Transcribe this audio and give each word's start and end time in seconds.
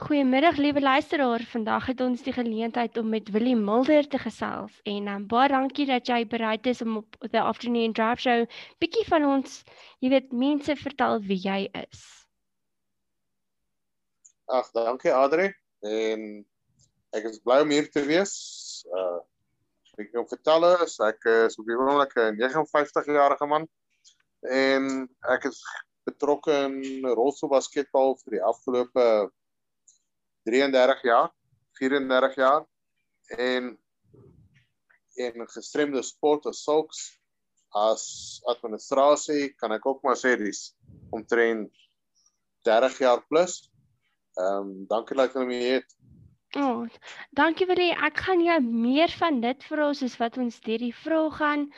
Goeiemiddag 0.00 0.56
liewe 0.56 0.80
luisteraar. 0.80 1.42
Vandag 1.44 1.86
het 1.86 2.00
ons 2.00 2.22
die 2.24 2.32
geleentheid 2.32 2.96
om 2.96 3.08
met 3.12 3.28
Willie 3.30 3.56
Mulder 3.56 4.06
te 4.08 4.18
gesels 4.18 4.78
en 4.88 5.08
um, 5.12 5.24
baie 5.28 5.48
dankie 5.52 5.84
dat 5.86 6.08
jy 6.08 6.22
bereid 6.26 6.66
is 6.70 6.78
om 6.80 6.94
op 7.02 7.16
the 7.20 7.40
afternoon 7.40 7.92
drive 7.92 8.22
show 8.24 8.46
bietjie 8.80 9.04
van 9.10 9.26
ons, 9.28 9.58
jy 10.00 10.08
weet, 10.14 10.30
mense 10.32 10.72
vertel 10.80 11.20
wie 11.26 11.36
jy 11.42 11.58
is. 11.82 12.04
Ag, 14.48 14.70
dankie 14.72 15.12
Adri. 15.12 15.50
En 15.84 16.24
ek 17.12 17.26
is 17.28 17.42
bly 17.44 17.58
om 17.66 17.74
hier 17.74 17.90
te 17.92 18.04
wees. 18.08 18.32
Uh 18.88 19.18
ek 20.00 20.14
wil 20.16 20.24
vertel 20.30 20.64
is 20.70 20.94
ek 21.04 21.28
is 21.28 21.58
op 21.60 21.68
die 21.68 21.76
oomblik 21.76 22.16
'n 22.16 22.38
59 22.40 23.10
jarige 23.18 23.50
man 23.52 23.68
en 24.48 24.88
ek 25.36 25.44
is 25.50 25.60
betrokke 26.08 26.56
in 26.70 27.04
rolstoelbasketbal 27.04 28.16
vir 28.22 28.38
die 28.38 28.42
afgelope 28.48 29.04
33 30.48 31.02
jaar, 31.02 31.30
34 31.78 32.34
jaar 32.40 32.66
en 33.38 33.78
en 35.20 35.48
gestremde 35.50 36.02
sport 36.06 36.46
as 36.46 36.62
sulks 36.64 37.00
as 37.76 38.04
administrasie 38.50 39.52
kan 39.60 39.72
ek 39.72 39.86
ook 39.86 40.02
maar 40.02 40.16
sê 40.18 40.36
dis 40.38 40.70
omtrent 41.14 41.70
30 42.66 42.98
jaar 42.98 43.22
plus. 43.28 43.60
Ehm 44.38 44.70
um, 44.70 44.86
dankie 44.88 45.16
dat 45.16 45.34
jy 45.34 45.44
my 45.46 45.60
het. 45.62 45.96
O, 46.58 46.62
oh, 46.62 46.86
dankie 47.38 47.66
vir 47.66 47.78
die 47.78 47.92
ek 47.94 48.16
gaan 48.26 48.40
jou 48.42 48.56
meer 48.60 49.12
van 49.20 49.38
dit 49.42 49.66
vra 49.70 49.92
soos 49.94 50.16
wat 50.18 50.38
ons 50.42 50.58
deur 50.66 50.82
die 50.82 50.94
vrae 50.94 51.30
gaan, 51.36 51.68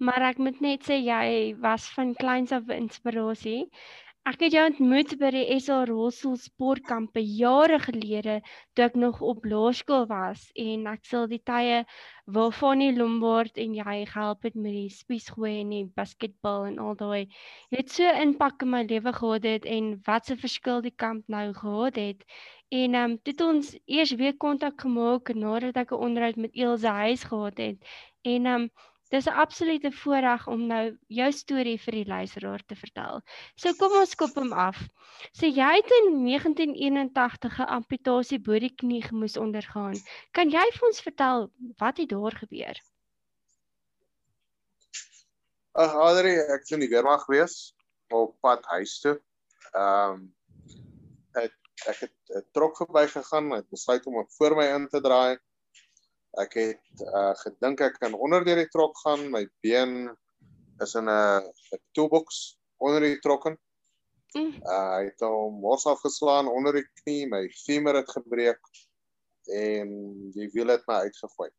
maar 0.00 0.24
ek 0.30 0.40
moet 0.40 0.62
net 0.64 0.88
sê 0.88 0.96
jy 1.04 1.52
was 1.60 1.90
van 1.92 2.14
kleins 2.16 2.52
af 2.56 2.72
inspirasie. 2.72 3.68
Ek 4.30 4.38
het 4.38 4.54
jou 4.54 4.62
ontmoet 4.68 5.12
by 5.18 5.28
die 5.34 5.54
SA 5.58 5.80
Rolstoel 5.88 6.36
Sportkampe 6.38 7.18
jare 7.26 7.80
gelede 7.82 8.36
toe 8.76 8.84
ek 8.84 8.98
nog 9.04 9.16
op 9.30 9.48
laerskool 9.50 10.04
was 10.12 10.44
en 10.64 10.84
ek 10.90 11.02
sal 11.10 11.26
die 11.32 11.40
tye 11.50 11.80
waar 12.36 12.54
Fanny 12.54 12.92
Lombard 12.94 13.58
en 13.64 13.74
jy 13.74 13.96
gehelp 14.12 14.46
het 14.46 14.54
met 14.54 14.76
die 14.76 14.92
spiesgooi 14.94 15.56
en 15.64 15.72
die 15.74 15.82
basketbal 15.98 16.68
en 16.68 16.78
al 16.84 16.94
daai 17.02 17.34
het 17.74 17.90
so 17.90 18.14
impak 18.22 18.62
in 18.62 18.70
my 18.76 18.84
lewe 18.92 19.14
gehad 19.18 19.50
het 19.50 19.66
en 19.78 19.90
wat 20.06 20.30
'n 20.30 20.38
verskil 20.44 20.86
die 20.86 20.94
kamp 21.04 21.26
nou 21.26 21.48
gehad 21.58 21.98
het. 22.04 22.22
En 22.70 22.94
ehm 22.94 23.10
um, 23.10 23.18
toe 23.26 23.48
ons 23.48 23.74
eers 23.90 24.14
weer 24.22 24.38
kontak 24.46 24.86
gemaak 24.86 25.34
nadat 25.34 25.82
ek 25.82 25.90
'n 25.90 26.04
onderhoud 26.06 26.38
met 26.46 26.54
Elsje 26.54 26.94
Huys 27.02 27.26
gehad 27.26 27.58
het 27.58 27.78
en 28.22 28.46
ehm 28.46 28.62
um, 28.62 28.70
Dis 29.12 29.26
'n 29.28 29.36
absolute 29.44 29.90
voorreg 29.92 30.46
om 30.48 30.66
nou 30.66 30.84
jou 31.12 31.32
storie 31.32 31.78
vir 31.80 31.94
die 31.98 32.06
luisteraar 32.08 32.62
te 32.66 32.76
vertel. 32.76 33.20
So 33.60 33.72
kom 33.76 33.92
ons 33.98 34.14
kop 34.14 34.38
hom 34.40 34.52
af. 34.52 34.78
So 35.36 35.46
jy 35.46 35.72
het 35.76 35.90
in 35.98 36.24
1981 36.24 37.58
'n 37.60 37.68
amputasie 37.76 38.38
bo 38.38 38.58
die 38.58 38.72
knie 38.72 39.02
gemoes 39.02 39.36
ondergaan. 39.36 40.00
Kan 40.32 40.48
jy 40.50 40.64
vir 40.78 40.88
ons 40.88 41.04
vertel 41.08 41.50
wat 41.76 41.98
het 41.98 42.08
daar 42.08 42.36
gebeur? 42.40 42.80
Ag, 45.72 45.94
Adri, 46.08 46.32
ek 46.56 46.64
sien 46.64 46.80
die 46.80 46.88
weermag 46.88 47.24
gewees 47.28 47.74
op 48.08 48.40
pad 48.40 48.64
huis 48.64 48.98
toe. 49.00 49.20
Ehm 49.74 50.10
um, 50.16 50.34
ek 51.36 51.52
ek 51.88 51.98
het 52.00 52.16
'n 52.36 52.44
trok 52.52 52.76
verby 52.76 53.06
gegaan, 53.12 53.52
ek 53.60 53.68
besluit 53.68 54.06
om 54.06 54.16
op 54.24 54.32
voor 54.38 54.56
my 54.56 54.72
in 54.72 54.88
te 54.88 55.00
draai 55.00 55.36
Ek 56.40 56.54
het 56.56 57.02
uh 57.04 57.34
gedink 57.42 57.82
ek 57.84 57.98
kan 58.00 58.14
onder 58.16 58.44
deur 58.44 58.56
die 58.62 58.70
trok 58.72 58.96
gaan. 59.04 59.28
My 59.30 59.44
been 59.60 60.08
is 60.80 60.94
in 60.94 61.08
'n 61.08 61.44
'n 61.76 61.80
toolbox 61.92 62.56
onder 62.80 63.00
die 63.00 63.18
trok 63.20 63.46
in. 63.50 63.58
Mm. 64.32 64.54
Uh 64.64 64.92
hy 64.96 65.04
het 65.10 65.20
hom 65.20 65.58
mors 65.60 65.84
afgeslaan 65.86 66.48
onder 66.48 66.72
die 66.72 66.86
knie, 67.02 67.26
my 67.28 67.48
femur 67.64 68.00
het 68.00 68.10
gebreek 68.10 68.60
en 69.52 69.90
die 70.32 70.48
wiel 70.54 70.72
het 70.72 70.86
my 70.86 71.02
uitgegooi. 71.04 71.50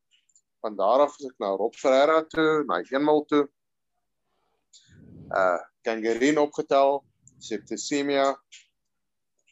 Van 0.61 0.75
daar 0.75 1.05
af 1.05 1.19
is 1.19 1.29
ek 1.29 1.37
nou 1.43 1.53
Rob 1.57 1.75
Ferreira 1.75 2.23
toe, 2.33 2.63
na 2.65 2.81
eenmal 2.81 3.25
toe. 3.29 3.45
Uh 5.29 5.61
gangrene 5.85 6.41
opgetel, 6.41 7.03
septisemia 7.37 8.31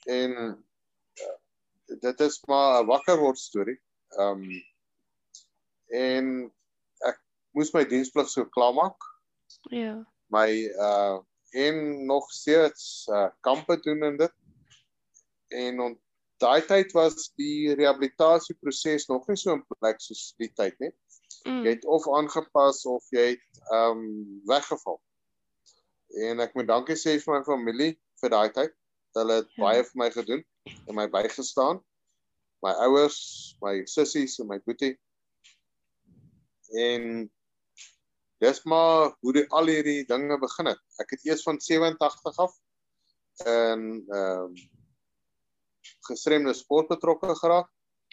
en 0.07 0.31
uh, 0.31 1.37
dit 2.01 2.19
is 2.19 2.41
maar 2.47 2.81
'n 2.81 2.87
wakker 2.87 3.19
word 3.19 3.37
storie. 3.37 3.77
Um 4.17 4.49
en 5.91 6.27
ek 7.07 7.19
moes 7.57 7.73
my 7.75 7.83
diensplig 7.87 8.29
so 8.31 8.47
klaar 8.55 8.73
maak. 8.77 9.09
Ja. 9.73 9.99
My 10.31 10.47
uh 10.79 11.19
en 11.51 12.05
nog 12.07 12.29
steeds 12.31 13.07
uh 13.11 13.27
kampe 13.43 13.79
doen 13.83 14.03
in 14.03 14.17
dit. 14.17 14.33
En 15.47 15.79
on 15.79 15.97
daai 16.39 16.63
tyd 16.65 16.91
was 16.95 17.27
die 17.35 17.75
rehabilitasieproses 17.75 19.07
nog 19.11 19.27
nie 19.27 19.37
so 19.37 19.53
in 19.53 19.65
plek 19.79 19.99
soos 20.01 20.31
die 20.39 20.51
tyd 20.55 20.79
nie. 20.79 20.93
Mm. 21.43 21.63
Jy 21.65 21.75
het 21.75 21.85
of 21.85 22.07
aangepas 22.07 22.85
of 22.85 23.05
jy 23.11 23.33
het 23.33 23.63
um 23.75 24.05
weggeval. 24.47 25.01
En 26.23 26.39
ek 26.43 26.55
moet 26.55 26.71
dankie 26.71 26.97
sê 26.99 27.17
vir 27.19 27.35
my 27.35 27.43
familie 27.47 27.91
vir 28.23 28.33
daai 28.33 28.49
tyd. 28.55 28.75
Hulle 29.19 29.41
het 29.41 29.51
ja. 29.57 29.63
baie 29.65 29.83
vir 29.83 29.99
my 29.99 30.09
gedoen 30.15 30.43
en 30.87 30.95
my 30.95 31.07
bygestaan. 31.11 31.83
My 32.63 32.71
ouers, 32.85 33.19
my 33.59 33.81
sissies 33.89 34.37
en 34.39 34.47
my 34.47 34.59
boetie 34.63 34.95
en 36.71 37.31
dis 38.41 38.63
maar 38.63 39.15
hoe 39.19 39.33
die 39.33 39.45
al 39.53 39.69
hierdie 39.69 40.05
dinge 40.09 40.37
begin 40.41 40.71
het. 40.71 40.81
Ek 41.01 41.13
het 41.15 41.25
eers 41.27 41.43
van 41.45 41.59
87 41.61 42.37
af 42.45 42.55
in 43.45 43.83
ehm 44.07 44.47
um, 44.49 44.55
gestremde 46.05 46.53
sport 46.53 46.87
betrokke 46.89 47.35
geraak. 47.35 47.69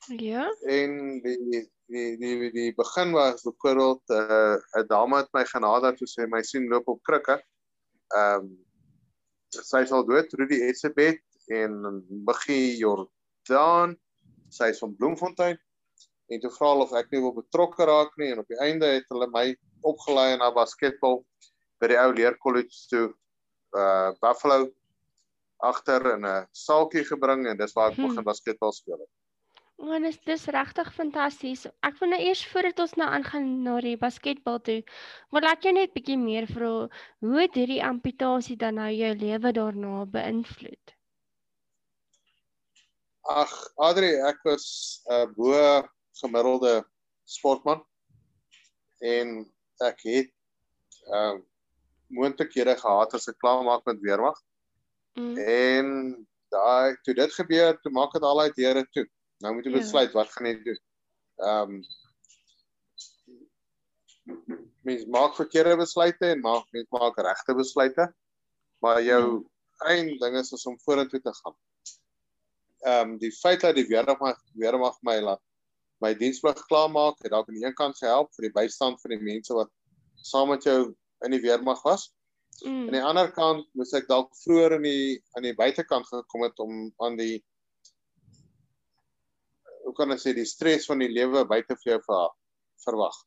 Ja. 0.06 0.44
En 0.68 1.20
die 1.24 1.36
die 1.88 2.16
die 2.20 2.50
die 2.52 2.72
begin 2.76 3.12
was 3.16 3.42
byvoorbeeld 3.42 4.02
'n 4.08 4.14
uh, 4.14 4.82
'n 4.82 4.86
dame 4.86 5.16
het 5.16 5.32
my 5.32 5.44
genader 5.44 5.96
toe 5.96 6.08
sê 6.08 6.28
my 6.28 6.42
sien 6.42 6.68
loop 6.68 6.88
op 6.88 7.02
krikke. 7.02 7.40
Ehm 8.16 8.44
um, 8.44 8.66
sy 9.48 9.80
is 9.82 9.92
al 9.92 10.04
dood, 10.04 10.32
Rudy 10.32 10.60
Etzebeth 10.68 11.24
en 11.46 12.04
Muggie 12.08 12.76
Jordan. 12.76 13.96
Sy 14.48 14.68
is 14.72 14.78
van 14.78 14.96
Bloemfontein 14.96 15.58
en 16.28 16.40
toe 16.40 16.50
vra 16.56 16.72
hulle 16.72 16.86
of 16.88 16.96
ek 17.00 17.12
nie 17.12 17.22
wil 17.24 17.34
betrokke 17.36 17.86
raak 17.88 18.16
nie 18.20 18.32
en 18.32 18.42
op 18.42 18.50
die 18.52 18.60
einde 18.64 18.90
het 18.98 19.08
hulle 19.12 19.28
my 19.32 19.46
opgelei 19.88 20.36
na 20.36 20.50
basketbal 20.54 21.22
by 21.80 21.92
die 21.92 22.00
ou 22.00 22.10
leer 22.12 22.36
college 22.42 22.84
toe 22.90 23.06
uh 23.76 24.10
Buffalo 24.22 24.68
agter 25.58 26.14
in 26.14 26.26
'n 26.26 26.46
saaltjie 26.52 27.04
gebring 27.04 27.46
en 27.46 27.56
dis 27.56 27.74
waar 27.74 27.90
ek 27.90 27.96
hmm. 27.96 28.08
begin 28.08 28.24
basketbal 28.24 28.72
speel 28.72 28.98
het. 28.98 29.10
O, 29.78 29.92
en 29.94 30.04
is 30.04 30.46
regtig 30.46 30.88
fantasties. 30.94 31.66
Ek 31.86 31.98
wil 32.00 32.10
nou 32.10 32.18
eers 32.20 32.40
voordat 32.50 32.80
ons 32.82 32.94
nou 32.98 33.08
aangaan 33.08 33.62
na 33.62 33.76
die 33.80 33.96
basketbal 33.96 34.58
toe, 34.66 34.82
wil 35.30 35.46
ek 35.46 35.62
jou 35.62 35.72
net 35.72 35.92
bietjie 35.94 36.18
meer 36.18 36.48
vra 36.50 36.88
hoe 37.22 37.40
het 37.40 37.54
hierdie 37.54 37.82
amputasie 37.84 38.56
dan 38.56 38.74
nou 38.74 38.90
jou 38.90 39.12
lewe 39.14 39.52
daarna 39.52 40.04
beïnvloed? 40.16 40.94
Ag, 43.28 43.54
Adri, 43.76 44.10
ek 44.30 44.42
was 44.44 44.66
uh 45.14 45.26
bo 45.36 45.54
gemiddelde 46.20 46.82
sportman 47.28 47.84
en 48.98 49.38
ek 49.84 50.02
het 50.08 50.34
ehm 51.08 51.38
uh, 51.38 51.44
moontlikhede 52.08 52.72
gehad 52.80 53.14
as 53.14 53.28
ek 53.28 53.36
klaar 53.42 53.60
maak 53.66 53.84
met 53.84 54.00
weermag. 54.00 54.38
Mm. 55.20 55.36
En 55.36 55.88
daai 56.48 56.96
toe 57.04 57.14
dit 57.14 57.32
gebeur, 57.36 57.76
toe 57.82 57.92
maak 57.92 58.14
dit 58.16 58.24
al 58.24 58.40
uit 58.46 58.56
deure 58.56 58.84
toe. 58.96 59.04
Nou 59.44 59.54
moet 59.54 59.68
jy 59.68 59.74
ja. 59.74 59.80
besluit 59.82 60.14
wat 60.16 60.32
gaan 60.32 60.48
jy 60.48 60.54
doen. 60.64 60.80
Ehm 61.48 61.74
um, 61.76 61.82
mens 64.88 65.04
maak 65.12 65.36
verkeerde 65.36 65.76
besluite 65.76 66.26
en 66.32 66.40
maak 66.44 66.66
mens 66.72 66.88
maak 66.96 67.20
regte 67.28 67.54
besluite. 67.54 68.08
Maar 68.84 69.02
jou 69.02 69.22
mm. 69.26 69.44
eindding 69.92 70.38
is 70.40 70.66
om 70.66 70.80
vorentoe 70.84 71.20
te 71.20 71.34
gaan. 71.42 71.58
Ehm 72.78 73.12
um, 73.12 73.18
die 73.20 73.32
feit 73.32 73.60
dat 73.60 73.76
die 73.76 73.88
weermag 73.88 74.40
weermag 74.54 74.96
my 75.02 75.20
laat 75.20 75.44
my 76.00 76.14
diensplig 76.14 76.60
klaarmaak, 76.70 77.18
het 77.22 77.32
dalk 77.32 77.48
aan 77.48 77.58
die 77.58 77.66
een 77.66 77.74
kant 77.74 77.98
gehelp 77.98 78.30
vir 78.36 78.48
die 78.48 78.54
bystand 78.54 79.00
van 79.02 79.14
die 79.14 79.22
mense 79.22 79.54
wat 79.56 79.70
saam 80.22 80.52
met 80.52 80.64
jou 80.66 80.94
in 81.26 81.34
die 81.34 81.42
weermag 81.42 81.82
was. 81.86 82.08
Mm. 82.64 82.88
Aan 82.88 82.96
die 82.96 83.04
ander 83.04 83.30
kant 83.34 83.66
moes 83.78 83.94
ek 83.94 84.08
dalk 84.10 84.30
vroeër 84.42 84.78
in 84.78 84.86
die 84.86 85.18
aan 85.38 85.46
die 85.46 85.56
buitekant 85.58 86.06
gekom 86.10 86.44
het 86.46 86.58
om 86.62 86.88
aan 87.04 87.18
die 87.18 87.38
hoe 89.84 89.94
kan 89.96 90.12
ek 90.12 90.22
sê 90.22 90.34
die 90.36 90.46
stres 90.48 90.86
van 90.90 91.00
die 91.02 91.10
lewe 91.10 91.44
buite 91.48 91.76
vir 91.82 91.94
jou 91.94 92.00
ver, 92.06 92.32
verwag. 92.84 93.18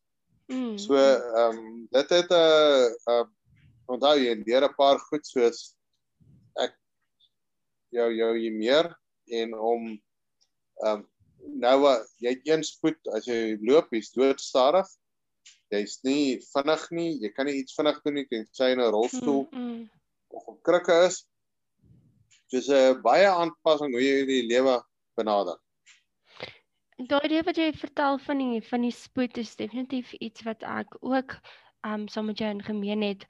Mm. 0.51 0.75
So 0.79 0.97
ehm 0.99 1.59
um, 1.59 1.85
dit 1.95 2.17
het 2.17 2.31
'n 2.31 2.35
uh, 2.35 3.13
uh, 3.13 3.27
onthou 3.87 4.15
jy 4.19 4.35
deur 4.43 4.67
'n 4.67 4.75
paar 4.77 4.99
goed 5.09 5.25
soos 5.27 5.75
ek 6.59 6.75
jou 7.95 8.09
jou 8.11 8.33
jy 8.37 8.51
meer 8.51 8.91
en 9.41 9.55
om 9.55 9.87
ehm 9.91 10.99
um, 10.99 11.07
nou 11.45 11.77
jy 12.19 12.35
het 12.35 12.47
een 12.47 12.63
spoed 12.63 13.13
as 13.15 13.27
jy 13.27 13.57
loop 13.61 13.91
jy's 13.91 14.11
doodstadig 14.15 14.87
jy's 15.71 15.99
nie 16.03 16.39
vinnig 16.51 16.85
nie 16.91 17.09
jy 17.23 17.33
kan 17.35 17.45
nie 17.49 17.59
iets 17.61 17.75
vinnig 17.77 17.99
doen 18.05 18.19
nie 18.19 18.27
tensy 18.29 18.63
jy 18.63 18.71
in 18.75 18.81
'n 18.81 18.93
rolstoel 18.95 19.43
mm, 19.51 19.67
mm. 19.67 19.89
of 20.37 20.47
op 20.55 20.63
krikke 20.63 20.97
is 21.07 21.25
dis 22.51 22.67
'n 22.69 23.01
baie 23.01 23.27
aanpassing 23.27 23.93
hoe 23.95 24.03
jy 24.03 24.25
die 24.27 24.45
lewe 24.47 24.75
benader. 25.15 25.57
Daai 27.09 27.25
idee 27.25 27.43
wat 27.47 27.57
jy 27.57 27.71
vertel 27.73 28.19
van 28.27 28.43
die 28.43 28.61
van 28.67 28.85
die 28.85 28.93
spoed 28.93 29.37
is 29.41 29.55
definitief 29.55 30.13
iets 30.19 30.43
wat 30.47 30.63
ek 30.63 30.97
ook 30.99 31.37
um 31.87 32.07
saam 32.07 32.29
met 32.29 32.37
jou 32.37 32.49
in 32.51 32.63
gemeen 32.63 33.01
het. 33.01 33.25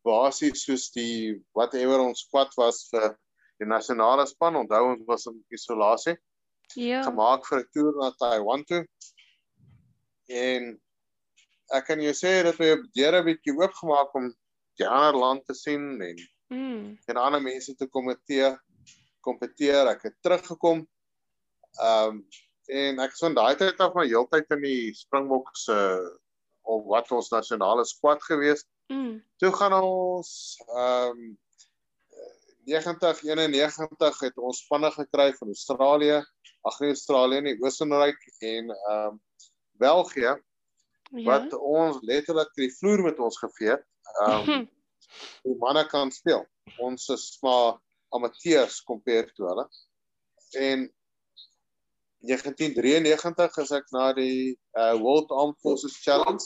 basies 0.05 0.65
soos 0.65 0.89
die 0.91 1.41
whatever 1.55 1.99
ons 2.03 2.25
squad 2.25 2.51
was 2.57 2.87
vir 2.91 3.15
die 3.59 3.65
nasionale 3.69 4.25
span. 4.27 4.55
Onthou 4.55 4.91
ons 4.91 5.05
was 5.07 5.25
in 5.27 5.43
isolasie 5.51 6.17
Ja. 6.75 7.03
gemaak 7.03 7.45
vir 7.45 7.59
'n 7.59 7.69
toer 7.73 7.93
na 7.99 8.11
Taiwan 8.19 8.63
toe. 8.65 8.85
En 10.29 10.79
ek 11.73 11.85
kan 11.87 12.01
jou 12.01 12.13
sê 12.13 12.43
dat 12.43 12.59
my 12.59 12.75
deure 12.95 13.19
'n 13.21 13.25
bietjie 13.25 13.55
oopgemaak 13.57 14.15
om 14.15 14.33
die 14.79 14.87
ander 14.87 15.19
land 15.19 15.45
te 15.45 15.53
sien 15.53 16.01
en 16.01 16.17
Mm. 16.49 16.97
en 17.07 17.17
ander 17.17 17.41
mense 17.41 17.73
te 17.75 17.87
kompeteer 17.87 18.59
kompeteer. 19.21 19.87
Ek 19.87 20.03
het 20.03 20.13
teruggekom. 20.21 20.85
Ehm 21.81 22.09
um, 22.09 22.27
en 22.69 22.99
ek 22.99 23.09
was 23.11 23.19
van 23.19 23.33
daai 23.35 23.55
tyd 23.55 23.79
af 23.79 23.93
my 23.95 24.05
heeltyd 24.07 24.45
in 24.51 24.61
die 24.61 24.93
Springboks 24.93 25.63
se 25.65 25.73
uh, 25.73 26.17
of 26.63 26.85
wat 26.91 27.11
ons 27.11 27.29
nasionale 27.33 27.85
squad 27.85 28.23
gewees. 28.23 28.65
Mm. 28.91 29.17
Toe 29.41 29.51
gaan 29.59 29.75
ons 29.81 30.33
ehm 30.67 31.17
um, 31.17 31.31
90 32.63 33.23
91 33.27 34.19
het 34.23 34.37
ons 34.39 34.61
spanne 34.63 34.87
gekry 34.91 35.33
van 35.35 35.49
Australië, 35.51 36.21
ag 36.63 36.77
nee 36.79 36.93
Australië 36.95 37.41
nie, 37.43 37.57
Oostenryk 37.59 38.19
en 38.39 38.71
ehm 38.71 39.13
um, 39.13 39.21
België 39.81 40.37
Ja. 41.13 41.23
wat 41.29 41.53
ons 41.53 41.99
letterlik 42.01 42.49
die 42.57 42.71
vloer 42.73 43.03
met 43.05 43.19
ons 43.21 43.37
gevee 43.37 43.75
het. 43.75 43.83
Ehm 44.25 44.49
um, 44.53 44.69
die 45.43 45.55
manne 45.61 45.85
kan 45.85 46.11
speel. 46.11 46.45
Ons 46.81 47.09
is 47.13 47.37
maar 47.41 47.77
amateurs 48.15 48.79
compare 48.83 49.29
toe 49.35 49.47
hulle. 49.47 49.65
En 50.57 50.87
1993 52.23 53.57
is 53.63 53.71
ek 53.75 53.89
na 53.91 54.11
die 54.15 54.53
uh, 54.79 54.93
World 55.01 55.31
Armed 55.35 55.57
Forces 55.63 55.97
Challenge. 56.03 56.43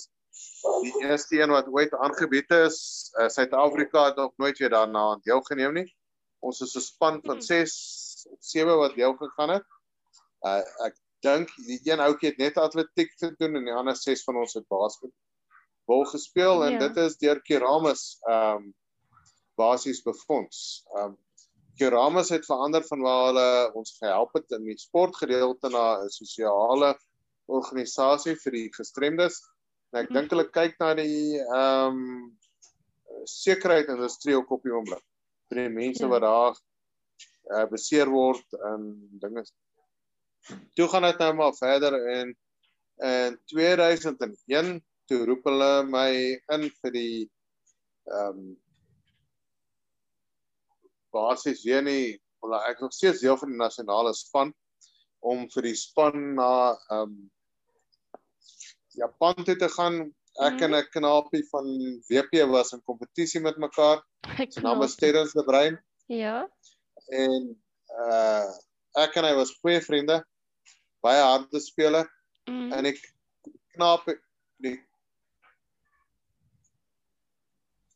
Die 0.82 0.94
eerste 1.06 1.38
een 1.40 1.54
wat 1.54 1.68
ooit 1.70 1.94
aangebied 1.94 2.50
is. 2.58 2.78
Uh, 3.20 3.28
Suid-Afrika 3.30 4.06
het 4.10 4.16
nog 4.18 4.34
nooit 4.42 4.58
weer 4.58 4.74
daarna 4.74 5.04
aan 5.14 5.22
deelgeneem 5.24 5.74
nie. 5.74 5.88
Ons 6.42 6.62
is 6.66 6.76
'n 6.76 6.82
span 6.82 7.20
van 7.26 7.42
6 7.42 8.26
of 8.30 8.40
7 8.42 8.78
wat 8.78 8.96
deel 8.96 9.14
gegaan 9.22 9.50
het. 9.50 9.66
Uh, 10.46 10.62
ek 10.86 10.98
dink 11.26 11.50
die 11.66 11.80
een 11.84 12.00
ouetjie 12.00 12.30
het 12.30 12.38
net 12.38 12.58
atletiek 12.58 13.14
gedoen 13.18 13.56
en 13.56 13.66
die 13.66 13.74
ander 13.74 13.96
6 13.96 14.24
van 14.24 14.38
ons 14.38 14.54
het 14.54 14.68
basketbal 14.68 16.06
gespeel 16.12 16.66
en 16.66 16.72
Ja. 16.74 16.80
dit 16.88 16.98
is 16.98 17.18
deur 17.18 17.42
Keramus 17.42 18.18
ehm 18.28 18.56
um, 18.66 18.74
basies 19.58 20.02
befonds. 20.02 20.84
Ehm 20.96 21.06
um, 21.06 21.18
Keramus 21.78 22.30
het 22.34 22.46
verander 22.46 22.84
van 22.88 23.02
waar 23.06 23.26
hulle 23.30 23.50
ons 23.78 23.98
gehelp 24.00 24.34
het 24.34 24.52
in 24.58 24.64
die 24.66 24.78
sportgedeelte 24.78 25.70
na 25.70 26.02
'n 26.04 26.10
sosiale 26.10 26.96
organisasie 27.48 28.36
vir 28.36 28.52
die 28.52 28.70
gestremdes. 28.74 29.42
En 29.94 30.00
ek 30.04 30.10
Mhm. 30.10 30.14
dink 30.18 30.32
hulle 30.32 30.50
kyk 30.52 30.76
na 30.80 30.94
die 30.96 31.40
ehm 31.40 31.88
um, 31.88 32.38
sekerheid 33.26 33.88
industrie 33.90 34.36
ook 34.36 34.52
op 34.52 34.64
die 34.64 34.72
oomblik. 34.72 35.04
Vir 35.50 35.56
die 35.64 35.70
mense 35.70 36.04
Ja. 36.04 36.08
wat 36.10 36.22
daar 36.22 36.56
uh, 37.52 37.66
beseer 37.72 38.10
word 38.10 38.46
en 38.66 39.10
dinge. 39.20 39.44
Toe 40.76 40.88
gaan 40.88 41.02
dit 41.04 41.18
nou 41.20 41.34
maar 41.34 41.54
verder 41.56 41.94
en 42.08 42.36
in 43.04 43.40
2001 43.46 44.82
toe 45.08 45.26
roep 45.26 45.44
hulle 45.46 45.84
my 45.84 46.12
in 46.54 46.70
vir 46.82 46.92
die 46.92 47.30
ehm 48.12 48.30
um, 48.38 48.58
basies 51.18 51.64
weer 51.66 51.82
nie 51.84 52.20
wel 52.44 52.54
ek 52.70 52.82
nog 52.84 52.94
steeds 52.94 53.22
deel 53.26 53.38
van 53.42 53.50
die 53.54 53.58
nasionale 53.60 54.14
span 54.14 54.54
om 55.26 55.48
vir 55.54 55.64
die 55.72 55.76
span 55.76 56.36
na 56.38 56.52
ehm 56.92 57.02
um, 57.10 57.18
Japan 58.98 59.36
toe 59.46 59.56
te 59.56 59.68
gaan. 59.70 59.98
Ek 60.42 60.54
Mhm. 60.54 60.64
en 60.64 60.74
'n 60.76 60.88
knaapie 60.94 61.44
van 61.52 61.66
WP 62.10 62.34
was 62.50 62.72
in 62.74 62.82
kompetisie 62.86 63.42
met 63.42 63.58
mekaar. 63.58 64.02
Sy 64.50 64.62
naam 64.62 64.82
is 64.84 64.96
Terrence 64.96 65.34
de 65.38 65.44
Bruin 65.46 65.78
Ja. 66.08 66.48
en 67.12 67.62
uh 68.06 68.46
ek 68.98 69.18
en 69.18 69.24
hy 69.26 69.34
was 69.36 69.52
goeie 69.62 69.82
vriende. 69.82 70.24
Baie 71.02 71.22
harde 71.22 71.60
speler 71.60 72.08
Mm. 72.48 72.74
en 72.74 72.86
ek 72.86 72.98
knaap 73.76 74.06
die 74.62 74.78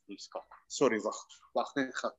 die 0.07 0.17
skat. 0.19 0.43
Sorry, 0.67 0.99
wag. 0.99 1.17
Wag 1.55 1.73
net 1.75 1.95
gou. 1.95 2.11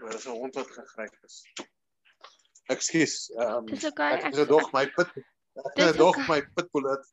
Daar 0.00 0.14
is 0.14 0.26
'n 0.26 0.30
hond 0.30 0.54
wat 0.54 0.70
gegryp 0.70 1.14
is. 1.24 1.42
Ekskuus. 2.70 3.30
Ehm 3.36 3.66
Dis 3.66 3.84
okay. 3.84 4.12
ek 4.20 4.34
het 4.36 4.48
dog 4.48 4.72
my 4.72 4.86
pit 4.96 5.08
ek 5.16 5.74
Dis 5.74 5.84
het 5.90 5.96
dog 5.98 6.16
okay. 6.16 6.26
my 6.28 6.40
pitbull 6.54 6.90
het 6.90 7.06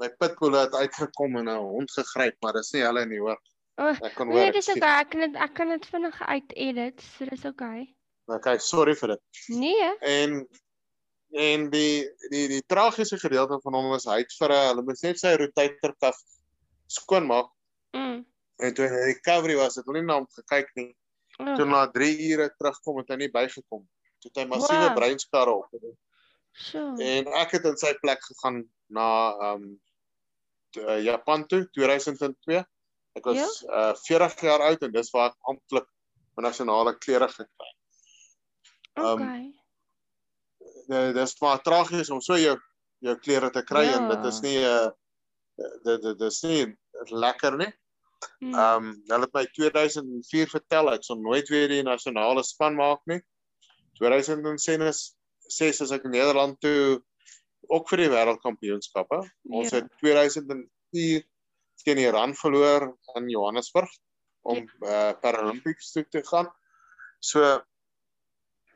my 0.00 0.08
pitbull 0.20 0.54
het 0.56 0.74
uitgekom 0.74 1.36
en 1.36 1.48
'n 1.48 1.56
hond 1.56 1.90
gegryp, 1.92 2.36
maar 2.42 2.52
dis 2.52 2.70
nie 2.72 2.82
hulle 2.82 3.06
nie 3.06 3.18
hoor. 3.18 3.40
Oh, 3.76 3.96
Ek 4.02 4.14
kan 4.14 4.28
nee, 4.28 4.42
hoor. 4.44 4.52
dis 4.52 4.68
ek 4.68 4.76
okay. 4.76 5.00
Ek 5.00 5.10
kan 5.10 5.20
dit 5.20 5.34
ek 5.36 5.54
kan 5.54 5.68
dit 5.68 5.86
vinnig 5.86 6.20
uit 6.22 6.52
edit. 6.56 7.00
So 7.18 7.24
dis 7.24 7.44
okay. 7.44 7.84
sien. 7.84 7.94
Okay, 8.36 8.58
sorry 8.58 8.94
vir 8.94 9.08
dit. 9.08 9.20
Nee. 9.48 9.96
En 10.00 10.48
en 11.32 11.70
die 11.70 12.08
die 12.30 12.48
die 12.48 12.62
tragiese 12.66 13.18
gedeelte 13.18 13.60
van 13.62 13.74
hom 13.74 13.88
was 13.90 14.04
hy 14.04 14.18
het 14.18 14.32
vir 14.38 14.48
'n 14.50 14.68
hulle 14.68 14.82
moes 14.82 15.02
net 15.02 15.18
sy 15.18 15.34
rotator 15.36 15.94
kaf 16.00 16.16
skoon 16.86 17.26
maak 17.26 17.50
Mm. 17.92 18.24
en 18.58 18.74
toe 18.74 18.86
hy 18.86 19.14
recovery 19.14 19.56
was 19.56 19.74
het 19.76 19.84
hulle 19.86 19.98
nie 19.98 20.06
na 20.06 20.14
hom 20.14 20.26
gekyk 20.30 20.68
nie. 20.76 20.94
Oh, 21.40 21.54
Toe 21.56 21.64
na 21.66 21.86
3 21.90 22.10
ure 22.32 22.48
terugkom 22.58 22.98
het 23.00 23.08
hy 23.08 23.16
nie 23.16 23.30
bygekom. 23.32 23.84
Toe 24.20 24.30
het 24.30 24.36
hy 24.42 24.46
massiewe 24.50 24.88
Wow. 24.90 24.96
breinskade 24.98 25.50
op. 25.50 25.68
So. 26.52 26.78
En 27.00 27.26
ek 27.40 27.50
het 27.56 27.64
in 27.64 27.76
sy 27.80 27.94
plek 28.02 28.20
gegaan 28.26 28.64
na 28.88 29.06
ehm 29.32 29.62
um, 29.62 29.80
Japan 31.02 31.46
toe 31.50 31.64
2002. 31.74 32.60
Ek 33.18 33.24
was 33.24 33.62
uh 33.66 33.94
40 34.06 34.40
jaar 34.46 34.60
oud 34.68 34.82
en 34.86 34.92
dis 34.92 35.10
waar 35.14 35.30
ek 35.30 35.36
amptelik 35.50 35.86
my 36.36 36.42
nasionale 36.46 36.92
klere 36.98 37.28
gekry 37.28 37.70
het. 37.70 37.78
um, 38.96 39.22
Okay. 39.22 39.46
Dit 40.90 41.14
dis 41.14 41.34
maar 41.40 41.62
tragies 41.62 42.10
om 42.10 42.20
so 42.20 42.36
jou 42.38 42.56
jou 43.00 43.16
klere 43.24 43.50
te 43.50 43.62
kry 43.64 43.84
Ja. 43.88 43.96
en 43.98 44.08
dit 44.08 44.24
is 44.28 44.40
nie 44.44 44.58
'n 44.58 44.64
uh, 44.64 44.90
dit 45.84 46.02
dit 46.02 46.18
dis 46.18 46.42
nie 46.42 46.76
lekker 47.10 47.56
nie. 47.56 47.72
Mm. 48.40 48.54
Ehm 48.54 48.84
um, 48.84 49.02
hulle 49.08 49.26
het 49.26 49.32
my 49.34 49.44
2004 49.56 50.48
vertel 50.48 50.90
ek 50.92 51.04
sal 51.04 51.16
nooit 51.20 51.48
weer 51.48 51.68
die 51.68 51.82
nasionale 51.82 52.42
span 52.44 52.74
maak 52.76 53.00
nie. 53.06 53.20
2006 54.00 55.16
6 55.50 55.80
is 55.84 55.90
ek 55.90 56.04
in 56.06 56.10
Nederland 56.14 56.60
toe 56.62 57.00
ook 57.68 57.88
vir 57.90 57.98
die 58.04 58.10
wêreldkampioenskappe. 58.12 59.18
Ons 59.50 59.70
Ja. 59.72 59.80
het 59.80 59.90
2004 60.02 61.24
teen 61.84 61.98
Iran 61.98 62.34
verloor 62.34 62.96
in 63.16 63.28
Johannesburg 63.28 63.90
om 64.42 64.64
uh, 64.82 65.12
Paralympics 65.20 65.92
toe 65.92 66.04
te 66.08 66.22
gaan. 66.24 66.48
So 67.20 67.40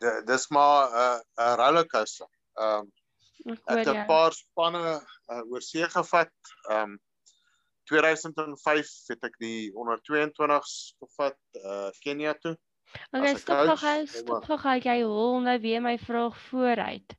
di- 0.00 0.22
dis 0.26 0.48
maar 0.50 0.88
'n 0.90 0.94
uh, 0.94 1.20
'n 1.52 1.56
rollercoaster. 1.60 2.28
Ehm 2.58 2.80
um, 2.84 2.92
Ek 3.66 3.76
het 3.84 3.88
'n 3.88 4.06
paar 4.06 4.32
spanne 4.32 5.00
uh, 5.28 5.42
oor 5.50 5.60
see 5.62 5.84
gevat. 5.88 6.32
Ehm 6.70 6.82
um, 6.90 7.00
2005 7.90 8.92
het 9.08 9.24
ek 9.24 9.34
die 9.38 9.72
onder 9.76 9.98
22s 10.00 10.94
gevat 11.02 11.36
uh 11.64 11.90
Kenia 12.04 12.34
toe. 12.40 12.56
Okay, 13.10 13.34
stop 13.36 13.76
gou, 13.80 13.96
nee, 13.98 14.06
stop 14.06 14.46
maar- 14.48 14.58
gou, 14.58 14.78
jy 14.80 15.02
hol 15.02 15.40
nou 15.40 15.58
weer 15.60 15.80
my 15.82 15.98
vraag 15.98 16.36
vooruit. 16.48 17.16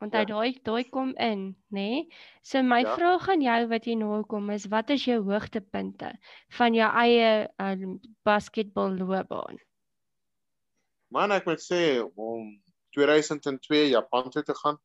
Want 0.00 0.14
hy 0.14 0.18
Ja. 0.20 0.24
daai 0.24 0.60
daai 0.64 0.84
kom 0.90 1.14
in, 1.16 1.56
nê? 1.68 1.80
Nee? 1.80 2.08
So 2.42 2.62
my 2.62 2.80
Ja. 2.80 2.94
vraag 2.96 3.28
aan 3.28 3.42
jou 3.42 3.66
wat 3.68 3.84
jy 3.86 3.94
nou 3.94 4.24
kom 4.26 4.50
is, 4.50 4.66
wat 4.66 4.90
is 4.90 5.04
jou 5.04 5.22
hoogtepunte 5.22 6.12
van 6.56 6.74
jou 6.74 6.90
eie 6.96 7.48
um, 7.58 8.00
basketballoopbaan? 8.24 9.58
Man, 11.10 11.32
ek 11.32 11.44
moet 11.46 11.60
sê 11.60 12.00
om 12.16 12.62
2002 12.96 13.88
Japan 13.90 14.30
toe 14.30 14.42
te 14.42 14.54
gaan. 14.54 14.78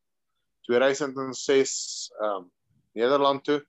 2006 0.67 2.12
ehm 2.19 2.35
um, 2.35 2.51
Nederland 2.95 3.43
toe. 3.43 3.59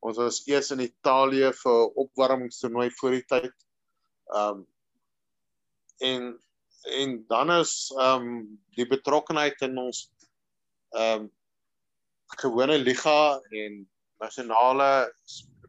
Ons 0.00 0.16
was 0.16 0.42
eers 0.48 0.70
in 0.74 0.80
Italië 0.80 1.52
vir 1.62 1.80
'n 1.86 1.92
opwarmingstoernooi 2.04 2.90
voor 3.00 3.10
die 3.10 3.24
tyd. 3.24 3.54
Ehm 4.34 4.60
um, 4.60 4.66
en 6.00 6.40
en 7.00 7.24
dan 7.28 7.50
is 7.50 7.92
ehm 7.98 8.22
um, 8.28 8.60
die 8.76 8.86
betrokkenheid 8.86 9.60
in 9.60 9.78
ons 9.78 10.08
ehm 10.96 11.20
um, 11.20 11.30
gewone 12.40 12.78
liga 12.78 13.40
en 13.50 13.90
nasionale 14.20 15.12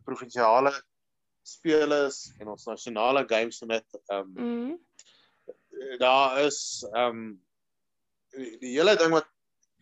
provinsiale 0.05 0.71
spelers 1.43 2.33
en 2.39 2.47
ons 2.47 2.65
nasionale 2.65 3.25
games 3.27 3.61
net 3.61 3.85
ehm 4.07 4.37
um, 4.37 4.69
Mm. 4.69 4.77
daar 5.99 6.39
is 6.45 6.85
ehm 6.93 7.07
um, 7.17 7.45
die, 8.31 8.57
die 8.59 8.73
hele 8.77 8.95
ding 8.95 9.11
wat 9.11 9.27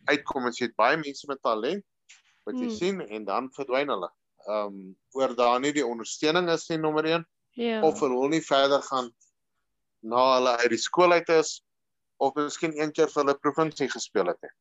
uitkom 0.09 0.47
is 0.47 0.57
jy 0.57 0.65
het 0.69 0.75
baie 0.75 0.97
mense 0.97 1.27
met 1.27 1.41
talent 1.41 1.85
wat 2.45 2.55
jy 2.57 2.65
Hmm. 2.65 2.77
sien 2.79 3.01
en 3.01 3.25
dan 3.25 3.51
verdwyn 3.53 3.89
hulle. 3.93 4.09
Ehm 4.47 4.65
um, 4.67 4.95
oor 5.17 5.35
daar 5.35 5.59
nie 5.59 5.71
die 5.75 5.85
ondersteuning 5.85 6.49
is 6.49 6.69
nie 6.69 6.77
nommer 6.77 7.05
1 7.05 7.25
Ja. 7.59 7.81
of 7.83 7.99
hulle 7.99 8.15
wil 8.15 8.29
nie 8.29 8.41
verder 8.45 8.81
gaan 8.81 9.09
na 10.01 10.35
hulle 10.35 10.57
uit 10.61 10.69
die 10.69 10.77
skool 10.77 11.11
uit 11.11 11.29
is 11.29 11.63
of 12.17 12.35
miskien 12.35 12.77
een 12.77 12.91
keer 12.91 13.09
vir 13.11 13.23
hulle 13.23 13.35
provinsie 13.39 13.89
gespeel 13.89 14.27
het. 14.31 14.37
nie. 14.41 14.51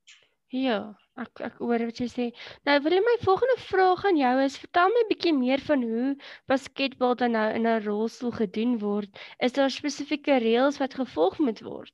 Ja, 0.50 0.96
ek 1.20 1.40
ek 1.44 1.58
hoor 1.60 1.82
wat 1.84 1.98
jy 2.00 2.06
sê. 2.08 2.26
Nou 2.64 2.78
wil 2.80 3.00
my 3.04 3.16
volgende 3.20 3.58
vraag 3.68 4.04
aan 4.08 4.16
jou 4.16 4.34
is, 4.44 4.56
vertel 4.56 4.88
my 4.88 5.02
'n 5.04 5.08
bietjie 5.10 5.34
meer 5.36 5.60
van 5.60 5.82
hoe 5.82 6.16
basketbal 6.48 7.14
dan 7.14 7.32
nou 7.32 7.54
in 7.54 7.66
'n 7.66 7.84
rolstoel 7.84 8.32
gedoen 8.32 8.78
word. 8.78 9.10
Is 9.40 9.52
daar 9.52 9.70
spesifieke 9.70 10.38
reëls 10.40 10.78
wat 10.78 10.94
gevolg 10.94 11.38
moet 11.38 11.60
word? 11.60 11.92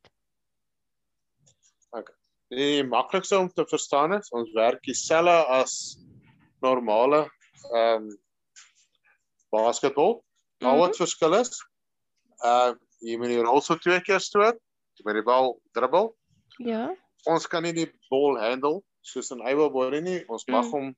Die 2.48 2.84
maklikste 2.84 3.38
om 3.38 3.48
te 3.48 3.64
verstaan 3.66 4.12
is 4.12 4.30
ons 4.30 4.52
werk 4.52 4.82
dieselfde 4.82 5.46
as 5.48 5.98
normale 6.60 7.28
ehm 7.72 8.08
um, 8.08 8.18
basketbal. 9.52 10.24
Al 10.64 10.78
wat 10.80 10.96
verskil 10.96 11.34
is, 11.38 11.58
uh 12.44 12.72
jy 13.04 13.18
moet 13.20 13.28
die 13.34 13.42
rolstoel 13.44 13.78
twee 13.84 14.00
keer 14.00 14.20
stoot, 14.22 14.56
jy 14.96 15.04
moet 15.04 15.18
die 15.18 15.26
bal 15.26 15.50
dribbel. 15.76 16.14
Ja. 16.64 16.86
Ons 17.28 17.46
kan 17.50 17.62
nie 17.66 17.72
die 17.76 17.90
bal 18.10 18.38
handle 18.40 18.80
soos 19.04 19.28
in 19.34 19.42
Eywilbody 19.44 20.00
nie. 20.00 20.20
Ons 20.28 20.46
mag 20.48 20.64
Mm. 20.64 20.70
hom 20.72 20.94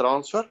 transfer. 0.00 0.48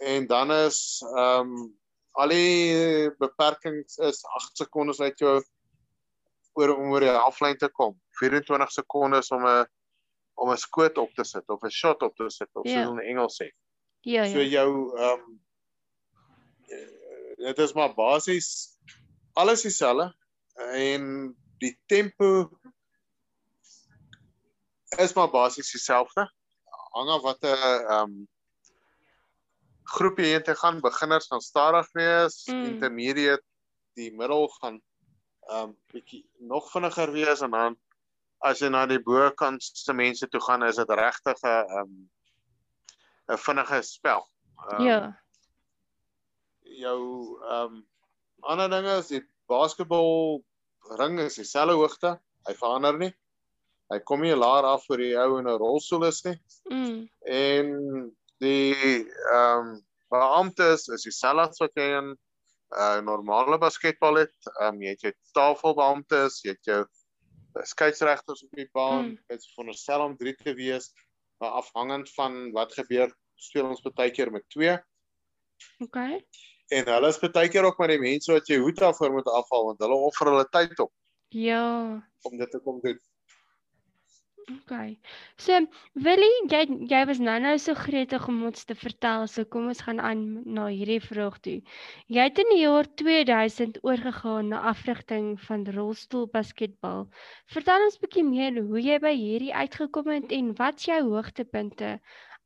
En 0.00 0.26
dan 0.26 0.50
is 0.52 1.02
ehm 1.16 1.40
um, 1.56 1.74
al 2.16 2.28
die 2.28 3.10
beperkings 3.20 3.98
is 3.98 4.22
8 4.38 4.56
sekondes 4.56 5.00
uit 5.00 5.18
jou 5.18 5.42
oor 6.56 6.76
om 6.76 6.92
oor 6.92 7.00
die 7.00 7.10
halflyn 7.12 7.58
te 7.58 7.68
kom. 7.68 7.98
24 8.20 8.70
sekondes 8.72 9.30
om 9.30 9.44
'n 9.46 9.66
om 10.36 10.50
'n 10.52 10.56
skoot 10.56 10.98
op 10.98 11.10
te 11.14 11.24
sit 11.24 11.44
of 11.48 11.62
'n 11.64 11.70
shot 11.70 12.02
op 12.02 12.14
te 12.16 12.30
sit 12.30 12.48
of 12.54 12.64
Ja. 12.66 12.84
soos 12.84 12.92
in 12.92 13.00
Engels 13.10 13.36
sê. 13.42 13.50
Ja, 14.06 14.24
So 14.30 14.38
ja. 14.38 14.48
jou 14.48 14.98
ehm 14.98 15.20
um, 15.20 15.40
dit 17.36 17.58
is 17.58 17.72
maar 17.74 17.94
basies 17.94 18.78
alles 19.34 19.62
dieselfde 19.66 20.14
en 20.54 21.34
die 21.58 21.74
tempo 21.86 22.58
is 24.98 25.12
maar 25.14 25.30
basies 25.30 25.72
dieselfde. 25.74 26.28
Hang 26.94 27.10
af 27.10 27.22
watter 27.26 27.58
ehm 27.58 28.00
um, 28.02 28.28
groep 29.96 30.18
jy 30.18 30.30
heen 30.36 30.42
te 30.42 30.54
gaan. 30.54 30.80
Beginners 30.80 31.26
gaan 31.26 31.40
stadig 31.40 31.90
wees, 31.92 32.46
Mm. 32.46 32.64
intermediate, 32.64 33.42
die 33.98 34.12
middel 34.14 34.48
gaan 34.48 34.80
ehm 35.50 35.62
um, 35.68 35.76
bietjie 35.92 36.22
nog 36.38 36.70
vinniger 36.70 37.12
wees 37.12 37.40
en 37.40 37.50
dan 37.50 37.76
as 38.38 38.60
jy 38.62 38.68
na 38.70 38.86
die 38.86 39.02
bokantste 39.02 39.92
mense 39.92 40.28
toe 40.28 40.40
gaan, 40.40 40.62
is 40.62 40.76
dit 40.76 40.90
regtig 40.90 41.42
'n 41.42 41.48
ehm 41.48 41.80
um, 41.80 42.10
'n 43.28 43.38
vinnige 43.38 43.82
spel. 43.82 44.26
Ehm, 44.70 44.82
Ja. 44.84 45.22
jou 46.62 47.38
ehm 47.42 47.74
um, 47.76 47.86
ander 48.42 48.68
dinge 48.70 48.98
is 48.98 49.08
die 49.08 49.22
basketbal 49.48 50.42
ring 50.98 51.18
is 51.20 51.34
dieselfde 51.36 51.74
hoogte. 51.74 52.20
Hy 52.46 52.54
verander 52.54 52.98
nie. 52.98 53.12
Hy 53.90 53.98
kom 54.04 54.20
nie 54.22 54.34
laer 54.34 54.66
af 54.66 54.84
vir 54.90 54.98
die 54.98 55.14
ou 55.16 55.38
in 55.38 55.48
'n 55.48 55.58
rolstoel 55.58 56.06
is 56.08 56.22
nie. 56.24 56.38
Mm. 56.70 57.08
En 57.26 58.16
die 58.40 58.74
ehm 59.32 59.58
um, 59.58 59.86
beamptes 60.10 60.88
is 60.88 61.02
dieselfde 61.02 61.48
as 61.48 61.60
wat 61.60 61.74
jy 61.74 61.88
in 61.98 62.10
'n 62.10 62.18
uh, 62.78 63.00
normale 63.00 63.58
basketbal 63.58 64.16
het. 64.24 64.36
Ehm 64.60 64.74
um, 64.74 64.82
jy 64.82 64.94
het 64.94 65.00
jou 65.00 65.12
tafelbeamptes, 65.32 66.42
jy 66.44 66.50
het 66.50 66.64
jou 66.64 66.82
uh, 66.82 67.62
skeieregters 67.62 68.44
op 68.44 68.50
die 68.56 68.68
baan. 68.72 69.04
Mm. 69.10 69.18
Dit 69.28 69.38
is 69.38 69.52
veronderstel 69.54 70.04
om 70.04 70.16
3 70.16 70.34
te 70.42 70.54
wees, 70.54 70.92
maar 71.38 71.50
afhangend 71.60 72.12
van 72.14 72.50
wat 72.52 72.74
gebeur, 72.74 73.10
speel 73.34 73.68
ons 73.68 73.82
baie 73.94 74.10
keer 74.10 74.30
met 74.32 74.44
2. 74.54 74.76
Okay. 75.84 76.20
En 76.68 76.88
hulle 76.90 77.08
is 77.08 77.18
baie 77.32 77.48
keer 77.48 77.64
ook 77.64 77.78
maar 77.78 77.92
die 77.92 78.00
mense 78.02 78.32
wat 78.32 78.48
jy 78.50 78.58
hoed 78.58 78.80
af 78.82 78.96
voor 78.96 79.12
moet 79.12 79.28
afval 79.30 79.64
want 79.70 79.82
hulle 79.84 79.98
offer 80.08 80.30
hulle 80.32 80.48
tyd 80.50 80.78
op 80.78 80.92
Ja. 81.28 82.02
om 82.22 82.36
dit 82.38 82.50
te 82.50 82.58
kom 82.58 82.80
doen. 82.80 82.98
Okay. 84.46 84.94
So, 85.42 85.58
Willie, 85.98 86.34
jy 86.46 86.60
jy 86.86 87.00
was 87.08 87.18
nou-nou 87.18 87.56
so 87.58 87.74
gretig 87.74 88.28
om 88.30 88.44
ons 88.46 88.62
te 88.68 88.76
vertel, 88.78 89.24
so 89.26 89.42
kom 89.50 89.64
ons 89.72 89.80
gaan 89.82 89.98
aan 89.98 90.20
na 90.46 90.68
hierdie 90.70 91.00
vraag 91.02 91.40
toe. 91.42 91.56
Jy 92.14 92.26
het 92.28 92.38
in 92.38 92.52
die 92.52 92.60
jaar 92.60 92.86
2000 93.02 93.80
oorgegaan 93.82 94.52
na 94.52 94.60
afrigting 94.70 95.32
van 95.48 95.64
rolstoel 95.74 96.28
basketbal. 96.30 97.08
Vertel 97.50 97.86
ons 97.88 97.98
'n 97.98 98.04
bietjie 98.04 98.24
meer 98.28 98.60
hoe 98.68 98.82
jy 98.84 99.00
by 99.02 99.12
hierdie 99.18 99.50
uitgekom 99.50 100.12
het 100.14 100.30
en 100.38 100.54
wat 100.62 100.86
jou 100.86 101.00
hoogtepunte 101.08 101.90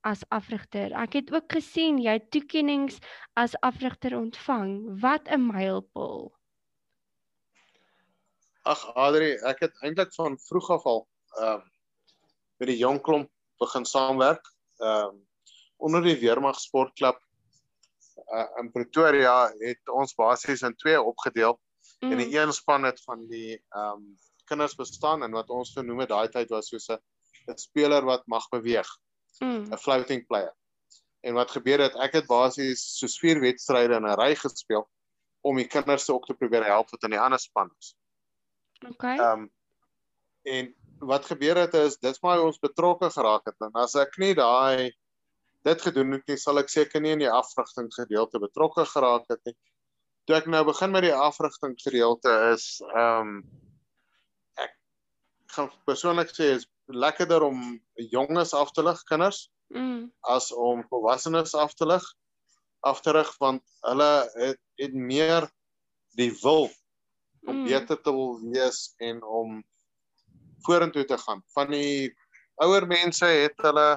as 0.00 0.24
afrigter. 0.32 0.96
Ek 0.96 1.18
het 1.20 1.32
ook 1.36 1.52
gesien 1.52 2.00
jy 2.00 2.16
het 2.16 2.30
toekenninge 2.32 2.96
as 3.36 3.58
afrigter 3.60 4.16
ontvang. 4.16 4.72
Wat 5.04 5.28
'n 5.28 5.52
mylpaal. 5.52 6.32
Ag 8.64 8.88
Adri, 8.96 9.36
ek 9.44 9.60
het 9.68 9.76
eintlik 9.84 10.14
van 10.16 10.38
vroeg 10.48 10.70
af 10.70 10.86
al 10.86 11.06
ehm 11.36 11.69
met 12.60 12.68
die 12.68 12.78
jong 12.80 13.00
klomp 13.00 13.30
begin 13.60 13.88
saamwerk. 13.88 14.44
Ehm 14.78 15.16
uh, 15.16 15.26
onder 15.80 16.02
die 16.04 16.18
Weermag 16.20 16.58
Sportklub 16.60 17.16
uh, 18.28 18.44
in 18.60 18.68
Pretoria 18.70 19.48
het 19.62 19.88
ons 19.88 20.12
basies 20.14 20.60
in 20.62 20.74
twee 20.76 21.00
opgedeel. 21.00 21.56
Mm. 22.00 22.12
En 22.12 22.20
die 22.20 22.36
een 22.36 22.52
span 22.52 22.84
het 22.84 23.00
van 23.04 23.24
die 23.28 23.56
ehm 23.56 23.96
um, 23.96 24.18
kinders 24.50 24.74
bestaan 24.74 25.22
en 25.22 25.30
wat 25.30 25.50
ons 25.50 25.72
genoem 25.72 26.02
het 26.02 26.10
daai 26.10 26.28
tyd 26.28 26.50
was 26.50 26.68
soos 26.68 26.88
'n 26.90 27.56
speler 27.56 28.04
wat 28.04 28.26
mag 28.26 28.48
beweeg. 28.48 28.88
Mm. 29.38 29.72
'n 29.72 29.78
floating 29.78 30.26
player. 30.26 30.54
En 31.20 31.34
wat 31.34 31.50
gebeur 31.50 31.80
het, 31.80 31.96
ek 31.96 32.12
het 32.12 32.26
basies 32.26 32.82
soos 32.98 33.18
vier 33.18 33.40
wedstryde 33.40 33.94
in 33.94 34.06
'n 34.06 34.20
ry 34.20 34.34
gespeel 34.34 34.88
om 35.40 35.56
die 35.56 35.66
kinders 35.66 36.10
ook 36.10 36.26
te 36.26 36.34
probeer 36.34 36.64
help 36.64 36.90
wat 36.90 37.02
in 37.02 37.10
die 37.10 37.20
ander 37.20 37.38
span 37.38 37.72
is. 37.78 37.96
Okay. 38.88 39.16
Ehm 39.16 39.40
um, 39.40 39.50
en 40.42 40.74
wat 41.00 41.26
gebeur 41.26 41.56
het 41.56 41.74
is 41.74 41.96
dis 41.98 42.20
maar 42.22 42.42
ons 42.44 42.60
betrokke 42.60 43.10
geraak 43.10 43.46
het 43.48 43.56
en 43.64 43.76
as 43.80 43.94
ek 43.96 44.18
nie 44.20 44.34
daai 44.36 44.92
dit 45.64 45.82
gedoen 45.82 46.12
het 46.16 46.28
nie 46.28 46.36
sal 46.40 46.60
ek 46.60 46.68
seker 46.72 47.00
nie 47.00 47.12
in 47.16 47.24
die 47.24 47.30
afrigting 47.32 47.90
gedeelte 47.92 48.40
betrokke 48.40 48.84
geraak 48.88 49.26
het 49.28 49.40
nie. 49.44 49.56
Toe 50.26 50.36
ek 50.36 50.46
nou 50.52 50.62
begin 50.64 50.92
met 50.92 51.04
die 51.04 51.14
afrigting 51.16 51.76
gedeelte 51.80 52.32
is 52.52 52.80
ehm 52.94 53.34
um, 53.34 53.42
ek 54.60 54.72
gaan 55.56 55.70
persoonlik 55.88 56.32
sê 56.36 56.54
is 56.58 56.68
lekkerder 56.86 57.44
om 57.46 57.80
jonges 58.12 58.54
af 58.54 58.72
te 58.72 58.84
lig 58.84 59.02
kinders 59.08 59.48
Mm. 59.70 60.10
as 60.26 60.48
om 60.52 60.80
volwassenes 60.90 61.54
af 61.54 61.74
te 61.78 61.86
lig 61.86 62.02
af 62.82 63.00
te 63.00 63.12
rig 63.14 63.28
want 63.38 63.62
hulle 63.86 64.08
het, 64.34 64.58
het 64.82 64.94
meer 64.94 65.46
die 66.18 66.32
wil 66.42 66.66
om 67.46 67.60
Mm. 67.60 67.64
beter 67.68 68.00
te 68.02 68.10
wil 68.10 68.40
wees 68.42 68.94
en 68.98 69.22
om 69.22 69.62
vorentoe 70.66 71.04
te 71.04 71.18
gaan. 71.18 71.42
Van 71.54 71.70
die 71.70 72.10
ouer 72.64 72.86
mense 72.86 73.26
het 73.26 73.56
hulle 73.64 73.88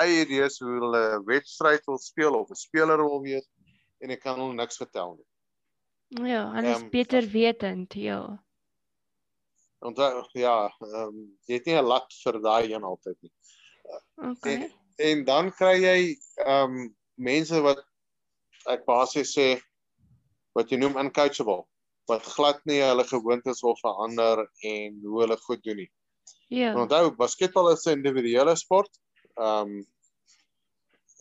eie 0.00 0.22
idees 0.24 0.58
hoe 0.60 0.76
hulle 0.78 1.02
wedstryd 1.28 1.84
wil 1.88 1.98
speel 1.98 2.36
of 2.38 2.50
'n 2.50 2.60
speler 2.60 3.02
wil 3.02 3.20
wees 3.22 3.46
en 4.00 4.10
ek 4.10 4.22
kan 4.24 4.38
hulle 4.40 4.54
niks 4.54 4.80
vertel 4.80 5.16
nie. 5.16 5.28
Ja, 6.30 6.50
hulle 6.52 6.70
is 6.70 6.82
Ehm, 6.82 6.90
beter 6.90 7.26
wetend, 7.30 7.94
ja. 7.94 8.20
Want 9.80 9.98
ja, 10.32 10.68
ehm 10.80 11.08
um, 11.08 11.38
jy 11.46 11.54
het 11.54 11.66
nie 11.66 11.76
'n 11.76 11.86
lat 11.86 12.12
vir 12.24 12.40
daai 12.40 12.72
een 12.72 12.84
altyd 12.84 13.16
nie. 13.22 13.32
Okay. 14.16 14.72
En 14.96 15.24
dan 15.24 15.52
kry 15.52 15.76
jy 15.80 15.98
ehm 16.44 16.76
um, 16.76 16.96
mense 17.16 17.60
wat 17.60 17.84
ek 18.66 18.84
basies 18.84 19.32
sê 19.36 19.60
wat 20.52 20.70
jy 20.70 20.76
noem 20.76 20.96
uncoachable 20.96 21.64
wat 22.10 22.26
glad 22.26 22.60
nie 22.66 22.80
hulle 22.82 23.04
gewoontes 23.06 23.62
wil 23.62 23.76
verander 23.80 24.42
en 24.66 25.00
hoe 25.04 25.20
hulle 25.22 25.36
goed 25.46 25.62
doen 25.64 25.76
nie. 25.84 25.90
Ja. 26.50 26.72
En 26.72 26.80
onthou, 26.82 27.10
basketbal 27.14 27.70
is 27.70 27.84
'n 27.86 27.90
individuele 28.00 28.56
sport. 28.56 28.90
Ehm 29.38 29.68
um, 29.70 29.86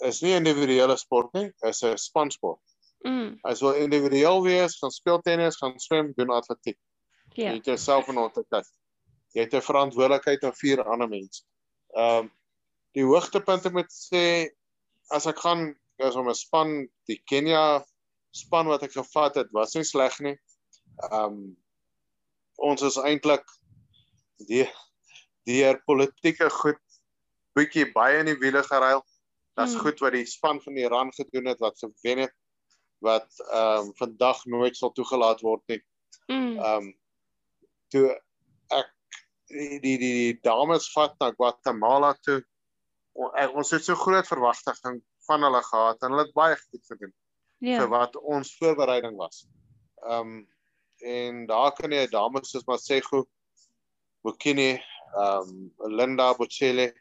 is 0.10 0.22
nie 0.22 0.32
'n 0.34 0.38
individuele 0.46 0.98
sport 0.98 1.34
nie, 1.34 1.52
is 1.70 1.84
'n 1.84 1.98
spansport. 1.98 2.60
Mm. 3.06 3.38
As 3.44 3.62
wil 3.62 3.74
individueel 3.74 4.42
wees, 4.44 4.78
gaan 4.80 4.92
speel 4.92 5.22
tennis, 5.22 5.58
gaan 5.58 5.80
swem, 5.80 6.14
doen 6.16 6.30
atletiek. 6.30 6.78
Jy 7.36 7.44
Ja. 7.44 7.54
het 7.54 7.66
jouself 7.66 8.08
in 8.08 8.18
ontwikkel. 8.18 8.64
Jy 9.34 9.42
het 9.42 9.54
'n 9.54 9.62
verantwoordelikheid 9.62 10.44
aan 10.44 10.56
vier 10.56 10.84
ander 10.84 11.08
mense. 11.10 11.44
Ehm 11.96 12.18
um, 12.18 12.32
die 12.94 13.04
hoogtepunte 13.06 13.70
moet 13.72 13.92
sê 13.92 14.50
as 15.10 15.26
ek 15.26 15.40
gaan 15.40 15.76
is 15.98 16.16
om 16.16 16.30
'n 16.30 16.36
span, 16.36 16.90
die 17.06 17.22
Kenia 17.26 17.86
span 18.32 18.66
wat 18.68 18.84
ek 18.84 18.92
gevat 18.92 19.36
het, 19.36 19.52
was 19.52 19.76
nie 19.76 19.84
sleg 19.84 20.20
nie. 20.20 20.38
Ehm 21.12 21.24
um, 21.24 21.58
ons 22.58 22.82
is 22.82 22.98
eintlik 22.98 23.46
die 24.48 24.68
deur 25.46 25.80
politieke 25.86 26.50
goed 26.50 26.80
bietjie 27.58 27.92
baie 27.94 28.20
in 28.20 28.26
die 28.26 28.38
wiele 28.40 28.64
geruil. 28.64 29.04
Dit's 29.58 29.74
Hmm. 29.74 29.82
goed 29.84 30.00
wat 30.00 30.14
die 30.14 30.26
span 30.26 30.62
van 30.62 30.78
Iran 30.78 31.12
gedoen 31.14 31.46
het 31.48 31.60
wat 31.60 31.80
gewen 31.80 32.18
het 32.26 32.34
wat 33.00 33.30
ehm 33.52 33.88
um, 33.88 33.94
vandag 33.96 34.46
nooit 34.46 34.76
sal 34.78 34.92
toegelaat 34.92 35.42
word 35.42 35.62
nie. 35.68 35.82
Mm. 36.28 36.58
Ehm 36.60 36.76
um, 36.84 36.90
toe 37.90 38.10
ek 38.76 38.92
die 39.48 39.80
die, 39.80 39.98
die 39.98 40.40
dames 40.44 40.92
vat 40.94 41.16
na 41.20 41.32
Guatemala 41.32 42.14
toe. 42.22 42.44
Ons 43.54 43.72
het 43.72 43.84
so 43.84 43.96
groot 43.96 44.28
verwagting 44.28 45.02
van 45.28 45.44
hulle 45.44 45.62
gehad 45.64 46.04
en 46.04 46.12
hulle 46.14 46.26
het 46.28 46.34
baie 46.36 46.56
goed 46.58 46.86
gedoen 46.86 47.14
Ja. 47.60 47.80
vir 47.82 47.90
wat 47.90 48.16
ons 48.16 48.54
voorbereiding 48.58 49.18
was. 49.18 49.48
Ehm 50.04 50.20
um, 50.20 50.48
en 51.00 51.46
daar 51.48 51.72
kan 51.72 51.92
jy 51.92 52.08
dames 52.12 52.50
soos 52.52 52.66
Masego 52.68 53.26
Bukini, 54.24 54.72
ehm 55.16 55.50
um, 55.50 55.94
Linda 55.98 56.34
Bochele. 56.34 56.94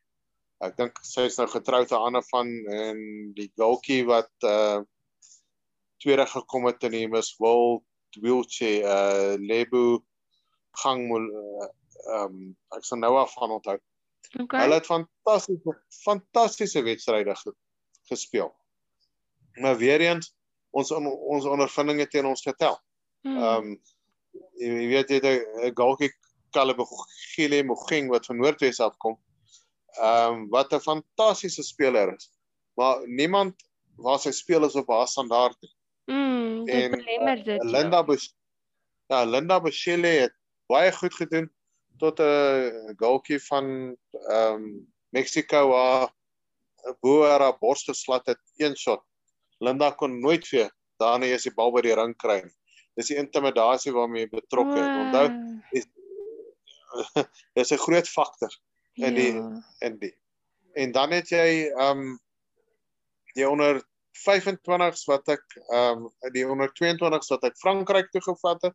Ek 0.61 0.76
dink 0.76 0.98
sy 1.07 1.26
is 1.28 1.37
nou 1.38 1.46
getroud 1.46 1.92
aan 1.92 2.00
'n 2.00 2.07
ander 2.07 2.24
van 2.31 2.48
en 2.74 2.98
die 3.35 3.50
goalkie 3.57 4.04
wat 4.07 4.31
uh 4.42 4.81
tweede 6.02 6.26
gekom 6.26 6.66
het 6.66 6.83
in 6.85 6.92
die 6.94 7.09
Miss 7.09 7.37
World 7.38 7.85
wheelchair 8.20 8.85
uh 8.87 9.37
Lebu 9.38 10.00
Gangmul 10.83 11.26
uh, 11.31 11.68
ehm 12.14 12.24
um, 12.24 12.57
ek 12.76 12.85
sal 12.85 12.98
nou 12.98 13.16
af 13.18 13.33
van 13.35 13.50
onthou. 13.50 13.78
Okay. 14.40 14.61
Hulle 14.61 14.74
het 14.74 14.87
fantastiese 14.87 15.74
fantastiese 16.04 16.83
wedstryde 16.83 17.35
ge, 17.35 17.52
gespeel. 18.11 18.54
Maar 19.61 19.76
weer 19.76 20.00
eens 20.00 20.35
ons 20.70 20.90
on, 20.90 21.07
ons 21.07 21.44
ondervindinge 21.44 22.07
teen 22.07 22.26
ons 22.26 22.42
getel. 22.42 22.78
Mm. 23.22 23.37
Ehm 23.37 23.57
um, 23.57 23.81
jy, 24.59 24.68
jy 24.68 24.88
weet 24.92 25.11
jy 25.11 25.18
'n- 25.22 25.70
'n 25.70 25.74
Galkie 26.59 26.75
Kalebogile 26.75 27.62
Mogeng 27.64 28.09
wat 28.11 28.27
van 28.27 28.37
Noordwes 28.37 28.81
afkom. 28.81 29.18
Ehm 29.99 30.33
um, 30.33 30.49
wat 30.51 30.73
'n 30.73 30.81
fantastiese 30.81 31.62
speler 31.62 32.14
is. 32.14 32.31
Maar 32.75 33.07
niemand 33.09 33.55
waar 33.97 34.18
sy 34.18 34.31
speel 34.31 34.64
is 34.64 34.75
op 34.75 34.88
haar 34.88 35.09
standaard 35.09 35.57
nie. 35.61 35.75
Mm, 36.07 36.66
en, 36.68 36.90
dit. 36.90 37.44
ja. 37.44 37.64
Linda 37.64 38.03
Bus 38.05 38.35
Ja, 39.09 39.25
Linda 39.25 39.61
Boschele 39.61 40.07
het 40.07 40.35
baie 40.66 40.92
goed 40.92 41.14
gedoen 41.14 41.51
tot 41.99 42.18
'n 42.21 42.94
Galkie 42.97 43.40
van 43.40 43.97
ehm 44.29 44.55
um, 44.55 44.92
Mexico 45.11 45.68
waar 45.68 46.12
bo 47.01 47.23
haar 47.25 47.59
bors 47.59 47.85
geslat 47.85 48.27
het 48.27 48.40
een 48.57 48.77
shot. 48.77 49.03
Linda 49.59 49.90
kon 49.90 50.21
nooit 50.21 50.49
weer 50.49 50.71
daarna 50.99 51.27
eers 51.27 51.42
die 51.42 51.55
bal 51.55 51.73
by 51.73 51.81
die 51.81 51.94
ring 51.94 52.16
kry. 52.16 52.42
nie. 52.42 52.55
Dis 52.94 53.07
die 53.07 53.16
intimidasie 53.16 53.92
waarmee 53.92 54.29
betrokke 54.29 54.79
is. 54.79 54.97
Onthou, 55.07 55.29
Wow. 55.29 55.97
dis 57.56 57.70
'n 57.72 57.78
groot 57.78 58.08
faktor 58.08 58.52
in 58.94 59.14
die 59.14 59.32
Ja. 59.34 59.62
in 59.80 59.98
die. 59.98 60.14
En 60.74 60.92
dan 60.92 61.11
het 61.11 61.28
jy 61.30 61.70
ehm 61.76 61.98
um, 61.98 62.18
die 63.34 63.48
onder 63.48 63.82
25s 64.26 65.04
wat 65.06 65.28
ek 65.28 65.44
ehm 65.72 66.04
um, 66.06 66.32
die 66.32 66.46
onder 66.48 66.70
22s 66.82 67.28
wat 67.30 67.44
ek 67.44 67.56
Frankryk 67.58 68.11
toe 68.11 68.22
gevat 68.22 68.62
het. 68.62 68.74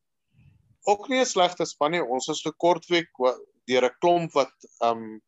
Ook 0.86 1.08
nie 1.10 1.20
'n 1.20 1.26
slegte 1.26 1.66
span 1.66 1.92
nie. 1.92 2.04
Ons 2.04 2.28
is 2.28 2.42
gekortwek 2.42 3.10
wa- 3.18 3.38
deur 3.68 3.86
'n 3.86 3.96
klomp 4.00 4.32
wat 4.34 4.54
ehm 4.82 4.98
um, 4.98 5.22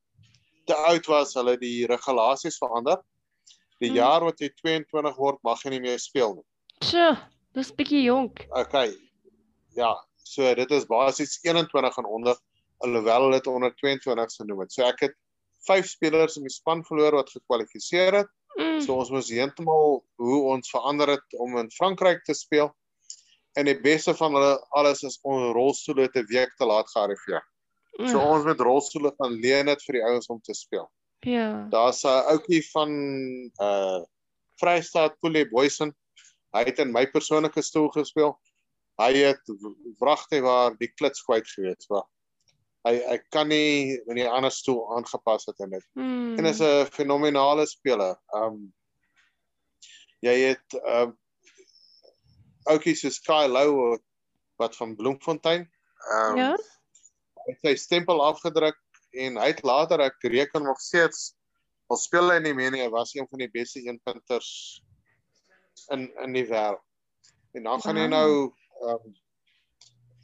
te 0.65 0.73
oud 0.75 1.05
was, 1.05 1.34
hulle 1.34 1.58
die 1.58 1.86
regulasies 1.86 2.58
verander. 2.58 2.97
Die 3.79 3.89
Hmm. 3.89 3.97
jaar 3.97 4.23
wat 4.23 4.39
jy 4.39 4.49
22 4.49 5.15
word, 5.17 5.38
mag 5.43 5.62
jy 5.63 5.69
nie 5.69 5.79
meer 5.79 5.99
speel 5.99 6.34
nie. 6.36 6.43
So, 6.81 7.15
dis 7.53 7.71
bietjie 7.71 8.03
jonk. 8.03 8.45
Okay. 8.49 8.95
Ja, 9.75 9.95
so 10.23 10.55
dit 10.55 10.71
is 10.71 10.86
basies 10.86 11.39
21 11.43 11.97
en 11.97 12.05
onder 12.05 12.38
alhoewel 12.83 13.21
hulle 13.27 13.38
dit 13.39 13.47
onder 13.47 13.75
22 13.75 14.35
genoem 14.35 14.59
het. 14.59 14.71
So 14.71 14.83
ek 14.83 14.99
het 14.99 15.15
vyf 15.67 15.88
spelers 15.89 16.35
in 16.38 16.43
die 16.43 16.53
span 16.53 16.83
verloor 16.85 17.15
wat 17.21 17.29
gekwalifiseer 17.33 18.13
het. 18.13 18.31
Mm. 18.57 18.81
So 18.81 18.95
ons 18.95 19.09
moes 19.11 19.29
heeltemal 19.29 20.03
hoe 20.21 20.41
ons 20.53 20.69
verander 20.69 21.09
het 21.15 21.38
om 21.39 21.57
in 21.57 21.71
Frankryk 21.71 22.23
te 22.23 22.33
speel. 22.33 22.71
En 23.55 23.65
die 23.65 23.79
beste 23.81 24.13
van 24.15 24.33
hulle 24.35 24.59
alles 24.75 25.03
is 25.03 25.19
om 25.23 25.51
rolstoele 25.55 26.09
te 26.11 26.23
week 26.27 26.51
te 26.57 26.65
laat 26.65 26.89
gearriveer. 26.91 27.43
So 27.95 28.19
Ja. 28.19 28.29
ons 28.35 28.43
met 28.45 28.59
rolstoele 28.59 29.13
gaan 29.17 29.39
leen 29.39 29.65
dit 29.65 29.83
vir 29.83 29.93
die 29.93 30.03
ouens 30.03 30.27
om 30.27 30.41
te 30.41 30.53
speel. 30.53 30.89
Ja. 31.23 31.67
Daar's 31.71 32.03
'n 32.03 32.27
ouetjie 32.31 32.61
van 32.71 32.89
uh 33.61 34.03
Vrystaat 34.59 35.19
Pule 35.19 35.49
Boysen. 35.49 35.95
Hy 36.53 36.63
het 36.63 36.79
in 36.79 36.91
my 36.91 37.05
persoonlike 37.11 37.61
stoel 37.61 37.89
gespeel. 37.89 38.39
Hy 38.97 39.11
het 39.13 39.41
wragtig 39.99 40.41
waar 40.41 40.75
die 40.77 40.88
klits 40.95 41.23
kwyt 41.23 41.47
gewees 41.47 41.88
was. 41.89 42.05
Hy 42.86 42.93
hy 43.10 43.17
kan 43.34 43.48
nie 43.50 43.98
in 44.08 44.17
'n 44.19 44.28
ander 44.30 44.52
stoel 44.52 44.84
aangepas 44.95 45.45
het 45.50 45.60
en 45.60 45.69
dit. 45.74 45.86
Mm. 45.98 46.38
En 46.38 46.45
is 46.45 46.60
'n 46.62 46.86
fenominale 46.93 47.65
speler. 47.65 48.15
Um 48.34 48.74
jy 50.21 50.36
het 50.54 50.74
um 50.86 51.17
ouetjies 52.69 53.02
so 53.02 53.10
Sky 53.10 53.45
Lou 53.50 53.98
wat 54.58 54.76
van 54.76 54.95
Bloemfontein. 54.95 55.69
Um 56.12 56.38
Ja. 56.38 56.56
hy 57.45 57.54
het 57.54 57.60
sy 57.62 57.76
stempel 57.76 58.21
afgedruk 58.26 58.78
en 59.13 59.38
hy 59.38 59.48
het 59.48 59.63
later 59.63 60.00
ek 60.02 60.15
reken 60.21 60.63
nog 60.63 60.80
steeds 60.80 61.36
al 61.89 61.98
speel 61.98 62.32
hy 62.32 62.39
nie 62.39 62.54
meer 62.54 62.71
nie, 62.71 62.82
hy 62.82 62.89
was 62.89 63.13
een 63.13 63.28
van 63.30 63.39
die 63.39 63.50
beste 63.52 63.80
eenpunters 63.82 64.82
in 65.91 66.12
in 66.24 66.34
die 66.34 66.45
wêreld. 66.45 66.82
En 67.54 67.63
dan 67.63 67.82
gaan 67.82 67.95
Wow. 67.95 68.10
nou 68.10 68.54
um 68.82 69.15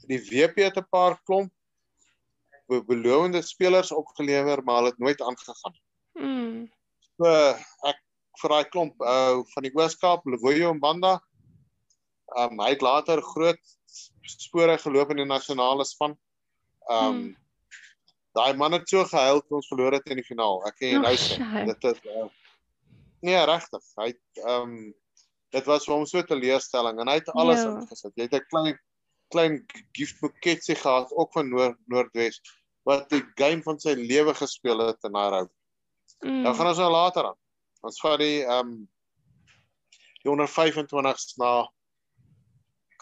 die 0.08 0.20
WP 0.20 0.56
het 0.64 0.78
'n 0.78 0.88
paar 0.90 1.22
klomp 1.24 1.52
be 2.72 2.80
belowende 2.88 3.42
spelers 3.44 3.92
opgelewer, 3.92 4.62
maar 4.64 4.80
hulle 4.82 4.94
het 4.94 5.02
nooit 5.04 5.22
aangegaan. 5.22 5.76
Mm. 6.20 6.62
So 7.18 7.28
ek 7.90 8.00
vir 8.42 8.54
daai 8.56 8.70
klomp 8.72 9.04
uh 9.04 9.42
van 9.54 9.66
die 9.68 9.74
Ooskaap, 9.76 10.26
Lewoyo 10.26 10.72
Mbanda. 10.78 11.18
Um 12.40 12.60
hy 12.64 12.70
het 12.74 12.82
later 12.86 13.22
groot 13.34 13.60
spore 14.32 14.78
geloop 14.80 15.12
in 15.12 15.18
die 15.24 15.28
nasionale 15.30 15.86
span. 15.86 16.16
Um 16.90 17.22
Hmm. 17.22 17.38
daai 18.36 18.54
man 18.56 18.72
het 18.78 18.88
so 18.90 19.04
gehuil 19.04 19.42
toe 19.44 19.58
ons 19.60 19.68
verloor 19.68 19.98
het 19.98 20.08
in 20.08 20.16
die 20.22 20.24
finaal. 20.28 20.62
Ek 20.68 20.78
kan 20.80 20.88
jou 20.94 21.02
nou 21.04 21.16
sê. 21.20 21.36
Dit 21.68 21.84
is 21.90 22.00
uh, 22.08 22.28
nee 23.28 23.42
regtig. 23.46 23.84
Hy 24.00 24.08
het 24.14 24.46
um 24.48 24.78
dit 25.52 25.66
was 25.68 25.84
vir 25.86 25.96
hom 25.98 26.06
so 26.08 26.18
'n 26.22 26.28
teleurstelling 26.30 27.00
en 27.04 27.08
hy 27.12 27.18
het 27.20 27.30
alles 27.36 27.66
Ja. 27.66 27.74
ingesit. 27.76 28.14
Jy 28.16 28.24
het 28.30 28.34
'n 28.40 28.48
klein 28.50 28.80
klein 29.32 29.66
giftboeketjie 29.96 30.76
gehad 30.76 31.12
ook 31.12 31.32
van 31.34 31.50
Noord 31.50 31.78
Noordwes 31.88 32.40
wat 32.88 33.10
die 33.10 33.24
game 33.36 33.62
van 33.66 33.80
sy 33.80 33.94
lewe 33.98 34.34
gespeel 34.38 34.80
het 34.88 35.04
in 35.08 35.14
Nairou. 35.16 35.46
Mm. 36.22 36.42
Nou 36.46 36.54
gaan 36.56 36.72
ons 36.72 36.82
nou 36.82 36.92
later 36.92 37.30
aan. 37.32 37.38
Ons 37.82 38.00
vat 38.04 38.20
die 38.22 38.42
ehm 38.46 38.74
um, 38.74 38.90
die 40.22 40.30
onder 40.30 40.46
25s 40.46 41.32
na 41.42 41.66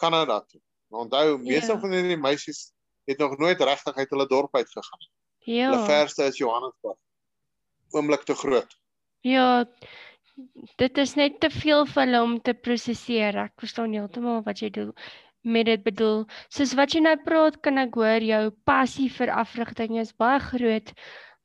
Kanada 0.00 0.38
toe. 0.40 0.60
Maar 0.88 1.00
onthou, 1.00 1.38
meeste 1.38 1.72
Ja. 1.72 1.80
van 1.80 1.92
hierdie 1.92 2.16
meisies 2.16 2.72
het 3.04 3.18
nog 3.18 3.36
nooit 3.38 3.60
regtig 3.60 3.96
uit 3.96 4.10
hulle 4.10 4.26
dorp 4.26 4.56
uit 4.56 4.70
gegaan. 4.70 5.08
Ja. 5.38 5.70
Hulle 5.70 5.84
verste 5.84 6.24
is 6.24 6.38
Johannesburg. 6.38 6.96
Oomblik 7.90 8.22
te 8.22 8.34
groot. 8.34 8.78
Ja. 9.20 9.66
Dit 10.76 10.98
is 10.98 11.14
net 11.14 11.40
te 11.40 11.50
veel 11.50 11.86
vir 11.86 12.02
hulle 12.04 12.22
om 12.22 12.40
te 12.40 12.54
prosesseer. 12.54 13.36
Ek 13.36 13.52
verstaan 13.60 13.92
heeltemal 13.92 14.42
wat 14.42 14.58
jy 14.64 14.70
doen 14.70 14.94
met 15.42 15.66
dit 15.66 15.82
bedoel. 15.82 16.24
Soos 16.52 16.74
wat 16.78 16.94
jy 16.94 17.02
nou 17.04 17.16
praat, 17.24 17.60
kan 17.64 17.78
ek 17.78 17.94
hoor 17.98 18.24
jou 18.24 18.42
passie 18.68 19.08
vir 19.12 19.32
afrigting 19.32 19.98
is 20.00 20.12
baie 20.12 20.40
groot, 20.40 20.92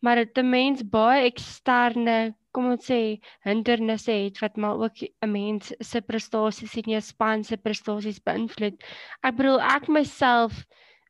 maar 0.02 0.16
dit 0.22 0.38
'n 0.38 0.50
mens 0.50 0.84
baie 0.84 1.26
eksterne, 1.30 2.36
kom 2.54 2.72
ons 2.72 2.86
sê, 2.88 3.20
hindernisse 3.44 4.12
het 4.12 4.40
wat 4.40 4.58
maar 4.58 4.78
ook 4.80 5.04
'n 5.04 5.32
mens 5.32 5.74
se 5.82 6.02
prestasies 6.02 6.76
en 6.78 6.92
jou 6.92 7.02
span 7.02 7.44
se 7.44 7.58
prestasies 7.58 8.20
beïnvloed. 8.20 8.84
Ek 9.24 9.36
bedoel 9.36 9.60
ek 9.62 9.88
myself 9.88 10.66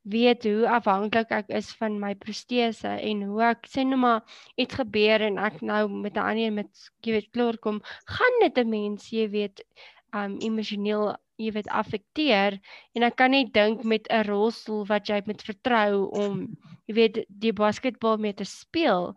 weet 0.06 0.44
hoe 0.46 0.70
afhanklik 0.70 1.32
ek 1.34 1.50
is 1.50 1.72
van 1.80 2.00
my 2.00 2.14
prestese 2.16 2.88
en 2.88 3.24
hoe 3.24 3.42
ek 3.44 3.68
sê 3.68 3.84
nou 3.84 3.98
maar 3.98 4.22
iets 4.56 4.78
gebeur 4.78 5.22
en 5.22 5.38
ek 5.38 5.62
nou 5.62 5.88
met 5.90 6.16
'n 6.16 6.28
ander 6.30 6.52
met 6.52 6.70
jy 7.02 7.12
weet 7.18 7.32
klaar 7.34 7.58
kom, 7.58 7.82
gaan 8.06 8.36
dit 8.42 8.58
'n 8.58 8.70
mens, 8.70 9.10
jy 9.10 9.30
weet, 9.30 9.62
um 10.14 10.38
emosioneel, 10.40 11.16
jy 11.38 11.52
weet, 11.56 11.70
affekteer 11.70 12.60
en 12.96 13.08
ek 13.08 13.16
kan 13.20 13.32
net 13.32 13.54
dink 13.54 13.84
met 13.84 14.08
'n 14.10 14.28
rolstoel 14.28 14.86
wat 14.92 15.10
jy 15.10 15.22
moet 15.26 15.42
vertrou 15.42 16.10
om 16.12 16.46
jy 16.88 16.94
weet 16.96 17.26
die 17.30 17.54
basketbal 17.54 18.18
mee 18.18 18.34
te 18.34 18.46
speel. 18.46 19.16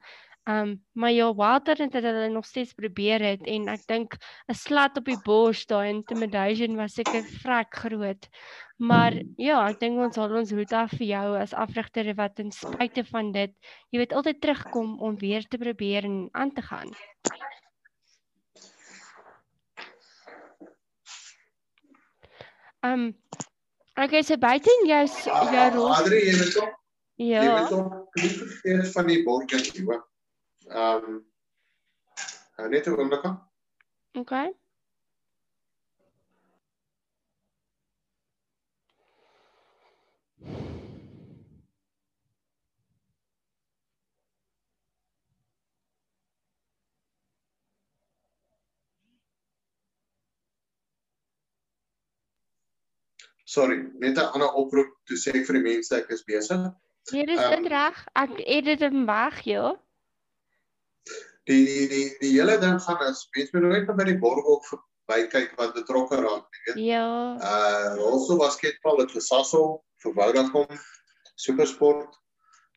Um 0.49 0.81
maar 0.93 1.13
ja, 1.13 1.35
Walter 1.35 1.77
het 1.77 1.93
dit 1.93 2.03
hulle 2.03 2.29
nog 2.29 2.47
steeds 2.47 2.73
probeer 2.73 3.21
het 3.21 3.43
en 3.47 3.69
ek 3.69 3.83
dink 3.87 4.17
'n 4.49 4.55
slat 4.55 4.97
op 4.97 5.05
die 5.05 5.21
bors 5.25 5.67
daai 5.67 5.89
intimidation 5.91 6.77
was 6.77 6.95
seker 6.95 7.23
vrek 7.43 7.75
groot. 7.77 8.29
Maar 8.79 9.13
ja, 9.37 9.69
ek 9.69 9.81
dink 9.81 9.99
ons 9.99 10.17
haal 10.17 10.37
ons 10.41 10.51
hoed 10.51 10.73
af 10.73 10.91
vir 10.91 11.07
jou 11.07 11.37
as 11.37 11.55
afrigter 11.55 12.15
wat 12.15 12.37
ten 12.37 12.51
spyte 12.51 13.05
van 13.05 13.33
dit, 13.33 13.53
jy 13.91 13.99
weet 13.99 14.13
altyd 14.13 14.41
terugkom 14.41 15.01
om 15.01 15.19
weer 15.19 15.45
te 15.45 15.59
probeer 15.59 16.05
en 16.05 16.29
aan 16.33 16.53
te 16.55 16.63
gaan. 16.63 16.95
Um 22.89 23.17
okay, 24.05 24.23
so 24.23 24.37
buite 24.37 24.71
in 24.81 24.87
jou 24.89 25.07
rol 25.75 25.95
Adri, 25.95 26.21
jy 26.29 26.37
weet 26.39 26.55
tog, 26.55 26.71
jy 27.17 27.33
ja. 27.35 27.57
weet 27.57 27.69
tog 27.75 28.23
nie 28.23 28.31
vergeet 28.37 28.93
van 28.95 29.11
die 29.11 29.23
hoor. 29.85 30.05
Ehm 30.69 31.11
um, 31.11 32.71
net 32.71 32.87
'n 32.87 32.97
oomblik. 32.99 33.23
hè. 33.23 33.35
Okay. 34.21 34.55
Sorry, 53.49 53.79
net 54.03 54.19
'n 54.21 54.33
ander 54.37 54.53
oproep 54.61 54.91
toe 55.09 55.17
sê 55.17 55.33
ek 55.39 55.47
vir 55.49 55.57
die 55.57 55.67
mense 55.71 55.97
ek 55.97 56.11
is 56.13 56.25
besig. 56.29 56.65
Nee, 57.13 57.25
dis 57.25 57.41
Ehm, 57.41 57.65
um, 57.65 57.69
reg. 57.73 58.03
Ek 58.23 58.35
edit 58.45 58.83
hom 58.85 59.07
weg, 59.09 59.39
ja. 59.49 59.71
Die 61.49 61.65
die 61.65 61.87
die 61.89 62.05
die 62.21 62.33
hele 62.35 62.59
ding 62.61 62.77
gaan 62.85 63.01
is 63.07 63.25
mense 63.37 63.57
moet 63.57 63.65
nooit 63.65 63.89
by 64.01 64.05
die 64.11 64.19
borghoek 64.21 64.69
verby 64.69 65.19
kyk 65.33 65.57
wat 65.57 65.73
betrokke 65.79 66.21
raak, 66.21 66.45
jy 66.53 66.65
weet. 66.67 66.85
Ja. 66.91 67.09
Uh 67.41 68.11
also 68.11 68.37
basketbal 68.37 69.01
het 69.01 69.17
gesassel 69.17 69.79
vir 70.05 70.17
Vodacom, 70.21 70.69
Supersport 71.41 72.21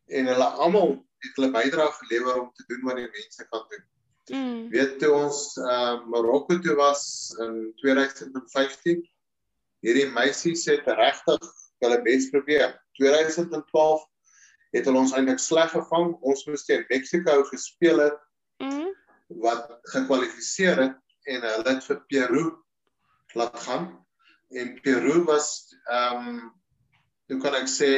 en 0.07 0.31
hulle 0.31 0.49
almal 0.67 0.95
het 1.25 1.35
hulle 1.35 1.51
bydrae 1.51 1.91
gelewer 1.99 2.43
om 2.45 2.51
te 2.55 2.63
doen 2.71 2.87
wat 2.87 3.01
die 3.01 3.09
mense 3.11 3.49
kan 3.51 3.67
doen. 3.73 3.87
Mm. 4.31 4.69
Weet 4.71 4.99
toe 5.03 5.11
ons 5.19 5.43
uh 5.59 5.99
Marokko 6.07 6.63
toe 6.63 6.79
was 6.79 7.03
in 7.43 7.73
2015, 7.83 9.03
hierdie 9.81 10.07
meisies 10.13 10.65
het 10.69 10.85
regtig 10.87 11.45
hulle 11.81 11.99
bes 12.05 12.29
probeer. 12.29 12.75
2012 12.99 14.03
het 14.75 14.85
hulle 14.87 15.01
ons 15.01 15.13
eintlik 15.17 15.39
sleg 15.41 15.71
gevang. 15.73 16.13
Ons 16.21 16.45
moes 16.47 16.65
teen 16.67 16.85
Mexico 16.89 17.43
gespeel 17.49 17.99
het 18.07 18.19
Mm. 18.61 18.91
wat 19.41 19.71
gekwalifiseer 19.89 20.77
het 20.77 20.97
en 21.25 21.41
hulle 21.41 21.69
het 21.73 21.83
vir 21.87 22.01
Peru 22.11 22.41
laat 23.33 23.55
gaan. 23.63 23.87
En 24.53 24.75
Peru 24.83 25.23
was 25.25 25.47
ehm 25.89 26.27
um, 26.27 26.41
hoe 27.31 27.39
kan 27.41 27.55
ek 27.55 27.69
sê 27.71 27.89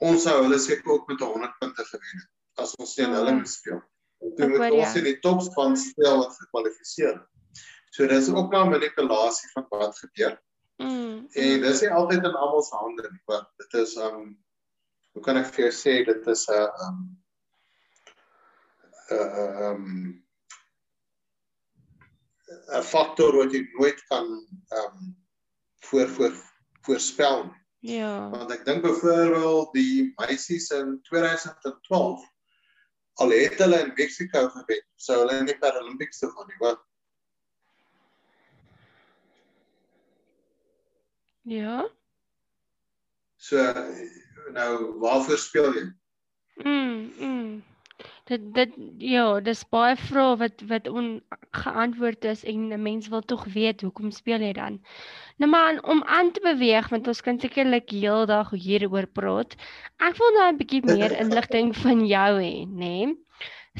ons 0.00 0.22
sou 0.24 0.36
hulle 0.42 0.58
seker 0.58 0.88
ook 0.94 1.08
met 1.10 1.20
100 1.20 1.58
punte 1.60 1.84
gewen 1.84 2.20
het 2.22 2.62
as 2.64 2.72
ons 2.78 2.94
teen 2.94 3.12
hulle 3.12 3.32
Mm. 3.32 3.38
moes 3.42 3.58
speel. 3.58 3.82
Toe 4.36 4.48
moet 4.48 4.58
hoor 4.58 4.78
ons 4.78 4.96
in 4.96 5.04
die 5.04 5.18
topspan 5.20 5.76
speel 5.76 6.16
wat 6.22 6.36
gekwalifiseer 6.38 7.12
het. 7.18 7.28
So 7.92 8.06
dis 8.06 8.28
ook 8.30 8.52
maar 8.52 8.70
manipulasie 8.70 9.50
van 9.52 9.66
wat 9.70 9.98
gebeur. 9.98 10.38
Mm. 10.76 11.28
En 11.32 11.60
dis 11.60 11.80
nie 11.80 11.90
altyd 11.90 12.24
in 12.24 12.34
almal 12.34 12.62
se 12.62 12.76
hande 12.76 13.08
nie, 13.10 13.22
maar 13.26 13.44
dit 13.62 13.80
is 13.82 13.96
um 13.96 14.32
hoe 15.12 15.22
kan 15.22 15.36
ek 15.36 15.50
vir 15.52 15.66
jou 15.66 15.72
sê 15.76 15.94
dit 16.08 16.28
is 16.32 16.46
'n 16.48 16.86
um 16.86 17.00
'n 19.10 19.28
'n 19.36 19.64
um 19.70 19.86
'n 22.78 22.82
faktor 22.82 23.36
wat 23.36 23.52
jy 23.52 23.66
nooit 23.78 24.00
kan 24.08 24.28
um 24.80 25.16
voor 25.88 26.08
voor 26.08 26.32
voorspel 26.86 27.44
nie. 27.44 27.60
Ja. 27.98 28.30
Want 28.30 28.50
ek 28.54 28.64
dink 28.64 28.82
byvoorbeeld 28.82 29.72
die 29.74 30.12
meisies 30.16 30.70
in 30.70 31.00
2012 31.08 32.22
al 33.20 33.30
het 33.30 33.58
hulle 33.60 33.80
in 33.84 33.92
Mexico 33.96 34.48
gewen, 34.48 34.84
sou 34.96 35.18
hulle 35.18 35.38
in 35.42 35.48
die 35.50 35.58
Paralympics 35.58 36.22
toe 36.22 36.30
gaan 36.30 36.48
nie, 36.48 36.60
want 36.62 36.80
Ja. 41.42 41.90
so 43.42 43.58
nou 44.54 44.98
waarvoor 45.02 45.38
speel 45.38 45.72
jy? 45.74 45.84
Mm. 46.62 47.12
Mm. 47.18 47.62
Dit 48.30 48.44
dit 48.54 48.74
ja, 49.02 49.24
dis 49.42 49.62
baie 49.74 49.96
vrae 49.98 50.36
wat 50.38 50.62
wat 50.70 50.86
ongeantwoord 50.88 52.24
is 52.30 52.44
en 52.44 52.68
'n 52.70 52.82
mens 52.82 53.08
wil 53.08 53.24
tog 53.32 53.44
weet 53.54 53.82
hoekom 53.82 54.10
speel 54.10 54.40
jy 54.46 54.52
dan? 54.52 54.78
Nou 55.36 55.50
maar 55.50 55.80
om 55.82 56.02
aan 56.04 56.30
te 56.32 56.40
beweeg 56.40 56.88
want 56.88 57.06
ons 57.06 57.20
kan 57.20 57.40
sekerlik 57.40 57.90
heeldag 57.90 58.50
hieroor 58.50 59.06
praat. 59.06 59.56
Ek 59.98 60.16
wil 60.16 60.32
nou 60.38 60.48
'n 60.52 60.56
bietjie 60.62 60.84
meer 60.84 61.18
inligting 61.24 61.74
van 61.76 62.06
jou 62.06 62.30
hê, 62.38 62.54
nê? 62.66 63.06
Nee? 63.06 63.16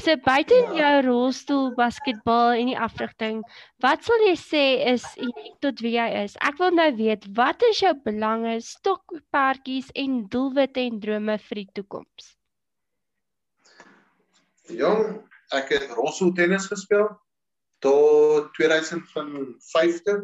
So 0.01 0.15
buite 0.25 0.55
in 0.57 0.71
jou 0.73 0.93
rolstoel 1.05 1.67
basketbal 1.77 2.55
en 2.57 2.69
die 2.71 2.77
afrigting, 2.81 3.43
wat 3.85 4.01
sal 4.01 4.23
jy 4.25 4.33
sê 4.41 4.61
is 4.89 5.03
uniek 5.21 5.59
tot 5.61 5.83
wie 5.85 5.91
jy 5.93 6.07
is? 6.23 6.33
Ek 6.41 6.57
wil 6.57 6.73
nou 6.73 6.87
weet, 6.97 7.27
wat 7.37 7.61
is 7.69 7.83
jou 7.83 7.91
belange, 8.01 8.55
stokperdjies 8.65 9.91
en 9.93 10.23
doelwitte 10.33 10.81
en 10.81 10.97
drome 11.03 11.35
vir 11.45 11.61
die 11.61 11.67
toekoms? 11.77 12.31
Jong, 14.73 15.19
ek 15.53 15.75
het 15.75 15.93
rolstoel 15.93 16.33
tennis 16.41 16.65
gespeel 16.71 17.11
tot 17.85 18.49
2005 18.57 20.01
toe. 20.07 20.17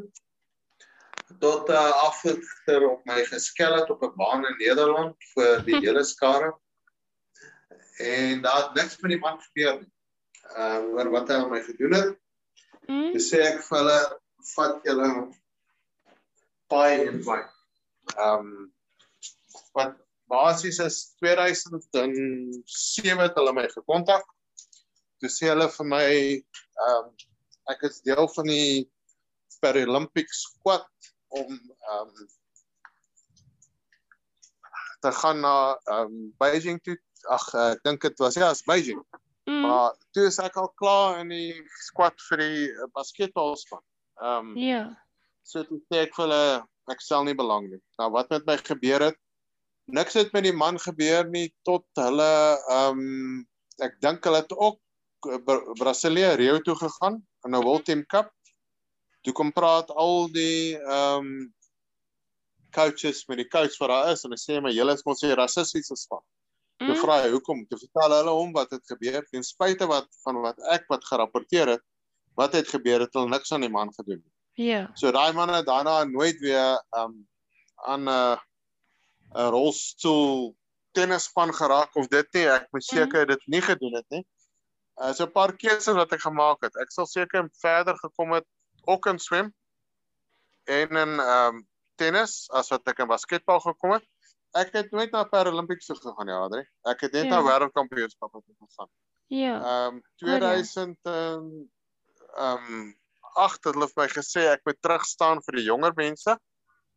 Tot 1.46 1.70
'n 1.70 1.78
uh, 1.78 1.92
afgiter 2.08 2.88
op 2.90 3.06
my 3.06 3.22
geskel 3.30 3.78
het 3.78 3.90
op 3.94 4.02
'n 4.02 4.18
baan 4.18 4.50
in 4.50 4.58
Nederland 4.58 5.16
vir 5.36 5.62
die 5.62 5.78
hele 5.78 6.04
skare. 6.04 6.56
En 8.00 8.42
daar 8.42 8.64
het 8.64 8.74
niks 8.74 9.00
met 9.00 9.12
die 9.12 9.20
man 9.20 9.42
gebeur 9.42 9.80
nie. 9.82 9.92
Ehm 10.56 10.86
uh, 10.88 10.94
oor 10.96 11.10
wat 11.12 11.30
hy 11.30 11.36
aan 11.36 11.50
my 11.52 11.60
gedoen 11.64 11.94
het. 11.94 12.14
Mm? 12.88 13.10
Dis 13.14 13.28
sê 13.32 13.42
ek 13.44 13.60
vir 13.66 13.78
hulle 13.78 13.98
vat 14.56 14.86
julle 14.88 15.10
paai 16.72 17.10
en 17.10 17.20
my. 17.26 17.40
Ehm 18.16 18.46
um, 18.46 18.54
wat 19.76 19.98
basies 20.32 20.80
is 20.86 21.00
2007 21.20 23.26
het 23.26 23.36
hulle 23.42 23.54
my 23.58 23.68
gekontak. 23.74 24.24
Toe 25.20 25.32
sê 25.34 25.52
hulle 25.52 25.68
vir 25.76 25.92
my 25.92 26.08
ehm 26.08 26.96
um, 26.96 27.12
ek 27.76 27.84
is 27.90 28.00
deel 28.08 28.32
van 28.38 28.50
die 28.50 28.88
Paralympic 29.60 30.32
squad 30.34 30.88
om 31.36 31.52
ehm 31.52 32.08
um, 32.08 32.32
te 35.04 35.12
gaan 35.20 35.44
na 35.44 35.56
ehm 35.76 36.08
um, 36.08 36.34
Beijing 36.40 36.80
toe. 36.84 36.96
Ag 37.28 37.54
ek 37.54 37.84
dink 37.84 38.02
dit 38.02 38.20
was 38.20 38.36
ja, 38.36 38.52
is 38.52 38.64
Beijing. 38.64 39.04
Mm. 39.46 39.62
Maar 39.62 39.96
toe 40.14 40.28
is 40.28 40.40
ek 40.40 40.58
al 40.58 40.72
klaar 40.80 41.20
in 41.20 41.30
die 41.30 41.54
squad 41.82 42.20
vir 42.30 42.38
die 42.38 42.68
uh, 42.70 42.88
basketbalspan. 42.94 43.84
Ehm 44.22 44.52
um, 44.52 44.58
Ja. 44.58 44.84
so 45.44 45.64
toe 45.64 45.82
sê 45.90 46.06
ek 46.06 46.14
vir 46.16 46.28
hulle 46.28 46.64
ek 46.90 47.02
stel 47.02 47.24
nie 47.26 47.36
belang 47.36 47.70
nie. 47.70 47.82
Nou 48.00 48.12
wat 48.12 48.30
met 48.30 48.46
my 48.46 48.58
gebeur 48.58 49.02
het? 49.10 49.18
niks 49.90 50.14
het 50.14 50.34
met 50.34 50.46
die 50.46 50.54
man 50.54 50.78
gebeur 50.80 51.28
nie 51.30 51.50
tot 51.68 51.86
hulle 51.98 52.32
ehm 52.70 53.00
um, 53.00 53.46
ek 53.80 53.96
dink 54.04 54.26
hulle 54.28 54.42
het 54.44 54.54
ook 54.56 54.80
Bra 55.46 55.60
Brasilia 55.80 56.34
Rio 56.40 56.60
toe 56.64 56.76
gegaan 56.80 57.20
in 57.46 57.56
'n 57.56 57.64
World 57.64 57.86
Team 57.86 58.06
Cup. 58.06 58.32
Toe 59.24 59.34
kom 59.34 59.52
praat 59.52 59.90
al 59.92 60.30
die 60.32 60.78
ehm 60.78 61.26
um, 61.26 61.54
coaches 62.76 63.26
met 63.28 63.38
die 63.42 63.48
coach 63.50 63.78
wat 63.80 63.90
daar 63.90 64.12
is 64.12 64.24
en 64.24 64.30
hulle 64.30 64.42
sê 64.42 64.62
maar 64.62 64.72
julle 64.72 64.94
is 64.94 65.06
mos 65.06 65.24
'n 65.24 65.36
rassistiese 65.36 65.96
span. 65.96 66.24
Toe 66.80 66.96
Mm. 66.96 67.02
vra 67.02 67.16
hoekom? 67.30 67.66
Toe 67.68 67.78
vertel 67.80 68.12
hulle 68.16 68.32
hom 68.32 68.52
wat 68.56 68.72
het 68.72 68.86
gebeur 68.88 69.26
ten 69.28 69.44
spyte 69.44 69.88
wat 69.88 70.08
van 70.24 70.38
wat 70.42 70.60
ek 70.72 70.86
wat 70.88 71.04
gerapporteer 71.06 71.68
het, 71.76 71.82
wat 72.40 72.54
het 72.56 72.68
gebeur 72.72 73.00
het 73.04 73.14
hulle 73.14 73.30
niks 73.30 73.52
aan 73.52 73.62
die 73.66 73.70
man 73.74 73.92
gedoen 73.94 74.22
nie. 74.24 74.34
Ja. 74.68 74.90
So 74.96 75.12
daai 75.12 75.34
man 75.34 75.50
het 75.54 75.66
daarna 75.68 76.04
nooit 76.08 76.40
weer 76.40 76.80
um 76.96 77.28
aan 77.88 78.08
'n 78.08 78.38
'n 79.36 79.50
rolstoel 79.52 80.56
tennisspan 80.94 81.54
geraak 81.54 81.96
of 81.96 82.08
dit 82.08 82.28
nie. 82.34 82.48
Ek 82.48 82.68
moet 82.72 82.84
seker 82.84 83.26
dit 83.28 83.42
nie 83.48 83.62
gedoen 83.62 83.94
het 83.96 84.06
nie. 84.10 84.26
Uh 85.02 85.14
so 85.14 85.24
'n 85.26 85.32
paar 85.32 85.54
keuses 85.58 85.96
wat 85.96 86.12
ek 86.14 86.22
gemaak 86.22 86.64
het. 86.64 86.76
Ek 86.76 86.92
sal 86.92 87.06
seker 87.06 87.50
verder 87.62 87.96
gekom 87.98 88.32
het 88.34 88.46
ook 88.88 89.06
in 89.06 89.20
swem 89.20 89.54
en 90.68 90.90
in 90.96 91.20
um 91.20 91.68
tennis 91.96 92.50
as 92.52 92.70
wat 92.70 92.88
ek 92.88 93.00
in 93.00 93.08
basketbal 93.08 93.60
gekom 93.60 93.92
het. 93.92 94.06
Ek 94.58 94.72
het 94.74 94.92
nooit 94.92 95.12
na 95.14 95.24
Paralympics 95.30 95.86
toe 95.86 95.96
gegaan 95.96 96.28
ja, 96.28 96.40
Adri. 96.46 96.64
Ek 96.90 97.02
het 97.02 97.12
net 97.14 97.26
Ja. 97.26 97.30
na 97.30 97.42
wêreldkampioenskappe 97.46 98.42
toe 98.46 98.56
gegaan. 98.60 98.90
Ja. 99.28 99.60
Ehm 99.62 100.00
2000 100.18 100.98
en 101.04 101.70
ehm 102.36 102.94
8 103.36 103.64
het 103.64 103.74
hulle 103.76 103.88
vir 103.88 104.04
my 104.04 104.08
gesê 104.10 104.48
ek 104.52 104.62
moet 104.66 104.82
terug 104.82 105.06
staan 105.06 105.42
vir 105.46 105.56
die 105.56 105.66
jonger 105.68 105.94
mense 105.96 106.38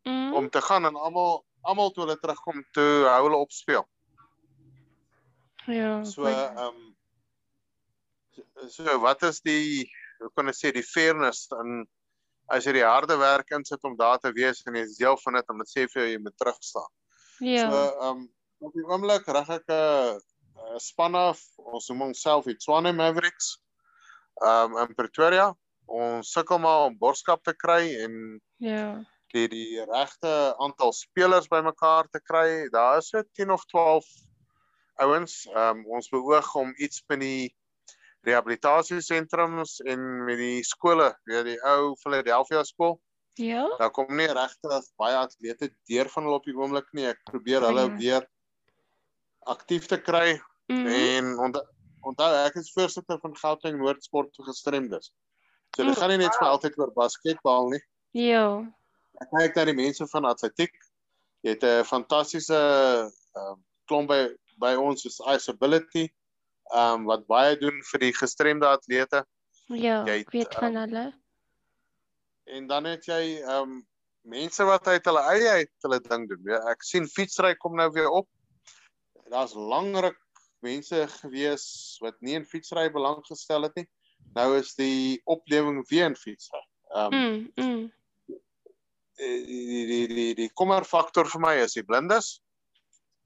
Mm. 0.05 0.33
om 0.33 0.49
te 0.49 0.61
gaan 0.61 0.85
en 0.85 0.95
almal 0.95 1.45
almal 1.63 1.91
toe 1.91 2.03
hulle 2.03 2.17
terugkom 2.19 2.63
toe 2.73 3.05
hou 3.07 3.23
hulle 3.23 3.37
op 3.37 3.51
speel. 3.51 3.85
Ja. 5.67 6.03
So 6.03 6.25
ehm 6.25 6.95
so 8.67 8.99
wat 8.99 9.23
is 9.23 9.39
die 9.41 9.89
hoe 10.19 10.29
kan 10.35 10.47
ek 10.51 10.55
sê 10.55 10.71
die 10.73 10.83
fairness 10.83 11.47
in 11.61 11.85
as 12.49 12.65
jy 12.65 12.73
die 12.73 12.83
harde 12.85 13.15
werk 13.17 13.51
insit 13.55 13.83
om 13.87 13.95
daar 13.95 14.19
te 14.19 14.31
wees 14.35 14.61
en 14.67 14.75
jy 14.75 14.83
is 14.83 14.97
deel 14.97 15.17
van 15.23 15.33
dit 15.39 15.49
om 15.49 15.57
dit 15.63 15.71
sê 15.71 15.85
vir 15.93 16.01
jou 16.03 16.09
jy 16.11 16.19
moet 16.19 16.37
terug 16.37 16.57
staan. 16.59 16.91
Ja. 17.39 17.69
So 17.71 17.81
ehm 18.01 18.27
op 18.63 18.73
die 18.73 18.85
oomblik 18.87 19.25
rig 19.27 19.49
ek 19.49 19.67
'n 19.67 20.19
'n 20.75 20.79
span 20.79 21.15
af. 21.15 21.39
Ons 21.57 21.89
noem 21.89 22.01
onsself 22.01 22.45
die 22.45 22.55
Tshwane 22.55 22.93
Mavericks. 22.93 23.57
Ehm 24.41 24.77
in 24.77 24.95
Pretoria. 24.95 25.53
Ons 25.85 26.31
sukkel 26.31 26.59
maar 26.59 26.85
om 26.85 26.97
borskap 26.97 27.43
te 27.43 27.53
kry 27.53 27.95
en 28.03 28.41
Ja. 28.57 29.03
die 29.33 29.47
die 29.47 29.83
regte 29.85 30.55
aantal 30.59 30.93
spelers 30.93 31.47
bymekaar 31.47 32.07
te 32.11 32.19
kry. 32.21 32.69
Daar 32.71 32.97
is 32.97 33.09
so 33.09 33.21
10 33.33 33.51
of 33.51 33.65
12 33.65 34.05
ouens. 35.01 35.45
Ehm 35.55 35.85
ons 35.85 36.09
beoog 36.09 36.55
om 36.55 36.73
iets 36.77 37.03
met 37.07 37.19
die 37.19 37.55
rehabilitasiesentrums 38.23 39.79
en 39.79 40.23
met 40.25 40.37
die 40.37 40.63
skole, 40.63 41.09
weer 41.25 41.43
die 41.43 41.59
ou 41.65 41.95
Philadelphia 41.99 42.63
skool. 42.63 42.99
Ja. 43.35 43.67
Daar 43.79 43.91
kom 43.91 44.15
nie 44.15 44.27
regtig 44.27 44.85
baie 44.97 45.15
atlete 45.17 45.71
deur 45.89 46.09
van 46.09 46.23
hulle 46.23 46.35
op 46.35 46.45
die 46.45 46.53
oomblik 46.55 46.91
nie. 46.93 47.05
Ek 47.09 47.19
probeer 47.25 47.61
hulle 47.65 47.87
Ja. 47.89 47.95
weer 47.97 48.27
aktief 49.45 49.87
te 49.87 49.97
kry 49.97 50.39
Mm. 50.69 50.87
en 50.87 51.25
onthou 51.39 51.63
onthou 52.07 52.45
ek 52.45 52.55
is 52.55 52.71
voorsitter 52.71 53.19
van 53.19 53.35
Gauteng 53.35 53.77
Noordsport 53.77 54.35
vir 54.35 54.45
gestremdes. 54.45 55.11
So 55.75 55.83
dit 55.83 55.95
Mm, 55.95 55.99
gaan 55.99 56.09
nie 56.09 56.17
net 56.17 56.35
vir 56.39 56.47
altyd 56.47 56.77
oor 56.77 56.91
basketbal 56.91 57.69
nie. 57.69 57.81
Ja. 58.13 58.59
Ek 59.21 59.29
kyk 59.31 59.55
na 59.55 59.65
die 59.65 59.73
mense 59.73 60.07
van 60.07 60.25
atletiek. 60.25 60.71
Jy 61.43 61.49
het 61.49 61.63
'n 61.63 61.83
fantastiese 61.83 62.53
ehm 63.35 63.59
klomp 63.87 64.07
by 64.09 64.29
by 64.59 64.75
ons 64.75 65.01
soos 65.01 65.19
Iceability 65.27 66.09
ehm 66.73 66.93
um, 67.01 67.05
wat 67.05 67.27
baie 67.27 67.55
doen 67.57 67.81
vir 67.91 67.99
die 67.99 68.13
gestremde 68.13 68.65
atlete 68.67 69.25
Ja. 69.69 70.05
Jy 70.05 70.19
Ek 70.19 70.31
weet 70.31 70.43
het, 70.53 70.55
van 70.59 70.75
hulle. 70.75 71.13
En 72.43 72.67
dan 72.67 72.87
het 72.89 73.05
jy 73.07 73.23
ehm 73.41 73.61
um, 73.61 73.81
mense 74.23 74.63
wat 74.63 74.87
uit 74.87 75.05
hulle 75.05 75.21
eie 75.33 75.49
uit 75.59 75.71
hulle 75.83 75.99
ding 75.99 76.29
doen. 76.29 76.43
Ja, 76.47 76.61
ek 76.71 76.85
sien 76.87 77.07
fietsry 77.11 77.55
kom 77.59 77.75
nou 77.75 77.89
weer 77.91 78.09
op. 78.09 78.29
Daar's 79.31 79.55
lankryk 79.55 80.19
mense 80.63 81.07
gewees 81.19 81.65
wat 82.03 82.15
nie 82.23 82.37
in 82.39 82.47
fietsry 82.47 82.87
belang 82.91 83.19
gestel 83.27 83.67
het 83.67 83.75
nie. 83.75 83.87
Nou 84.37 84.53
is 84.57 84.71
die 84.79 85.19
oplewing 85.27 85.81
weer 85.89 86.07
in 86.11 86.15
fietsry. 86.15 86.63
Ehm 86.93 87.13
um, 87.13 87.51
Mm. 87.55 87.65
Mm. 87.65 87.91
die 89.17 89.45
die 89.45 89.85
die 89.87 90.07
die 90.07 90.33
die 90.35 90.49
kommerfaktor 90.57 91.27
vir 91.29 91.41
my 91.41 91.53
is 91.61 91.75
die 91.77 91.83
blindes. 91.85 92.39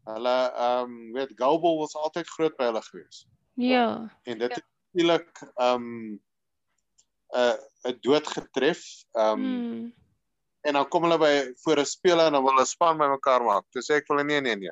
Hulle 0.07 0.37
ehm 0.49 0.91
um, 0.91 1.13
weet 1.13 1.35
Goubel 1.35 1.77
was 1.79 1.95
altyd 1.95 2.29
groot 2.29 2.57
by 2.57 2.71
hulle 2.71 2.81
gewees. 2.81 3.25
Ja. 3.53 3.85
En 4.23 4.39
dit 4.39 4.55
het 4.55 4.65
natuurlik 4.65 5.43
ehm 5.55 5.83
um, 5.83 6.21
'n 7.33 7.39
uh, 7.39 7.55
'n 7.91 7.99
dood 8.01 8.27
getref. 8.27 8.81
Ehm 9.15 9.31
um, 9.31 9.41
Mm. 9.43 9.93
en 10.67 10.73
dan 10.73 10.87
kom 10.89 11.03
hulle 11.03 11.17
by 11.17 11.53
voor 11.63 11.79
'n 11.79 11.85
speler 11.85 12.25
en 12.27 12.33
dan 12.33 12.43
wil 12.43 12.51
hulle 12.55 12.65
span 12.65 12.97
bymekaar 12.97 13.43
maak. 13.43 13.65
Toe 13.71 13.81
sê 13.81 13.95
ek 13.97 14.07
vir 14.07 14.15
hulle 14.17 14.27
nee 14.27 14.41
nee 14.41 14.55
nee. 14.55 14.71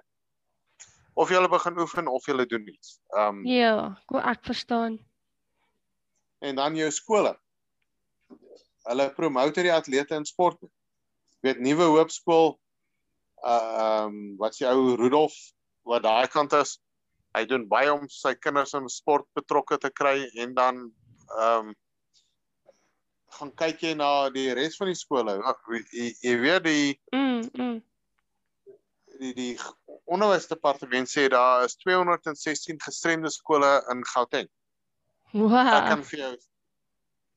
Of 1.15 1.29
jy 1.31 1.47
begin 1.47 1.77
oefen 1.79 2.07
of 2.07 2.25
jy 2.27 2.45
doen 2.45 2.67
iets. 2.67 2.99
Ehm 3.15 3.27
um, 3.39 3.45
Ja, 3.45 3.95
ko- 4.07 4.19
ek 4.19 4.43
verstaan. 4.45 4.99
en 6.41 6.55
dan 6.55 6.75
jou 6.75 6.91
skole. 6.91 7.39
Hulle 8.85 9.09
promote 9.15 9.61
die 9.65 9.73
atlete 9.73 10.15
in 10.15 10.25
sport. 10.25 10.59
Jy 10.61 10.69
weet 11.53 11.59
nuwe 11.59 11.83
hoop 11.83 12.11
skool 12.11 12.59
uh 13.45 13.51
ehm 13.51 14.05
um, 14.07 14.37
wat 14.37 14.55
se 14.55 14.65
ou 14.65 14.95
Rudolf 14.95 15.33
wat 15.85 16.03
daai 16.03 16.27
kant 16.27 16.53
is. 16.53 16.79
Hy 17.35 17.45
doen 17.45 17.67
baie 17.67 17.91
om 17.93 18.07
sy 18.09 18.33
kinders 18.35 18.73
in 18.73 18.87
sport 18.89 19.25
betrokke 19.35 19.77
te 19.77 19.89
kry 19.89 20.29
en 20.35 20.53
dan 20.53 20.75
ehm 21.39 21.67
um, 21.69 21.75
gaan 23.35 23.51
kyk 23.55 23.81
jy 23.83 23.93
na 23.97 24.29
die 24.29 24.53
res 24.53 24.77
van 24.79 24.87
die 24.87 24.95
skole. 24.97 25.37
Jy, 25.91 26.13
jy 26.23 26.35
weet 26.41 26.63
die 26.63 26.99
Mm. 27.13 27.49
Mm. 27.53 27.81
die 29.19 29.33
die 29.33 29.53
onderwysdepartement 30.11 31.07
sê 31.09 31.27
daar 31.31 31.63
is 31.65 31.75
216 31.81 32.79
gestremde 32.83 33.29
skole 33.31 33.69
in 33.91 34.03
Gauteng. 34.13 34.47
Ek 34.47 35.41
Wow. 35.41 35.87
kan 35.87 36.03
vir 36.03 36.19
jou 36.19 36.33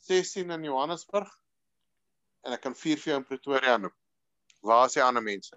16 0.08 0.50
in 0.50 0.64
Johannesburg 0.64 1.28
en 2.44 2.52
ek 2.52 2.60
kan 2.62 2.74
4 2.74 2.96
vir 2.96 3.12
jou 3.12 3.16
in 3.18 3.24
Pretoria 3.24 3.76
noem. 3.78 3.94
Waar 4.62 4.86
is 4.86 4.94
die 4.94 5.02
ander 5.02 5.22
mense? 5.22 5.56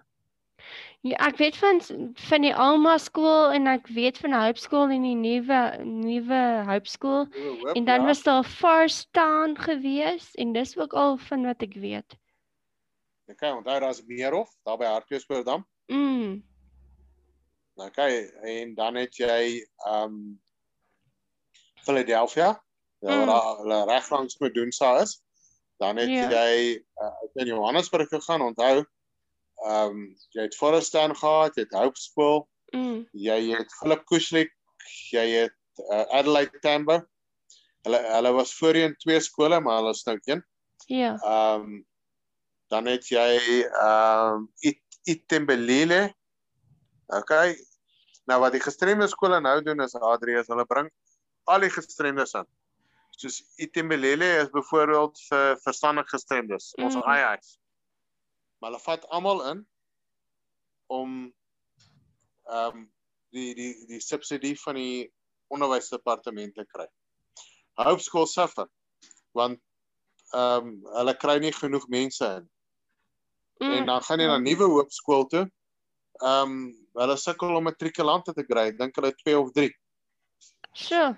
Ja, 1.02 1.18
ek 1.28 1.38
weet 1.38 1.58
van 1.58 1.82
van 2.30 2.42
die 2.42 2.54
Alma 2.56 2.98
skool 3.02 3.52
en 3.52 3.68
ek 3.68 3.88
weet 3.88 4.18
van 4.22 4.34
Hope 4.38 4.60
skool 4.60 4.90
en 4.94 5.02
die 5.02 5.16
nuwe 5.18 5.62
nuwe 5.84 6.42
Hope 6.68 6.88
skool 6.90 7.26
Hoop, 7.34 7.76
en 7.76 7.86
dan 7.86 8.02
ja. 8.02 8.06
was 8.06 8.22
daar 8.24 8.44
First 8.44 9.08
Town 9.14 9.56
gewees 9.58 10.36
en 10.36 10.54
dis 10.54 10.78
ook 10.78 10.94
al 10.94 11.18
van 11.18 11.46
wat 11.46 11.62
ek 11.62 11.74
weet. 11.74 12.18
Okay, 13.32 13.50
onthou 13.52 13.80
daar's 13.80 14.04
Meerhof 14.06 14.50
daar 14.64 14.78
by 14.78 14.86
Hartbeespoortdam. 14.86 15.66
Mm. 15.88 16.44
Okay, 17.76 18.28
en 18.44 18.76
dan 18.76 18.96
het 18.96 19.16
jy 19.18 19.66
um 19.88 20.42
Philadelphia. 21.82 22.62
Ja, 23.02 23.16
Mm. 23.16 23.26
waar 23.26 23.58
hulle 23.58 23.86
reg 23.86 24.10
langs 24.10 24.38
Medusa 24.38 25.00
is. 25.02 25.22
Dan 25.78 25.98
het 25.98 26.10
Ja. 26.10 26.30
jy 26.30 26.84
uh, 27.02 27.12
in 27.34 27.46
Johannesburg 27.46 28.08
gegaan, 28.10 28.42
onthou. 28.42 28.86
Um 29.68 30.16
jy 30.34 30.42
het 30.48 30.56
Forest 30.58 30.92
Town 30.92 31.14
gehad, 31.16 31.56
jy 31.56 31.64
het 31.68 31.74
Hope 31.78 32.00
School, 32.00 32.48
Mm. 32.74 33.04
jy 33.12 33.52
het 33.52 33.74
Philip 33.80 34.06
Kushlik, 34.08 34.52
jy 35.12 35.26
het 35.44 35.54
uh, 35.92 36.06
Adelaide 36.16 36.60
Tambo. 36.64 37.02
Hulle 37.84 38.00
hulle 38.14 38.32
was 38.32 38.54
voorheen 38.56 38.96
twee 38.98 39.20
skole, 39.20 39.60
maar 39.60 39.82
hulle 39.82 39.92
is 39.92 40.04
nou 40.08 40.18
een. 40.26 40.44
Ja. 40.88 41.18
Ehm 41.20 41.82
dan 42.72 42.86
het 42.88 43.08
jy 43.12 43.66
ehm 43.68 44.48
um, 44.48 44.50
Itembelele. 45.04 46.14
Okay. 47.08 47.58
Nou 48.30 48.40
wat 48.40 48.54
die 48.56 48.62
gestremde 48.64 49.08
skole 49.12 49.42
nou 49.42 49.62
doen 49.66 49.82
is 49.84 49.96
Adri 49.96 50.38
is 50.40 50.48
hulle 50.48 50.66
bring 50.66 50.88
al 51.52 51.60
die 51.66 51.70
gestremdes 51.74 52.34
in. 52.38 52.46
Soos 53.20 53.42
Itembelele 53.60 54.30
is 54.46 54.50
byvoorbeeld 54.54 55.20
vir 55.30 55.58
verstandig 55.66 56.08
gestremdes, 56.10 56.72
ons 56.78 56.96
Mm. 56.96 57.04
IIs. 57.04 57.58
Maar 58.62 58.72
hulle 58.72 58.84
vat 58.84 59.08
almal 59.10 59.44
in 59.52 59.62
om 60.92 61.16
ehm 62.52 62.78
um, 62.78 62.88
die 63.32 63.56
die 63.56 63.72
die 63.88 64.02
subsidie 64.04 64.58
van 64.60 64.76
die 64.76 65.08
onderwysdepartement 65.52 66.56
te 66.56 66.66
kry. 66.68 66.88
Hope 67.80 68.04
School 68.04 68.28
suffer 68.28 68.68
want 69.38 69.60
ehm 70.36 70.68
um, 70.68 70.74
hulle 70.98 71.16
kry 71.18 71.40
nie 71.44 71.54
genoeg 71.56 71.88
mense 71.90 72.28
in. 72.40 72.50
Mm. 73.62 73.74
En 73.78 73.86
dan 73.86 74.06
gaan 74.06 74.20
jy 74.20 74.28
na 74.30 74.38
nuwe 74.42 74.70
hoop 74.76 74.92
skool 74.92 75.26
toe. 75.32 75.46
Ehm 76.22 76.56
um, 76.56 76.70
hulle 77.02 77.18
sukkel 77.18 77.56
om 77.56 77.66
matrikulante 77.70 78.36
te 78.38 78.46
kry. 78.46 78.68
Ek 78.74 78.78
dink 78.80 79.00
hulle 79.00 79.14
2 79.24 79.40
of 79.40 79.52
3. 79.58 79.72
So, 80.72 81.16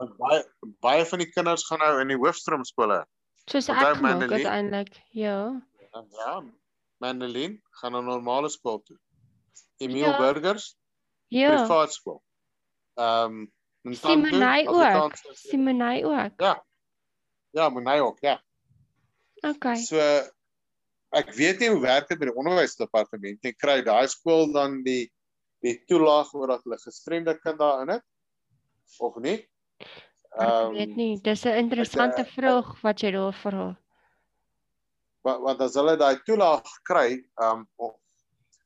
Want 0.00 0.16
baie 0.16 0.40
baie 0.80 1.04
van 1.04 1.20
die 1.20 1.28
kinders 1.28 1.66
gaan 1.68 1.82
nou 1.84 1.90
in 2.00 2.08
die 2.14 2.16
hoofstroom 2.20 2.64
skole. 2.64 3.02
soos 3.50 3.68
ek 3.68 3.98
Mandelie? 4.00 4.38
uiteindelik. 4.38 4.94
Ja. 5.10 5.60
En 5.92 6.06
ja, 6.16 6.34
Mandeline 7.00 7.60
gaan 7.80 7.92
na 7.96 8.00
normale 8.04 8.48
skool 8.52 8.82
toe. 8.84 8.96
Emile 9.80 10.06
Ja. 10.12 10.18
Burgers 10.18 10.76
Ja. 11.28 11.50
privaat 11.56 11.92
skool. 11.92 12.20
Ehm 12.96 13.48
um, 13.84 13.94
Simonai 13.96 14.66
ook. 14.68 15.14
Simonai 15.34 16.04
ook. 16.04 16.40
Ja. 16.40 16.64
Ja, 17.52 17.68
Monai 17.68 18.00
ook, 18.00 18.18
ja. 18.20 18.36
Okay. 19.42 19.76
So 19.76 19.96
ek 21.16 21.32
weet 21.34 21.58
nie 21.60 21.68
hoe 21.72 21.80
werk 21.80 22.08
dit 22.08 22.18
by 22.20 22.28
die 22.28 22.34
onderwysdepartement 22.36 23.42
nie. 23.42 23.52
Kry 23.56 23.80
daai 23.82 24.06
skool 24.08 24.52
dan 24.52 24.82
die 24.84 25.08
die 25.64 25.78
toelaag 25.88 26.30
oor 26.34 26.46
dat 26.54 26.62
hulle 26.64 26.78
gestremde 26.80 27.34
kind 27.40 27.58
daarin 27.60 27.88
het 27.96 28.04
of 29.00 29.16
nie? 29.20 29.38
Ek 30.38 30.70
weet 30.72 30.94
nie, 30.96 31.16
dis 31.20 31.44
'n 31.44 31.56
interessante 31.64 32.20
ek- 32.22 32.28
vraag 32.36 32.80
wat 32.82 33.00
jy 33.00 33.10
daar 33.12 33.32
vra. 33.34 33.76
Want 35.24 35.42
want 35.44 35.60
as 35.60 35.74
hulle 35.74 35.96
daai 36.00 36.16
toelaag 36.26 36.66
kry, 36.88 37.18
ehm 37.42 37.64
um, 37.78 37.92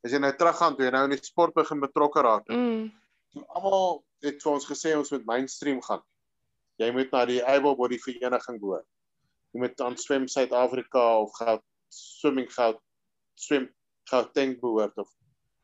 as 0.05 0.13
jy 0.13 0.19
nou 0.21 0.33
teruggaan 0.37 0.77
toe 0.77 0.85
jy 0.85 0.91
nou 0.93 1.05
in 1.09 1.15
die 1.17 1.23
sport 1.25 1.55
begin 1.55 1.81
betrokke 1.81 2.23
raak, 2.23 2.49
Mm. 2.49 2.91
toe 3.33 3.45
almal 3.49 4.05
het 4.23 4.43
vir 4.43 4.53
ons 4.53 4.67
gesê 4.69 4.97
ons 4.97 5.11
moet 5.13 5.25
mainstream 5.27 5.81
gaan. 5.83 6.03
Jy 6.79 6.91
moet 6.93 7.11
na 7.13 7.25
die 7.27 7.41
able 7.43 7.75
body 7.77 7.99
vereniging 7.99 8.61
behoort. 8.61 8.87
Jy 9.55 9.61
moet 9.61 9.81
aan 9.81 9.97
swem 9.97 10.29
Suid-Afrika 10.29 11.03
of 11.23 11.33
goud 11.39 11.63
swimming 11.91 12.49
goud 12.51 12.79
swem 13.37 13.69
Gauteng 14.11 14.61
behoort 14.61 14.99
of 14.99 15.09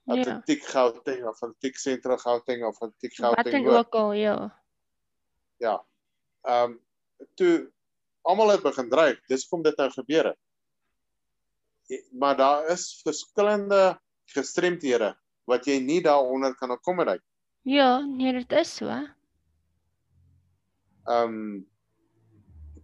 Ja. 0.07 0.15
atletiek 0.17 0.63
Gauteng 0.65 1.25
of 1.29 1.37
atletiek 1.43 1.77
sentra 1.79 2.17
Gauteng 2.17 2.65
of 2.67 2.77
atletiek 2.83 3.13
Wat 3.21 3.35
Gauteng 3.37 3.55
en 3.55 3.65
behoort. 3.65 3.87
ook 3.87 3.95
al, 3.95 4.13
ja. 4.13 4.37
Ja. 5.61 5.77
Ehm 6.49 6.71
um, 6.73 6.81
toe 7.37 7.71
almal 8.23 8.49
het 8.51 8.63
begin 8.63 8.89
dryf. 8.91 9.21
Dis 9.29 9.49
kom 9.49 9.63
dit 9.63 9.77
nou 9.77 9.91
gebeur 9.91 10.25
het. 10.33 10.39
Maar 12.13 12.37
daar 12.37 12.69
is 12.73 13.01
verskillende 13.05 13.99
gestremdhede 14.35 15.15
wat 15.51 15.67
jy 15.67 15.81
nie 15.83 16.01
daaronder 16.03 16.55
kan 16.55 16.71
accommodate. 16.71 17.25
Ja, 17.67 17.99
nee, 18.07 18.33
dit 18.33 18.53
is 18.53 18.77
so. 18.77 18.87
Ehm 21.09 21.35
um, 21.35 21.67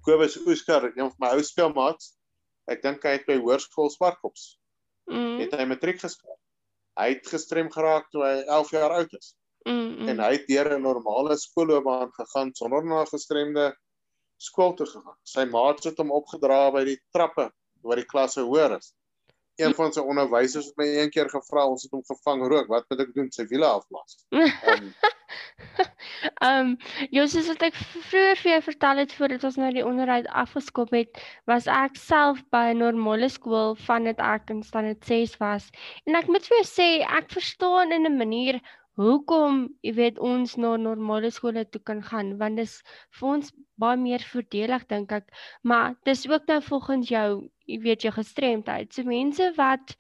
Kobus 0.06 0.36
Oeskar, 0.46 0.84
een 0.94 1.08
van 1.10 1.18
my 1.18 1.28
ou 1.34 1.42
speelmaats, 1.42 2.12
ek 2.70 2.82
dink 2.82 3.02
hy 3.02 3.16
het 3.16 3.24
by 3.26 3.40
Hoërskool 3.40 3.90
Swartkops. 3.90 4.52
Mm. 5.10 5.40
Het 5.40 5.54
hy 5.58 5.66
matriek 5.66 5.98
geskryf. 5.98 6.38
Hy 6.98 7.08
het 7.16 7.26
gestrem 7.26 7.70
geraak 7.74 8.06
toe 8.14 8.22
hy 8.22 8.36
11 8.44 8.70
jaar 8.76 8.94
oud 9.00 9.18
is 9.18 9.34
Mm. 9.66 9.96
mm. 9.98 10.08
en 10.08 10.20
hy 10.22 10.32
het 10.36 10.44
deur 10.46 10.68
'n 10.76 10.82
normale 10.82 11.34
skoolloopbaan 11.36 12.12
gegaan 12.14 12.50
sonder 12.54 12.84
na 12.86 13.04
gestremde 13.04 13.64
skool 14.38 14.74
toe 14.78 14.86
gegaan. 14.86 15.16
Sy 15.26 15.44
maats 15.50 15.88
het 15.88 15.98
hom 15.98 16.12
opgedra 16.14 16.70
by 16.70 16.84
die 16.86 17.00
trappe 17.10 17.48
waar 17.82 18.00
die 18.00 18.08
klasse 18.08 18.44
hoor 18.46 18.76
is. 18.78 18.94
Een 19.56 19.72
van 19.74 19.92
sy 19.92 20.02
onderwysers 20.04 20.66
het 20.68 20.76
my 20.76 20.86
een 20.86 21.10
keer 21.10 21.30
gevra, 21.32 21.64
ons 21.64 21.86
het 21.86 21.92
hom 21.96 22.02
gevang 22.04 22.42
rook, 22.44 22.68
wat 22.68 22.84
moet 22.90 23.06
ek 23.06 23.14
doen? 23.16 23.30
Sy 23.32 23.46
wiele 23.48 23.68
afblaas. 23.68 24.18
Ehm, 26.44 26.74
um, 26.74 26.76
ja, 27.10 27.24
soos 27.28 27.48
wat 27.50 27.62
ek 27.66 27.76
vroeër 27.76 28.38
vir 28.40 28.50
jou 28.50 28.60
vertel 28.68 29.00
het 29.02 29.14
voordat 29.16 29.44
ons 29.48 29.56
nou 29.60 29.70
die 29.74 29.84
onderhoud 29.84 30.28
afgeskop 30.42 30.92
het, 30.94 31.20
was 31.50 31.68
ek 31.72 31.96
self 32.00 32.42
by 32.54 32.70
'n 32.72 32.82
normale 32.84 33.28
skool 33.32 33.74
vandat 33.88 34.20
ek 34.20 34.52
in 34.52 34.62
standaard 34.62 35.04
6 35.04 35.36
was. 35.40 35.70
En 36.04 36.20
ek 36.20 36.28
moet 36.28 36.46
vir 36.46 36.60
jou 36.60 36.68
sê, 36.68 36.88
ek 37.18 37.32
verstaan 37.32 37.92
in 37.92 38.06
'n 38.06 38.16
manier 38.20 38.60
hoekom, 39.00 39.66
jy 39.85 39.92
weet, 39.96 40.18
ons 40.18 40.56
na 40.61 40.74
normale 40.80 41.30
skole 41.35 41.64
toe 41.68 41.80
kan 41.85 42.02
gaan, 42.02 42.37
want 42.40 42.61
dis 42.61 42.78
vir 43.18 43.28
ons 43.35 43.52
baie 43.80 43.98
meer 44.00 44.24
voordelig 44.30 44.87
dink 44.92 45.12
ek, 45.12 45.28
maar 45.62 45.96
dis 46.09 46.24
ook 46.30 46.48
nou 46.48 46.61
volgens 46.70 47.12
jou, 47.12 47.28
jy 47.68 47.80
weet, 47.85 48.06
jou 48.06 48.14
gestremdheid. 48.16 48.92
So 48.94 49.04
mense 49.09 49.50
wat 49.59 49.96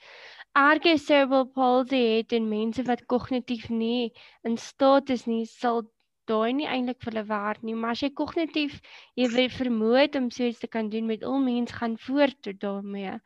erge 0.56 0.96
cerebral 1.02 1.50
palsy 1.52 2.00
het 2.16 2.32
en 2.32 2.48
mense 2.48 2.86
wat 2.88 3.04
kognitief 3.12 3.68
nie 3.70 4.12
in 4.48 4.56
staat 4.56 5.12
is 5.12 5.26
nie, 5.28 5.44
sal 5.44 5.84
daai 6.26 6.52
nie 6.58 6.66
eintlik 6.66 6.98
vir 7.04 7.12
hulle 7.12 7.26
werk 7.28 7.62
nie, 7.66 7.74
maar 7.78 7.94
as 7.94 8.02
jy 8.02 8.10
kognitief 8.18 8.78
jy 9.18 9.28
weet 9.34 9.54
vermoë 9.54 10.00
het 10.00 10.16
om 10.18 10.30
so 10.34 10.48
iets 10.48 10.62
te 10.62 10.70
kan 10.70 10.88
doen 10.90 11.06
met 11.10 11.22
al 11.24 11.38
mens 11.44 11.74
gaan 11.76 11.94
voort 12.06 12.50
daarmee. 12.62 13.18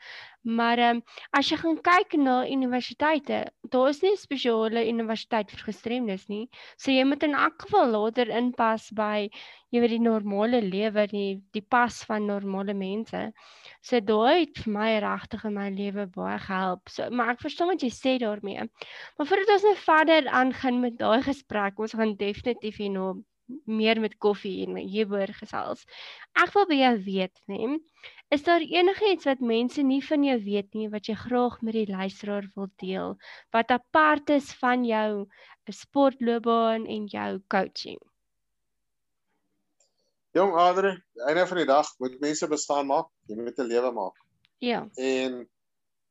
Maar 0.42 0.78
ehm 0.78 0.96
um, 0.96 1.02
as 1.36 1.50
jy 1.50 1.56
gaan 1.60 1.76
kyk 1.84 2.14
na 2.16 2.34
universiteite, 2.48 3.40
daar 3.68 3.88
is 3.88 4.00
nie 4.02 4.12
'n 4.12 4.16
spesiale 4.16 4.88
universiteit 4.88 5.50
vir 5.50 5.64
gestremdes 5.68 6.28
nie. 6.28 6.48
So 6.76 6.90
jy 6.90 7.04
moet 7.04 7.22
in 7.22 7.34
elk 7.34 7.60
geval 7.62 7.90
later 7.90 8.28
inpas 8.28 8.90
by 8.90 9.28
jy 9.70 9.80
weet 9.80 9.90
die 9.90 10.00
normale 10.00 10.62
lewe, 10.62 11.06
die 11.06 11.42
die 11.52 11.62
pas 11.62 12.04
van 12.04 12.26
normale 12.26 12.74
mense. 12.74 13.32
So 13.82 14.00
daai 14.00 14.40
het 14.40 14.58
vir 14.64 14.72
my 14.72 14.98
regtig 14.98 15.44
in 15.44 15.54
my 15.54 15.68
lewe 15.70 16.06
baie 16.06 16.38
gehelp. 16.38 16.88
So 16.88 17.10
maar 17.10 17.30
ek 17.30 17.40
verstaan 17.44 17.68
wat 17.68 17.82
jy 17.82 17.90
sê 17.90 18.18
daarmee. 18.18 18.64
Maar 19.18 19.26
voordat 19.26 19.54
ons 19.56 19.62
nou 19.62 19.76
verder 19.76 20.28
aangaan 20.28 20.80
met 20.80 20.98
daai 20.98 21.22
gesprek, 21.22 21.78
ons 21.78 21.92
gaan 21.92 22.16
definitief 22.16 22.76
hier 22.76 22.90
nou 22.90 23.22
meer 23.64 24.00
met 24.00 24.18
koffie 24.18 24.66
en 24.66 24.76
hieroor 24.76 25.32
gesels. 25.38 25.86
Ek 26.34 26.52
wil 26.54 26.66
by 26.66 26.80
jou 26.80 26.94
weet, 27.06 27.42
né? 27.46 27.78
Is 28.30 28.44
daar 28.46 28.62
enigiets 28.62 29.26
wat 29.26 29.40
mense 29.40 29.82
nie 29.82 30.02
van 30.06 30.24
jou 30.24 30.38
weet 30.44 30.74
nie 30.74 30.88
wat 30.88 31.08
jy 31.10 31.16
graag 31.18 31.60
met 31.66 31.74
die 31.74 31.88
luisteraar 31.90 32.46
wil 32.54 32.70
deel 32.78 33.16
wat 33.50 33.70
apart 33.70 34.30
is 34.30 34.52
van 34.60 34.84
jou 34.84 35.26
sportloopbaan 35.70 36.86
en 36.86 37.10
jou 37.10 37.40
coaching? 37.48 37.98
jong 40.30 40.54
Adri, 40.54 40.92
einde 41.26 41.46
van 41.46 41.56
die 41.56 41.66
dag 41.66 41.88
moet 41.98 42.20
mense 42.22 42.48
bestaan 42.48 42.86
maak, 42.86 43.08
jy 43.26 43.36
moet 43.36 43.58
'n 43.58 43.66
lewe 43.66 43.92
maak. 43.92 44.16
Ja. 44.58 44.86
En 44.94 45.48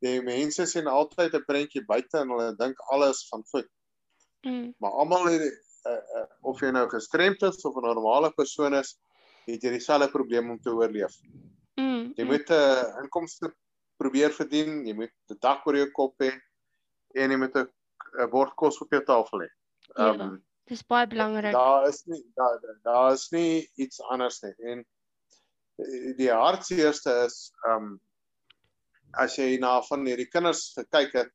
die 0.04 0.20
mense 0.22 0.66
sien 0.66 0.86
altyd 0.86 1.34
'n 1.34 1.44
prentjie 1.44 1.84
buite 1.84 2.18
en 2.18 2.28
hulle 2.28 2.54
dink 2.56 2.80
alles 2.92 3.26
van 3.28 3.44
goed. 3.52 3.68
Mm. 4.42 4.74
Maar 4.78 4.90
almal 4.90 5.26
het 5.26 5.69
uh, 5.86 5.92
uh, 5.92 6.26
of 6.42 6.60
jy 6.60 6.70
nou 6.70 6.86
gestremd 6.88 7.42
is 7.42 7.64
of 7.64 7.76
'n 7.76 7.86
normale 7.86 8.30
persoon 8.36 8.74
is, 8.74 8.98
het 9.46 9.62
jy 9.62 9.70
dieselfde 9.70 10.10
probleem 10.10 10.50
om 10.50 10.60
te 10.60 10.70
oorleef. 10.70 11.16
Mm. 11.76 12.12
Jy 12.16 12.24
mm. 12.24 12.30
moet 12.30 12.50
'n 12.50 12.52
uh, 12.52 13.02
inkomste 13.02 13.54
probeer 13.96 14.30
verdien, 14.30 14.86
jy 14.86 14.94
moet 14.94 15.14
'n 15.30 15.38
dak 15.40 15.66
oor 15.66 15.76
jou 15.76 15.90
kop 15.90 16.14
hê 16.22 16.32
en 17.14 17.30
jy 17.30 17.36
moet 17.36 17.56
'n 17.56 18.30
bord 18.30 18.54
kos 18.56 18.80
op 18.80 18.90
jou 18.90 19.02
tafel 19.04 19.40
hê. 19.46 19.50
Ja. 19.96 20.12
Um, 20.14 20.44
Dis 20.70 20.84
baie 20.86 21.06
belangrik. 21.06 21.52
daar 21.52 21.88
is 21.88 22.04
nie 22.06 22.22
daar 22.36 22.60
daar 22.84 23.12
is 23.12 23.30
nie 23.32 23.68
iets 23.76 24.00
anders 24.00 24.42
nie. 24.42 24.54
En 24.70 24.84
die- 26.16 26.30
hartseerste 26.30 27.10
is 27.26 27.52
um 27.66 28.00
as 29.18 29.36
jy 29.36 29.58
na 29.58 29.80
van 29.82 30.06
hierdie 30.06 30.30
kinders 30.30 30.72
gekyk 30.76 31.12
het, 31.12 31.30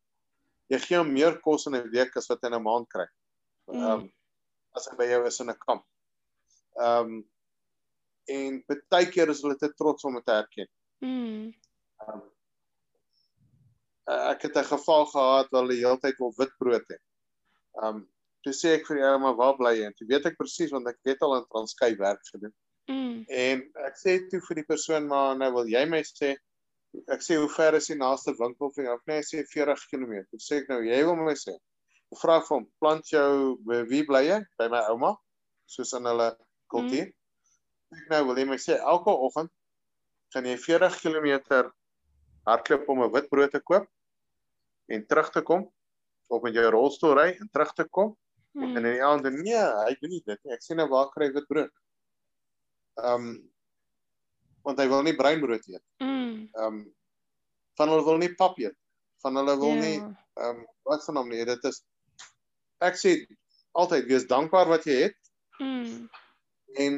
jy 0.70 0.80
gee 0.80 0.98
hom 0.98 1.12
meer 1.12 1.40
kos 1.42 1.68
in 1.68 1.76
'n 1.76 1.92
week 1.92 2.16
as 2.16 2.30
wat 2.30 2.40
hy 2.42 2.48
in 2.48 2.54
'n 2.56 2.64
maand 2.64 2.88
kry. 2.90 3.08
Um 3.68 3.82
Mm. 4.02 4.10
As 4.76 4.88
hy 4.90 4.98
by 5.00 5.08
jou 5.10 5.22
is 5.28 5.40
in 5.44 5.52
'n 5.52 5.60
kamp. 5.68 5.86
Um 6.90 7.24
en 8.36 8.64
baie 8.90 9.10
keer 9.14 9.30
is 9.30 9.44
hulle 9.46 9.58
te 9.62 9.70
trots 9.78 10.04
om 10.10 10.16
dit 10.18 10.26
te 10.26 10.34
erken. 10.34 10.70
Mm. 11.06 11.54
Um, 12.08 12.24
ek 14.08 14.48
het 14.48 14.58
'n 14.58 14.72
geval 14.72 15.06
gehad 15.06 15.52
waar 15.52 15.62
hulle 15.62 15.76
die 15.76 15.86
hele 15.86 16.00
tyd 16.00 16.18
wil 16.20 16.34
witbrood 16.38 16.88
hê. 16.94 16.98
Um 17.84 18.08
toe 18.44 18.54
sê 18.54 18.76
ek 18.78 18.88
vir 18.88 18.98
jou 19.02 19.20
maar 19.20 19.36
waar 19.36 19.58
bly 19.58 19.76
jy? 19.78 19.86
En 19.86 19.94
toe 19.94 20.08
weet 20.08 20.26
ek 20.26 20.38
presies 20.38 20.72
want 20.72 20.88
ek 20.88 21.00
weet 21.04 21.22
al 21.22 21.38
in 21.38 21.46
Transkei 21.50 21.96
werk 21.98 22.22
gedoen. 22.34 22.54
Mm. 22.88 23.26
En 23.30 23.64
ek 23.86 23.96
sê 23.98 24.20
toe 24.30 24.42
vir 24.50 24.62
die 24.62 24.70
persoon 24.74 25.08
maar 25.08 25.38
nou 25.38 25.52
wil 25.54 25.68
jy 25.68 25.86
my 25.90 26.04
sê 26.04 26.36
ek 27.12 27.24
sê 27.26 27.38
hoe 27.40 27.50
ver 27.52 27.76
is 27.80 27.90
die 27.92 27.98
naaste 28.00 28.34
winkel 28.40 28.72
vir 28.76 28.86
jou? 28.90 28.98
Nee, 29.08 29.22
hy 29.22 29.26
sê 29.28 29.44
40 29.52 29.88
km. 29.92 30.14
Toe 30.32 30.40
sê 30.40 30.62
ek 30.62 30.70
nou 30.72 30.82
jy 30.86 31.02
wil 31.08 31.18
my 31.20 31.36
sê. 31.40 31.56
Vra 32.16 32.40
vir 32.42 32.56
hom, 32.56 32.66
plant 32.80 33.08
jou 33.12 33.58
by 33.68 33.84
wie 33.90 34.04
bly 34.08 34.24
jy? 34.28 34.40
By 34.60 34.68
my 34.72 34.82
ouma, 34.94 35.16
soos 35.66 35.94
in 35.98 36.06
hulle 36.10 36.30
kultuur. 36.72 37.08
Mm. 37.10 38.00
Ek 38.00 38.10
nou 38.12 38.22
wil 38.30 38.42
jy 38.42 38.46
my 38.50 38.58
sê 38.62 38.78
elke 38.80 39.12
oggend 39.28 39.52
gaan 40.34 40.46
jy 40.50 40.58
40 40.58 41.00
km 41.02 41.72
hardloop 42.46 42.90
om 42.90 43.04
'n 43.04 43.12
witbrood 43.12 43.52
te 43.52 43.60
koop 43.60 43.88
en 44.90 45.06
terug 45.08 45.32
te 45.32 45.42
kom 45.42 45.72
of 46.30 46.42
met 46.44 46.54
jou 46.54 46.70
rolstoel 46.72 47.14
ry 47.18 47.30
en 47.40 47.50
terug 47.54 47.74
te 47.74 47.86
kom 47.90 48.16
Mm. 48.56 48.78
En 48.78 48.86
in 48.86 48.94
die 48.96 49.04
aand 49.04 49.26
nee, 49.36 49.60
hy 49.60 49.96
doen 50.00 50.14
nie 50.14 50.22
dit 50.24 50.40
nie. 50.46 50.54
Ek 50.56 50.62
sê 50.64 50.78
nou 50.80 50.86
waar 50.88 51.10
kry 51.12 51.28
hy 51.28 51.34
witbrood? 51.36 51.74
Ehm 53.04 53.26
um, 53.28 53.34
want 54.66 54.80
hy 54.82 54.86
wil 54.90 55.04
nie 55.06 55.14
breinbrood 55.14 55.66
eet. 55.68 55.84
Mm. 56.02 56.46
Ehm 56.56 56.68
um, 56.70 56.78
van 57.76 57.92
hulle 57.92 58.06
wil 58.08 58.22
nie 58.22 58.32
pap 58.40 58.56
eet. 58.64 58.78
Van 59.26 59.36
hulle 59.36 59.58
wil 59.60 59.76
Ja. 59.76 59.82
nie 59.82 59.98
ehm 60.00 60.62
um, 60.62 60.62
wat 60.88 61.04
van 61.04 61.20
hom 61.20 61.30
nie. 61.34 61.44
Dit 61.46 61.68
is 61.68 61.82
ek 62.82 62.96
sê 63.00 63.12
altyd 63.76 64.08
wees 64.10 64.28
dankbaar 64.28 64.68
wat 64.68 64.86
jy 64.86 65.04
het 65.08 65.16
Mm. 65.60 66.10
en 66.76 66.94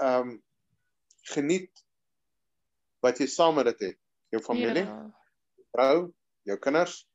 ehm 0.00 0.28
um, 0.28 0.42
geniet 1.34 1.82
wat 3.02 3.18
jy 3.20 3.26
saam 3.28 3.54
met 3.54 3.66
dit 3.66 3.80
het. 3.90 3.98
Jou 4.32 4.40
familie, 4.42 4.84
Ja. 4.86 5.10
vrou, 5.72 6.12
jou 6.48 6.56
kinders 6.58 7.06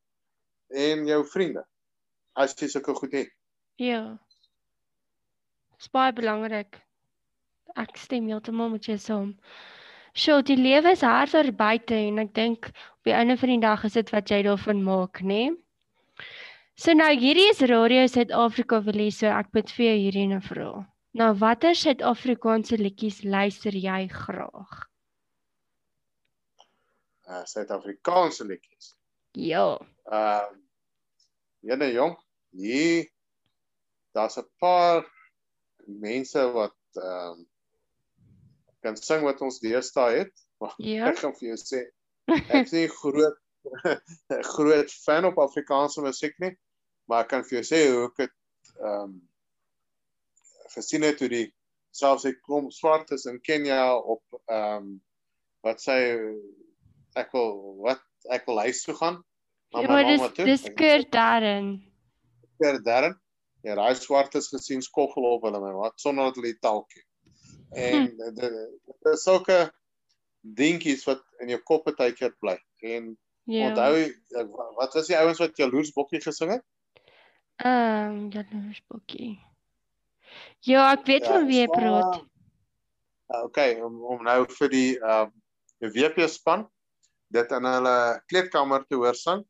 en 0.70 1.08
jou 1.08 1.24
vriende. 1.26 1.64
As 2.36 2.54
jy 2.54 2.68
sulke 2.68 2.94
goed 2.94 3.12
het. 3.12 3.30
Ja. 3.78 4.20
Dis 5.78 5.90
baie 5.90 6.14
belangrik. 6.14 6.78
Ek 7.76 7.98
stem 7.98 8.28
heeltemal 8.30 8.70
met 8.70 8.86
jou 8.86 8.98
saam. 8.98 9.40
Sjoe, 10.18 10.42
die 10.44 10.58
lewe 10.58 10.92
is 10.92 11.02
hard 11.02 11.32
daar 11.32 11.52
buite 11.52 11.94
en 11.96 12.20
ek 12.20 12.34
dink 12.34 12.68
op 12.68 13.04
die 13.10 13.14
einde 13.14 13.38
van 13.38 13.50
die 13.50 13.60
dag 13.62 13.84
is 13.84 13.94
dit 13.94 14.10
wat 14.12 14.30
jy 14.30 14.44
daarvan 14.44 14.84
maak, 14.84 15.22
né? 15.22 15.56
So 16.78 16.94
nou 16.94 17.10
hierdie 17.18 17.48
is 17.50 17.62
Radio 17.72 18.04
Suid-Afrika 18.06 18.78
wil 18.86 19.00
hê 19.02 19.08
so 19.14 19.30
ek 19.34 19.48
moet 19.56 19.72
vir 19.74 19.86
jou 19.88 19.96
hierdie 20.04 20.28
nou 20.30 20.42
vra. 20.46 20.68
Nou 21.18 21.30
watter 21.42 21.74
Suid-Afrikaanse 21.78 22.78
liedjies 22.78 23.24
luister 23.26 23.74
jy 23.74 24.04
graag? 24.14 24.76
Uh 27.28 27.42
Suid-Afrikaanse 27.50 28.46
liedjies. 28.52 28.92
Ja. 29.38 29.66
Ehm 30.12 30.54
uh, 30.54 30.64
Jene 31.68 31.88
jong, 31.92 32.14
hier 32.54 33.08
daar's 34.16 34.38
'n 34.38 34.46
paar 34.62 35.02
mense 35.88 36.44
wat 36.54 36.78
ehm 36.96 37.42
um, 37.42 37.48
kan 38.86 38.96
sing 39.02 39.26
wat 39.26 39.42
ons 39.42 39.58
deesdae 39.60 40.20
het. 40.22 40.34
Maar 40.62 40.74
Ja. 40.78 41.08
ek 41.10 41.20
gaan 41.22 41.34
vir 41.38 41.50
jou 41.50 41.58
sê 41.58 41.82
ek 42.50 42.72
nie 42.72 42.88
groot 42.90 43.38
groot 44.56 44.92
fan 45.04 45.26
op 45.26 45.38
Afrikaanse 45.38 46.02
musiek 46.02 46.34
nie, 46.40 46.54
maar 47.08 47.24
ek 47.26 47.30
kan 47.34 47.44
vir 47.48 47.58
jou 47.62 47.66
sê 47.68 47.80
hoe 47.92 48.06
ek 48.10 48.16
dit 48.24 48.34
ehm 48.78 49.04
um, 49.04 49.16
gesien 50.76 51.02
het 51.08 51.20
hoe 51.24 51.30
die 51.32 51.46
selfs 51.96 52.26
die 52.28 52.36
klomp 52.44 52.74
swartes 52.76 53.26
in 53.32 53.40
Kenja 53.42 53.96
op 53.98 54.24
ehm 54.46 54.76
um, 54.84 54.90
wat 55.66 55.82
sê 55.84 55.96
ek 57.18 57.32
wil 57.34 57.78
wat 57.86 58.04
ek 58.32 58.46
wil 58.48 58.60
huis 58.66 58.84
toe 58.84 58.94
gaan. 58.96 59.24
na 59.74 59.82
Ja, 59.84 59.88
my 59.92 60.04
dis 60.04 60.20
mamma 60.22 60.34
toe. 60.36 60.46
dis 60.46 60.66
Ek- 60.66 60.76
Kurt 60.80 61.12
Darren. 61.12 61.72
keer 62.62 62.78
Darren. 62.84 63.16
Ja, 63.64 63.76
daai 63.76 63.96
swartes 63.96 64.48
gesien 64.48 64.82
skoffel 64.82 65.26
op 65.28 65.44
hulle 65.44 65.60
my 65.60 65.74
wat 65.76 66.00
sonder 66.00 66.26
dat 66.30 66.36
hulle 66.40 66.54
die 66.54 66.60
taal 66.62 66.86
ken. 66.86 67.04
En 67.72 68.06
Hm. 68.08 68.36
dit 68.36 69.12
is 69.14 69.24
sulke 69.24 69.72
dingetjies 70.42 71.04
wat 71.08 71.24
in 71.42 71.50
jou 71.50 71.60
kop 71.64 71.90
baie 71.98 72.14
keer 72.14 72.32
bly. 72.40 72.56
En 72.84 73.18
Ja. 73.48 73.70
onthou 73.70 73.96
ek- 74.06 74.56
wat 74.78 74.94
was 74.94 75.08
die 75.08 75.18
ouens 75.18 75.40
wat 75.40 75.58
jaloers 75.58 75.92
bokkie 75.92 76.22
gesing 76.22 76.52
het? 76.52 76.64
Ehm, 77.64 78.30
ja, 78.34 78.44
nou 78.52 78.70
is 78.70 78.82
bokkie. 78.88 79.36
Ja, 80.68 80.92
ek 80.94 81.06
weet 81.08 81.28
van 81.28 81.48
wie 81.50 81.62
jy 81.64 81.68
praat. 81.72 82.24
Okay, 83.44 83.80
om 83.82 84.02
om 84.06 84.24
nou 84.24 84.42
vir 84.60 84.74
die 84.74 84.90
ehm 85.00 85.30
uh, 85.30 85.92
WP 85.94 86.26
span 86.32 86.66
dit 87.34 87.52
in 87.54 87.68
hulle 87.68 87.98
kleedkamer 88.32 88.86
te 88.88 88.98
hoor 88.98 89.18
sing 89.18 89.44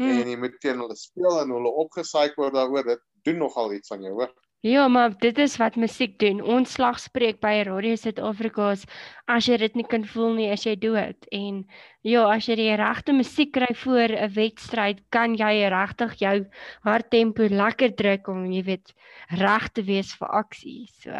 Hm. 0.00 0.16
en 0.16 0.28
jy 0.32 0.36
moet 0.40 0.54
teen 0.64 0.78
hulle 0.80 0.96
speel 0.96 1.42
en 1.42 1.50
hulle 1.52 1.70
opgesaai 1.82 2.32
word 2.38 2.54
daaroor 2.56 2.86
dit 2.88 3.02
doen 3.28 3.42
nogal 3.42 3.74
iets 3.76 3.92
aan 3.92 4.06
jou 4.06 4.14
hoor. 4.16 4.30
Ja, 4.60 4.88
maar 4.88 5.18
dit 5.18 5.38
is 5.38 5.56
wat 5.56 5.76
musiek 5.80 6.18
doen. 6.20 6.42
Ons 6.44 6.74
slagspreek 6.76 7.38
by 7.40 7.62
Radio 7.64 7.96
Suid-Afrika 7.96 8.66
is 8.74 8.82
as 9.24 9.46
jy 9.48 9.56
dit 9.62 9.78
nie 9.80 9.86
kan 9.88 10.04
voel 10.04 10.34
nie, 10.36 10.48
as 10.52 10.66
jy 10.66 10.74
dood. 10.76 11.16
En 11.32 11.62
ja, 12.04 12.26
as 12.28 12.44
jy 12.44 12.58
die 12.60 12.74
regte 12.76 13.14
musiek 13.16 13.54
kry 13.56 13.70
voor 13.84 14.12
'n 14.12 14.28
wedstryd, 14.36 15.00
kan 15.08 15.32
jy 15.32 15.64
regtig 15.72 16.14
jou 16.20 16.44
harttempo 16.84 17.48
lekker 17.48 17.96
druk 17.96 18.28
om 18.28 18.52
jy 18.52 18.62
weet 18.68 18.92
reg 19.40 19.72
te 19.72 19.82
wees 19.82 20.12
vir 20.20 20.28
aksie. 20.28 20.92
So 21.00 21.10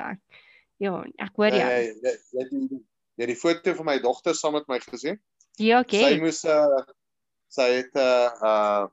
ja, 0.77 1.05
ek 1.19 1.33
hoor 1.37 1.57
jou. 1.57 1.65
Jy 1.65 1.97
jy 1.97 2.17
jy 2.37 2.41
het 2.45 2.51
die, 2.53 2.85
jy 3.17 3.25
het 3.25 3.33
die 3.33 3.41
foto 3.41 3.75
van 3.75 3.87
my 3.87 3.99
dogter 3.99 4.35
saam 4.35 4.53
met 4.53 4.69
my 4.69 4.81
gesien. 4.85 5.17
Ja, 5.57 5.81
Sy 5.89 5.97
okay. 5.97 6.19
moes 6.21 6.45
uh 6.45 6.85
sy 7.49 7.73
het 7.81 7.97
uh, 7.97 8.29
uh 8.45 8.87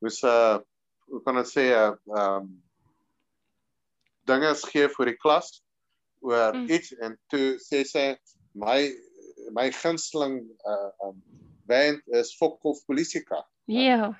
moes 0.00 0.22
uh 0.24 0.64
hoe 1.12 1.20
kan 1.22 1.36
ek 1.36 1.46
sê 1.46 1.76
uh, 1.76 1.92
um 2.08 2.65
dinge 4.26 4.54
gee 4.72 4.88
vir 4.88 5.06
die 5.12 5.16
klas 5.22 5.62
oor 6.20 6.54
Mm. 6.54 6.60
mm. 6.64 6.70
iets 6.70 6.92
en 7.04 7.18
toe 7.32 7.56
sê 7.62 7.84
sy 7.84 8.06
my 8.54 8.78
my 9.54 9.70
gunsteling 9.70 10.40
uh 10.66 10.90
um 11.08 11.22
band 11.66 12.02
is 12.14 12.34
Fokhof 12.38 12.84
Polisiekar. 12.86 13.44
Ja. 13.66 14.12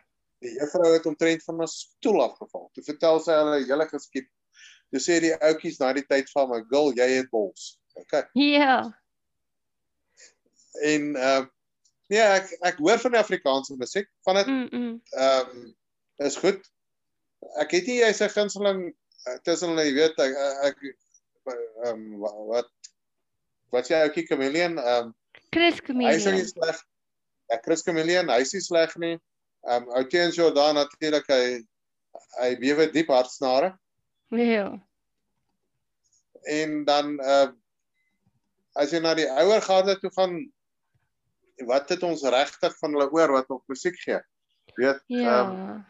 Die 0.42 0.52
juffrou 0.58 0.92
het 0.92 1.06
omtrent 1.06 1.44
van 1.44 1.62
'n 1.62 1.66
stoel 1.66 2.22
afgeval. 2.22 2.70
Toe 2.74 2.84
vertel 2.84 3.20
sy 3.20 3.32
hulle 3.32 3.64
hele 3.64 3.86
geskied. 3.88 4.28
Toe 4.90 5.00
sê 5.00 5.20
die 5.20 5.34
ouetjies 5.40 5.78
na 5.78 5.92
die 5.92 6.06
tyd 6.06 6.30
van 6.30 6.50
my 6.50 6.62
girl, 6.70 6.92
jy 6.94 7.08
het 7.16 7.30
bols. 7.30 7.78
Okay. 7.94 8.24
Ja. 8.34 8.92
En 10.82 11.16
uh 11.16 11.44
nee, 12.08 12.20
ek 12.22 12.52
ek 12.62 12.78
hoor 12.78 12.98
van 13.02 13.14
die 13.16 13.20
Afrikaanse 13.20 13.76
musiek, 13.76 14.08
van 14.22 14.34
dit 14.34 14.46
Mm. 14.46 14.68
-mm. 14.70 15.00
ehm 15.10 15.50
um, 15.56 15.74
is 16.16 16.36
goed. 16.36 16.60
Ek 17.60 17.70
het 17.70 17.86
nie 17.86 17.98
jy's 18.02 18.20
'n 18.22 18.28
gunsteling 18.28 18.94
uh, 19.26 19.38
tussen 19.44 19.68
hulle, 19.72 19.84
jy 19.88 19.94
weet 19.94 20.18
ek 20.18 20.34
ek 20.70 20.82
ehm 20.86 22.14
um, 22.14 22.18
wat 22.50 22.68
wat 23.74 23.86
sê 23.88 23.98
ouetjie 24.02 24.26
Chameleon 24.28 24.78
ehm 24.78 25.06
um, 25.10 25.14
Chris 25.52 25.78
hy 25.78 25.78
is 25.78 25.86
Chameleon. 25.86 26.34
nie 26.34 26.44
sleg. 26.48 26.80
Ja, 27.50 27.58
Chris 27.62 27.82
Chameleon, 27.86 28.28
hy 28.32 28.40
nie 28.42 28.60
sleg 28.64 28.96
nie. 29.02 29.14
Ehm 29.66 29.86
um, 29.86 29.92
Oudtshoorn 30.00 30.34
Jordan 30.34 30.74
natuurlik 30.80 31.26
hy 31.30 31.42
hy 32.40 32.50
bewe 32.60 32.86
diep 32.92 33.08
hartsnare 33.12 33.74
Ja. 34.30 34.72
en 36.46 36.84
dan 36.84 37.18
uh 37.20 37.48
as 38.76 38.90
jy 38.92 38.98
na 39.00 39.14
die 39.16 39.24
ouer 39.30 39.62
garde 39.64 39.94
toe 40.00 40.10
gaan 40.12 40.34
wat 41.64 41.88
het 41.88 42.02
ons 42.04 42.20
regtig 42.28 42.74
van 42.80 42.92
hulle 42.92 43.06
oor 43.14 43.32
wat 43.32 43.48
nog 43.48 43.62
musiek 43.72 43.96
gee. 44.02 44.18
Weet 44.76 45.00
Ja. 45.08 45.40
ehm 45.40 45.84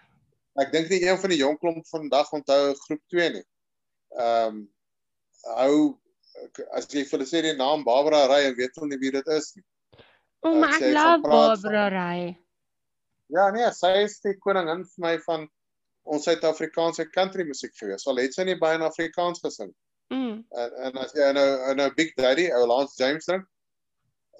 ek 0.62 0.72
dink 0.72 0.90
nie 0.90 1.02
een 1.04 1.18
van 1.20 1.32
die 1.32 1.42
jong 1.42 1.58
klomp 1.60 1.86
vandag 1.90 2.32
onthou 2.36 2.74
groep 2.86 3.02
2 3.14 3.30
nie. 3.36 3.46
Ehm 4.16 4.48
um, 4.48 4.64
hou 5.56 5.76
as 6.76 6.88
jy 6.92 7.04
vir 7.06 7.18
hulle 7.18 7.28
sê 7.28 7.42
die 7.44 7.56
naam 7.56 7.84
Barbara 7.86 8.26
Ray 8.30 8.48
en 8.50 8.56
weet 8.58 8.74
hulle 8.76 8.90
nie 8.92 9.00
wie 9.02 9.12
dit 9.14 9.28
is 9.36 9.52
nie. 9.56 9.64
O, 10.42 10.52
maar 10.54 10.74
as 10.74 10.80
ek 10.80 10.88
jy 10.88 10.92
love 10.96 11.22
Barbara 11.28 11.86
Ray. 11.92 12.26
Ja 13.34 13.48
nee, 13.54 13.68
sy 13.74 13.92
is 14.04 14.18
die 14.24 14.36
koningin 14.42 14.84
vir 14.92 15.04
my 15.06 15.14
van 15.26 15.48
ons 16.06 16.28
Suid-Afrikaanse 16.28 17.08
country 17.10 17.46
musiek 17.46 17.74
gewees. 17.78 18.06
Al 18.06 18.20
het 18.22 18.36
sy 18.36 18.46
nie 18.46 18.58
baie 18.60 18.78
in 18.78 18.86
Afrikaans 18.86 19.42
gesing. 19.42 19.72
Mm. 20.14 20.44
En 20.54 20.76
en 20.86 21.00
as 21.02 21.14
jy 21.16 21.32
nou 21.34 21.48
nou 21.80 21.88
Big 21.98 22.14
Daddy, 22.18 22.46
ou 22.54 22.66
Lance 22.70 22.98
James 23.00 23.26
drink. 23.26 23.48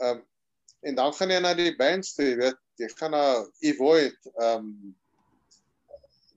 Ehm 0.00 0.20
um, 0.20 0.24
en 0.86 0.94
dan 0.94 1.14
gaan 1.16 1.32
jy 1.32 1.38
na 1.42 1.50
die 1.56 1.72
bands 1.74 2.12
toe, 2.14 2.28
jy 2.28 2.36
weet, 2.38 2.58
jy 2.78 2.86
gaan 2.94 3.16
na 3.16 3.24
Evoid, 3.66 4.30
ehm 4.36 4.68
um, 4.68 4.94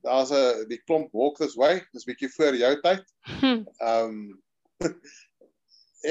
daar's 0.02 0.30
'n 0.32 0.68
die 0.68 0.80
klomp 0.84 1.12
Walk 1.12 1.36
This 1.38 1.56
Way, 1.56 1.84
dis 1.92 2.04
bietjie 2.04 2.30
voor 2.34 2.56
jou 2.56 2.80
tyd. 2.80 3.04
Hm. 3.40 3.64
Ehm 3.78 4.04
um, 4.04 4.42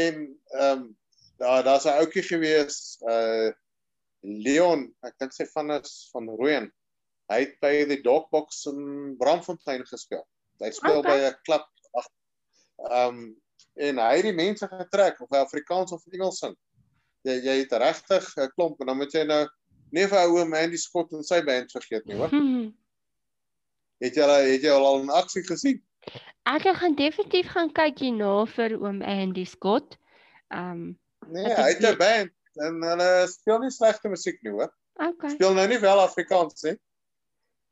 en 0.05 0.39
ehm 0.59 0.71
um, 0.71 0.97
daar 1.37 1.63
daar's 1.63 1.85
'n 1.85 1.97
ouetjie 2.01 2.23
gewees, 2.23 2.99
uh 3.01 3.51
Leon, 4.21 4.89
ek 5.07 5.15
dink 5.17 5.31
sy 5.33 5.45
van 5.53 5.71
is 5.71 6.09
van 6.11 6.27
Rooyen. 6.27 6.71
Hy 7.31 7.39
het 7.39 7.59
by 7.63 7.85
die 7.87 8.01
Dogbox 8.01 8.65
in 8.65 9.15
Bramfontein 9.17 9.85
gespeel. 9.87 10.25
Hy 10.59 10.71
speel 10.75 10.99
Okay. 10.99 11.11
by 11.11 11.29
'n 11.29 11.37
klub 11.43 11.67
ag 11.93 12.09
ehm 12.89 13.07
um, 13.07 13.21
en 13.79 13.97
hy 13.97 14.15
het 14.15 14.25
die 14.27 14.35
mense 14.35 14.67
getrek 14.67 15.21
of 15.21 15.29
hy 15.31 15.37
Afrikaans 15.37 15.91
of 15.91 16.03
Engels 16.11 16.39
sing. 16.39 16.55
Jy 17.23 17.39
jy 17.43 17.55
het 17.63 17.71
regtig 17.71 18.27
'n 18.37 18.51
klomp 18.55 18.79
en 18.81 18.87
dan 18.87 18.97
moet 18.97 19.13
jy 19.13 19.23
nou 19.23 19.47
nie 19.91 20.07
vir 20.07 20.19
ou 20.19 20.45
Mandy 20.45 20.77
Scott 20.77 21.13
en 21.13 21.23
sy 21.23 21.41
band 21.41 21.71
vergeet 21.71 22.05
nie, 22.05 22.15
hoor. 22.15 22.29
Het 23.99 24.15
jy 24.15 24.27
het 24.53 24.61
jy 24.63 24.71
al 24.71 25.01
in 25.01 25.09
aksie 25.09 25.43
gesien? 25.43 25.81
Ek 26.49 26.63
gaan 26.79 26.95
definitief 26.95 27.49
gaan 27.51 27.71
kyk 27.75 27.99
hierna 27.99 28.45
vir 28.47 28.77
oom 28.79 29.01
Andy 29.03 29.43
Scott. 29.45 29.97
Ehm, 30.49 30.93
Nee, 31.29 31.43
Wat 31.43 31.57
hy 31.57 31.73
het 31.73 31.83
'n 31.83 31.97
band 31.97 32.31
en 32.63 32.81
hulle 32.81 33.27
speel 33.27 33.59
nie 33.59 33.69
slegte 33.69 34.09
musiek 34.09 34.39
nie, 34.41 34.51
hoor. 34.51 34.71
okay. 34.95 35.29
Speel 35.29 35.53
nou 35.53 35.67
nie 35.67 35.77
wel 35.79 35.99
Afrikaans 35.99 36.63
nie, 36.63 36.77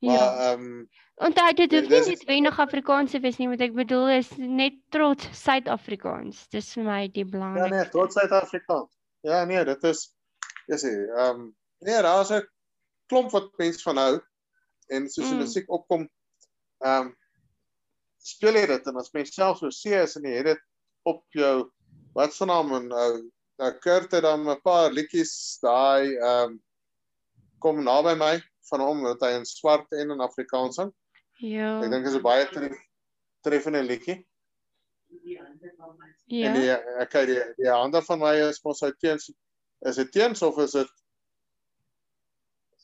maar 0.02 0.14
Ja. 0.20 0.54
ehm 0.54 0.62
um, 0.62 0.90
Onthou 1.20 1.54
dit 1.54 1.72
hoef 1.72 1.82
Ja, 1.84 1.90
nie 1.90 1.98
dis- 2.06 2.08
noodwendig 2.08 2.60
Afrikaans 2.60 3.12
te 3.12 3.20
wees 3.20 3.38
nie, 3.38 3.48
want 3.48 3.62
ek 3.62 3.74
bedoel 3.74 4.08
is 4.10 4.30
net 4.38 4.74
trots 4.92 5.26
Suid-Afrikaans. 5.44 6.48
Dis 6.50 6.74
vir 6.74 6.84
my 6.84 7.08
die 7.08 7.24
ja 7.26 7.30
belangrikste. 7.32 7.76
nee, 7.76 7.90
trots 7.90 8.14
Suid-Afrikaans. 8.16 8.92
Ja 9.24 9.46
nee, 9.46 9.64
dit 9.66 9.84
is 9.84 10.14
is 10.68 10.84
hy. 10.84 10.90
Ehm 10.90 11.40
um, 11.40 11.56
nee, 11.80 12.02
daar's 12.02 12.30
'n 12.32 12.44
klomp 13.08 13.32
wat 13.32 13.50
mense 13.58 13.82
van 13.82 13.98
hou 13.98 14.22
en 14.90 15.10
soos 15.10 15.26
die 15.26 15.34
Mm. 15.34 15.40
musiek 15.42 15.70
opkom 15.72 16.10
ehm 16.86 17.08
um, 17.08 17.16
speel 18.28 18.60
jy 18.60 18.66
dit 18.68 18.88
en 18.92 19.00
as 19.00 19.14
mens 19.16 19.34
self 19.34 19.60
so 19.62 19.72
sê 19.72 20.02
is 20.04 20.18
en 20.20 20.26
jy 20.28 20.36
het 20.42 20.50
dit 20.52 20.64
op 21.08 21.24
jou 21.32 21.70
wat 22.18 22.34
se 22.34 22.46
naam 22.46 22.74
en 22.76 22.88
nou 22.92 23.12
nou 23.58 23.72
Kurt 23.82 24.12
het 24.12 24.24
dan 24.24 24.50
'n 24.50 24.62
paar 24.62 24.92
liedjies 24.92 25.60
daai 25.62 26.16
ehm 26.16 26.52
um, 26.52 26.58
kom 27.60 27.84
naby 27.84 28.14
my 28.16 28.36
van 28.70 28.84
hom 28.84 29.02
wat 29.02 29.22
hy 29.26 29.32
in 29.38 29.46
swart 29.46 29.92
en 29.92 30.12
in 30.12 30.22
Afrikaans 30.22 30.76
sing. 30.76 30.92
Ja. 31.42 31.78
Ek 31.82 31.90
dink 31.90 32.04
dit 32.04 32.14
is 32.14 32.20
'n 32.20 32.26
baie 32.26 32.46
tref, 32.52 32.78
treffende 33.42 33.84
liedjie. 33.84 34.28
Ja. 36.28 36.50
En 36.50 36.54
die 36.60 36.70
ek 36.72 37.10
kyk 37.10 37.28
die 37.30 37.42
die 37.58 37.72
ander 37.72 38.04
van 38.04 38.20
my 38.20 38.36
is 38.50 38.64
mos 38.64 38.84
uit 38.84 39.00
teens 39.00 39.32
is 39.86 39.96
dit 39.96 40.12
teens 40.12 40.42
of 40.42 40.58
is 40.58 40.72
dit 40.72 40.94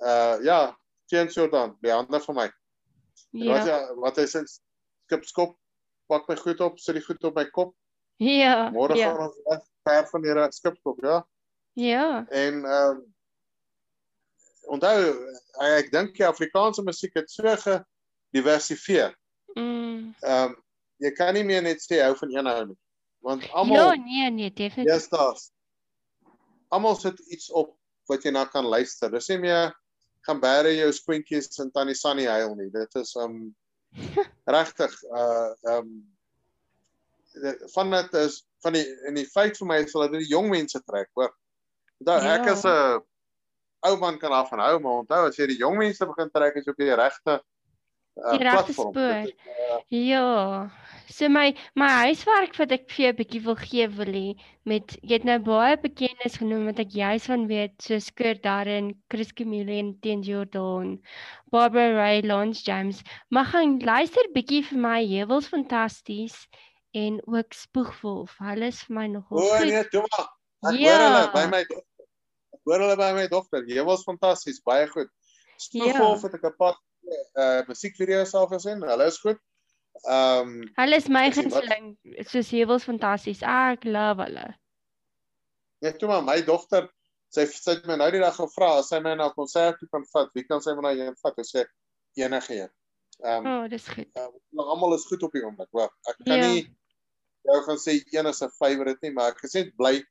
uh 0.04 0.38
ja, 0.44 0.78
teens 1.06 1.36
Jordan, 1.36 1.78
die 1.82 1.94
ander 1.94 2.22
van 2.22 2.36
my. 2.36 2.48
Ja. 3.32 3.54
Wat 3.54 3.66
Ja. 3.66 3.80
ja, 3.80 3.94
wat 3.96 4.18
hy 4.18 4.26
sê 4.30 4.44
skipskop 4.46 5.58
pak 6.08 6.28
my 6.28 6.36
goed 6.36 6.60
op, 6.62 6.80
sit 6.80 6.96
die 6.96 7.04
goed 7.04 7.24
op 7.24 7.36
my 7.36 7.46
kop. 7.50 7.76
Ja. 8.18 8.70
Môre 8.72 8.96
Ja. 8.96 9.12
gaan 9.12 9.28
ons 9.28 9.40
weg 9.50 9.64
ver 9.84 10.08
van 10.12 10.24
hierdie 10.24 10.52
skipskop, 10.52 11.02
ja. 11.04 11.24
Ja. 11.74 12.26
En 12.30 12.66
ehm 12.66 12.98
uh, 12.98 13.02
onthou 14.72 15.00
ek 15.60 15.92
dink 15.92 16.16
die 16.16 16.26
Afrikaanse 16.28 16.84
musiek 16.84 17.14
het 17.14 17.32
so 17.32 17.56
ge 17.56 17.84
diversifieer. 18.32 19.16
Mm. 19.56 20.14
Ehm 20.22 20.52
um, 20.52 20.56
jy 20.98 21.12
kan 21.12 21.34
nie 21.34 21.44
meer 21.44 21.62
net 21.62 21.82
sê 21.84 22.00
hou 22.04 22.16
van 22.16 22.32
een 22.32 22.46
hou 22.46 22.66
nie. 22.66 22.78
Want 23.24 23.44
Ja, 23.44 23.52
almal 23.52 23.96
nee, 23.96 24.30
nee, 24.32 24.52
definitief. 24.54 24.94
Yes, 24.94 25.10
daar's. 25.10 25.52
Almal 26.70 26.96
sit 26.96 27.20
iets 27.20 27.52
op 27.52 27.76
wat 28.08 28.24
jy 28.24 28.32
na 28.32 28.46
kan 28.46 28.66
luister. 28.66 29.12
Dis 29.12 29.28
nie 29.28 29.38
meer 29.38 29.74
gaan 30.28 30.40
bære 30.40 30.72
jou 30.78 30.92
skoentjies 30.96 31.60
in 31.60 31.72
Tannie 31.72 31.96
Sunny 31.96 32.26
huil 32.26 32.56
nie. 32.56 32.70
Dit 32.72 32.96
is 32.96 33.16
um 33.16 33.56
regtig 34.58 34.94
uh 35.12 35.54
um 35.78 35.94
van 37.74 37.92
dit 37.92 38.14
is 38.14 38.44
van 38.64 38.74
die 38.78 38.86
in 39.10 39.16
die 39.18 39.26
feit 39.26 39.58
vir 39.58 39.68
my 39.68 39.78
is 39.84 39.92
dat 39.96 40.12
dit 40.14 40.28
jong 40.30 40.50
mense 40.54 40.80
trek, 40.86 41.10
hoor. 41.18 41.34
Onthou 42.00 42.20
ek 42.22 42.46
Ja. 42.46 42.52
is 42.54 42.64
'n 42.66 43.02
ou 43.86 43.98
man 44.00 44.18
kan 44.20 44.32
daarvan 44.32 44.60
hou, 44.60 44.80
maar 44.80 45.02
onthou 45.04 45.28
as 45.28 45.36
jy 45.38 45.48
die 45.48 45.58
jong 45.60 45.78
mense 45.78 46.06
begin 46.06 46.30
trek 46.32 46.56
is 46.56 46.68
op 46.68 46.78
die 46.78 46.94
regte 46.96 47.42
uh, 48.18 48.32
Die 48.38 48.44
regte 48.44 48.74
platform. 48.74 48.94
spoor. 48.94 49.24
Dit 49.24 49.34
is, 49.36 49.84
Ja. 49.90 50.70
So 51.10 51.28
my 51.30 51.54
my 51.76 51.88
huiswerk 52.08 52.56
wat 52.60 52.72
ek 52.72 52.90
vir 52.90 53.04
jou 53.06 53.12
'n 53.14 53.18
bietjie 53.20 53.42
wil 53.46 53.56
gee 53.56 53.88
wil 53.88 54.12
hê 54.18 54.36
met 54.66 54.96
jy 55.04 55.14
het 55.18 55.26
nou 55.28 55.38
baie 55.40 55.78
bekendes 55.78 56.38
genoem 56.42 56.66
wat 56.70 56.80
ek 56.80 56.92
juis 56.96 57.26
van 57.32 57.48
weet 57.48 57.76
soos 57.82 58.10
Kurt 58.12 58.42
Darren, 58.44 58.94
Chris 59.10 59.32
Chameleon, 59.36 60.00
Teen 60.02 60.22
Jordan, 60.24 61.02
Barbara 61.52 61.94
Ray, 62.00 62.22
Lance 62.22 62.64
James. 62.64 63.04
Maar 63.30 63.46
gaan 63.46 63.80
luister 63.80 64.30
bietjie 64.34 64.64
vir 64.64 64.80
my 64.80 65.00
Heuwels 65.06 65.48
fantasties 65.48 66.48
en 66.94 67.20
ook 67.28 67.54
Spoegwolf. 67.54 68.38
Hulle 68.40 68.68
is 68.68 68.84
vir 68.84 68.96
my 68.96 69.08
nogal 69.08 69.38
O 69.44 69.58
goed. 69.58 69.66
nee, 69.68 69.84
toe 69.90 70.06
maar. 70.12 70.28
Ek 70.74 70.80
Ja. 70.80 70.90
hoor 70.90 71.04
hulle 71.10 71.32
by 71.34 71.46
my 71.52 71.64
dogter. 71.64 72.06
Ek 72.54 72.62
hoor 72.66 72.80
hulle 72.80 72.98
by 72.98 73.14
my 73.14 73.28
dogter. 73.28 73.86
Was 73.86 74.04
fantasties, 74.04 74.62
baie 74.64 74.88
goed. 74.88 75.10
Spoegwolf 75.58 76.22
Ja. 76.24 76.28
het 76.30 76.34
ek 76.36 76.44
'n 76.52 76.58
paar 76.58 76.76
uh 77.36 77.62
musiekvideo's 77.68 78.34
al 78.34 78.48
gesien. 78.48 78.82
Hulle 78.82 79.06
is 79.06 79.20
goed. 79.20 79.38
Ehm 80.10 80.42
um, 80.42 80.64
Hulle 80.76 80.96
is 80.98 81.08
my 81.10 81.30
gunsteling 81.32 81.96
soos 82.28 82.50
Heuwels 82.52 82.84
fantasties. 82.84 83.42
Ek 83.44 83.86
love 83.86 84.24
hulle. 84.26 84.56
net 85.84 85.98
toe 86.00 86.08
maar 86.08 86.24
my 86.24 86.42
dogter 86.42 86.86
sy 87.34 87.44
sy 87.46 87.72
het 87.76 87.86
my 87.90 87.96
nou 88.00 88.10
die 88.12 88.22
dag 88.24 88.36
gevra 88.36 88.78
as 88.80 88.90
sy 88.90 89.00
my 89.04 89.16
na 89.16 89.28
'n 89.30 89.34
konsert 89.36 89.80
toe 89.80 89.90
kan 89.92 90.06
vat. 90.14 90.30
Wie 90.36 90.44
kan 90.48 90.62
sy 90.62 90.74
my 90.76 90.82
na 90.82 90.92
een 90.96 91.16
vat? 91.24 91.38
Ek 91.40 91.46
sê 91.50 91.66
enige 92.18 92.54
een. 92.62 92.70
Ehm 93.24 93.46
O, 93.46 93.50
um, 93.50 93.64
oh, 93.64 93.68
dis 93.70 93.88
goed. 93.88 94.08
uh, 94.18 94.30
almal 94.60 94.96
is 94.96 95.06
goed 95.06 95.24
op 95.24 95.32
die 95.32 95.44
oomblik. 95.44 95.70
Wag, 95.72 95.92
ek 96.10 96.18
kan 96.26 96.38
Ja. 96.38 96.48
nie 96.48 96.76
jou 97.46 97.62
gaan 97.64 97.78
sê 97.78 98.00
een 98.12 98.26
is 98.28 98.42
'n 98.42 98.50
favourite 98.60 99.00
nie, 99.02 99.12
maar 99.12 99.32
ek 99.32 99.44
net 99.54 99.76
bly 99.78 100.04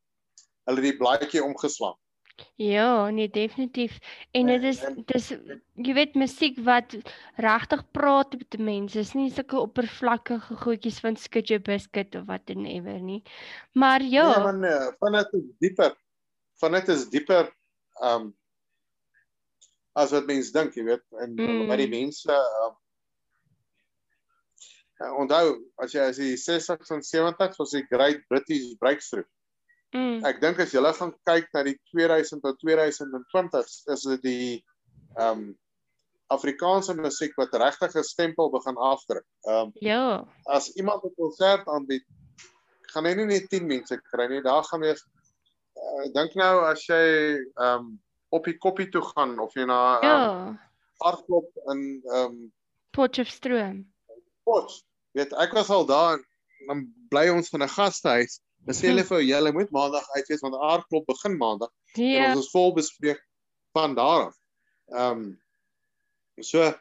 hulle 0.69 0.81
die 0.81 0.97
blaadjie 0.97 1.43
omgeslaan. 1.45 1.97
Ja, 2.57 3.11
nee 3.11 3.31
definitief. 3.31 3.99
En 4.31 4.47
dit 4.47 4.63
is 4.63 4.81
dis 5.07 5.29
jy 5.75 5.95
weet 5.95 6.15
musiek 6.15 6.59
wat 6.65 6.97
regtig 7.37 7.83
praat 7.91 8.37
met 8.39 8.59
mense. 8.59 8.99
Dis 8.99 9.15
nie 9.15 9.31
sulke 9.31 9.59
oppervlakkige 9.61 10.57
goedjies 10.57 11.01
van 11.01 11.17
jou 11.17 11.59
biscuit 11.61 12.15
of 12.15 12.27
wat 12.27 12.51
en 12.51 12.67
ever 12.67 13.01
nie. 13.01 13.23
Maar 13.73 14.03
ja, 14.03 14.29
Nee, 14.37 14.45
man, 14.45 14.61
nee, 14.61 14.93
van 14.99 15.13
dit 15.13 15.33
is 15.33 15.49
dieper. 15.59 15.97
Van 16.61 16.73
dit 16.73 16.89
is 16.89 17.09
dieper 17.11 17.53
um 18.03 18.33
as 19.95 20.11
wat 20.11 20.25
mense 20.27 20.53
dink, 20.53 20.75
jy 20.75 20.85
weet, 20.85 21.05
en 21.21 21.35
Mm. 21.37 21.67
wat 21.69 21.79
die 21.79 21.89
mense 21.89 22.33
um 22.65 22.77
uh, 25.03 25.13
onthou 25.19 25.59
as 25.83 25.93
jy 25.93 26.01
as 26.01 26.19
jy 26.19 26.33
60s 26.39 26.91
en 26.95 27.03
70s 27.03 27.59
was 27.59 27.71
die 27.75 27.85
Great 27.91 28.23
British 28.29 28.75
Breakthrough. 28.79 29.27
Mm, 29.93 30.25
Ek 30.29 30.41
dink 30.41 30.61
as 30.61 30.73
jy 30.73 30.83
gaan 30.99 31.15
kyk 31.29 31.49
na 31.55 31.63
die 31.63 31.79
2000 31.93 32.43
tot 32.43 32.61
2020s 32.65 33.83
is 33.95 34.07
dit 34.15 34.23
die 34.23 34.65
um 35.21 35.53
Afrikaanse 36.33 36.95
musiek 36.97 37.35
wat 37.37 37.53
regtig 37.61 37.97
'n 37.97 38.03
stempel 38.03 38.51
begin 38.51 38.77
afdruk. 38.77 39.27
Um 39.45 39.73
ja, 39.81 40.25
as 40.47 40.71
iemand 40.77 41.05
'n 41.05 41.15
konsert 41.17 41.69
aanbied, 41.69 42.07
gaan 42.93 43.05
hy 43.05 43.15
nie 43.15 43.27
net 43.27 43.51
10 43.51 43.67
mense 43.67 44.01
kry 44.11 44.29
nie. 44.29 44.43
Daar 44.43 44.65
gaan 44.65 44.81
wees 44.81 45.05
uh, 45.77 46.07
dink 46.15 46.35
nou 46.39 46.65
as 46.69 46.87
jy 46.89 47.05
ehm 47.37 47.79
um, 47.79 47.93
op 48.33 48.47
die 48.49 48.57
koppie 48.57 48.89
toe 48.89 49.03
gaan 49.13 49.37
of 49.45 49.55
jy 49.57 49.67
na 49.69 49.81
ehm 50.01 50.13
um, 50.13 50.53
ja. 50.57 50.71
hardklop 51.05 51.49
in 51.75 51.81
ehm 52.01 52.25
um, 52.25 52.53
Potchefstroom. 52.93 53.85
Potch. 54.45 54.83
Weet 55.17 55.33
ek 55.41 55.55
was 55.57 55.71
al 55.73 55.87
daar 55.89 56.19
en 56.19 56.67
dan 56.69 56.83
bly 57.13 57.29
ons 57.33 57.53
in 57.53 57.65
'n 57.65 57.75
gastehuis. 57.77 58.41
Dan 58.67 58.79
sê 58.79 58.91
hulle 58.93 59.05
vir 59.05 59.19
jou, 59.19 59.27
julle 59.33 59.53
moet 59.53 59.71
maandag 59.75 60.07
uit 60.17 60.29
wees 60.31 60.43
want 60.45 60.59
hardklop 60.61 61.07
begin 61.11 61.37
maandag 61.39 61.71
en 61.97 62.05
Ja, 62.05 62.31
ons 62.31 62.45
is 62.47 62.53
vol 62.55 62.73
bespreek 62.77 63.21
van 63.77 63.97
daar 63.99 64.29
af. 64.29 64.37
Ehm 64.93 65.23
um, 65.23 65.31
so 66.41 66.73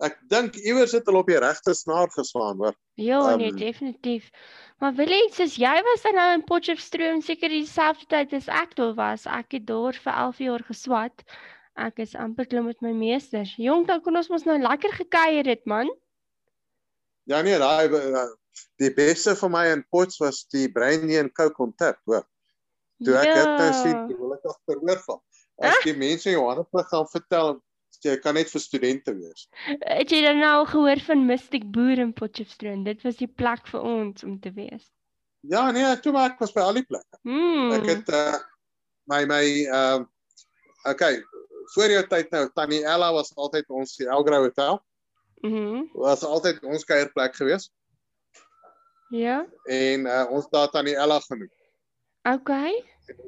ek 0.00 0.16
dink 0.32 0.56
iewers 0.64 0.92
het 0.96 1.08
hulle 1.08 1.20
op 1.20 1.28
die 1.28 1.38
regte 1.40 1.74
snaar 1.76 2.08
geslaan, 2.14 2.56
hoor. 2.62 2.76
ja, 2.94 3.36
nee 3.36 3.50
ehm, 3.50 3.56
definitief. 3.56 4.30
Maar 4.80 4.94
wil 4.96 5.12
jy 5.12 5.22
soos 5.36 5.56
jy 5.60 5.74
was 5.84 6.04
dan 6.06 6.16
nou 6.16 6.28
in 6.34 6.44
Potchefstroom 6.44 7.20
seker 7.24 7.52
dieselfde 7.52 8.06
tyd 8.08 8.32
as 8.36 8.48
ek 8.48 8.76
daar 8.76 8.94
was. 8.96 9.26
Ek 9.26 9.52
het 9.52 9.66
daar 9.68 9.96
vir 10.04 10.12
11 10.12 10.38
jaar 10.38 10.64
geswat. 10.68 11.24
Ek 11.76 11.98
is 11.98 12.14
amper 12.14 12.46
klim 12.46 12.64
met 12.68 12.80
my 12.84 12.92
meesters. 12.92 13.52
Jong, 13.56 13.86
dan 13.88 14.00
kon 14.04 14.16
ons 14.16 14.28
mos 14.32 14.44
nou 14.48 14.58
lekker 14.60 14.92
gekuier 15.02 15.46
het, 15.46 15.66
man. 15.66 15.88
Ja 17.28 17.42
nee, 17.42 17.58
daai 17.60 17.88
eh, 17.88 18.24
die 18.80 18.92
beste 18.94 19.34
vir 19.36 19.52
my 19.52 19.64
in 19.72 19.82
Potch 19.92 20.20
was 20.22 20.44
die 20.52 20.68
brandy 20.72 21.18
en 21.20 21.32
coke 21.32 21.62
on 21.62 21.72
tap, 21.78 21.98
hoor. 22.08 22.26
Toe 23.04 23.16
ek 23.16 23.32
dit 23.32 23.50
nou 23.56 23.72
sien, 23.78 23.98
toe 24.08 24.16
wil 24.20 24.36
ek 24.36 24.46
agteroor 24.52 25.02
val. 25.06 25.20
As 25.60 25.82
die 25.84 25.96
mense 25.96 26.28
in 26.30 26.38
Johannesburg 26.38 26.88
gaan 26.88 27.08
vertel 27.12 27.58
jy 28.00 28.14
kan 28.22 28.36
net 28.38 28.48
vir 28.48 28.62
studente 28.64 29.12
wees. 29.12 29.46
Het 29.66 30.12
jy 30.14 30.22
dan 30.24 30.38
nou 30.40 30.64
gehoor 30.68 31.02
van 31.04 31.26
Mystic 31.28 31.66
Boer 31.74 32.00
in 32.00 32.14
Potchefstroom? 32.16 32.84
Dit 32.86 33.02
was 33.04 33.18
die 33.18 33.28
plek 33.28 33.66
vir 33.68 33.84
ons 33.84 34.24
om 34.24 34.38
te 34.40 34.52
wees. 34.56 34.86
Ja 35.44 35.66
nee, 35.72 35.88
toe 36.00 36.12
maar 36.16 36.32
ek 36.32 36.40
was 36.40 36.54
by 36.56 36.64
al 36.64 36.80
die 36.80 36.86
plekke. 36.86 37.20
Mm. 37.28 37.74
Ek 37.76 37.88
het 37.90 38.14
uh 38.16 38.38
my 39.10 39.24
my 39.28 39.42
ehm 39.66 40.06
uh, 40.06 40.92
okay, 40.92 41.20
voor 41.74 41.92
jou 41.92 42.02
tyd 42.08 42.32
nou 42.32 42.46
Tannie 42.54 42.84
Ella 42.84 43.10
was 43.12 43.34
altyd 43.36 43.68
ons 43.68 43.96
die 44.00 44.08
Elgrou 44.08 44.46
Hotel. 44.46 44.80
Mhm. 45.44 45.88
Was 45.96 46.24
altyd 46.24 46.60
ons 46.68 46.84
kuierplek 46.84 47.36
gewees 47.36 47.70
Ja. 49.10 49.46
en 49.64 50.06
uh, 50.06 50.26
ons 50.30 50.48
daar 50.50 50.68
Tannie 50.70 50.94
Ella 50.96 51.20
genoem. 51.20 51.50
Okay. 52.22 52.84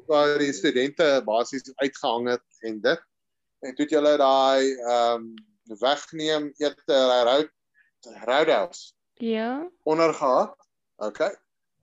waar 0.07 0.37
die 0.39 0.53
studente 0.53 1.21
basies 1.25 1.71
uitgehang 1.75 2.29
het 2.29 2.43
en 2.59 2.81
dit. 2.81 3.01
En 3.59 3.75
toe 3.75 3.85
het 3.85 3.89
julle 3.91 4.17
daai 4.17 4.75
ehm 4.75 5.25
um, 5.25 5.33
wegneem 5.79 6.51
eet 6.59 6.81
roud 6.87 7.49
roadhouse 8.25 8.93
Ja. 9.13 9.69
onder 9.83 10.13
gehad. 10.13 10.55
Okay. 10.95 11.35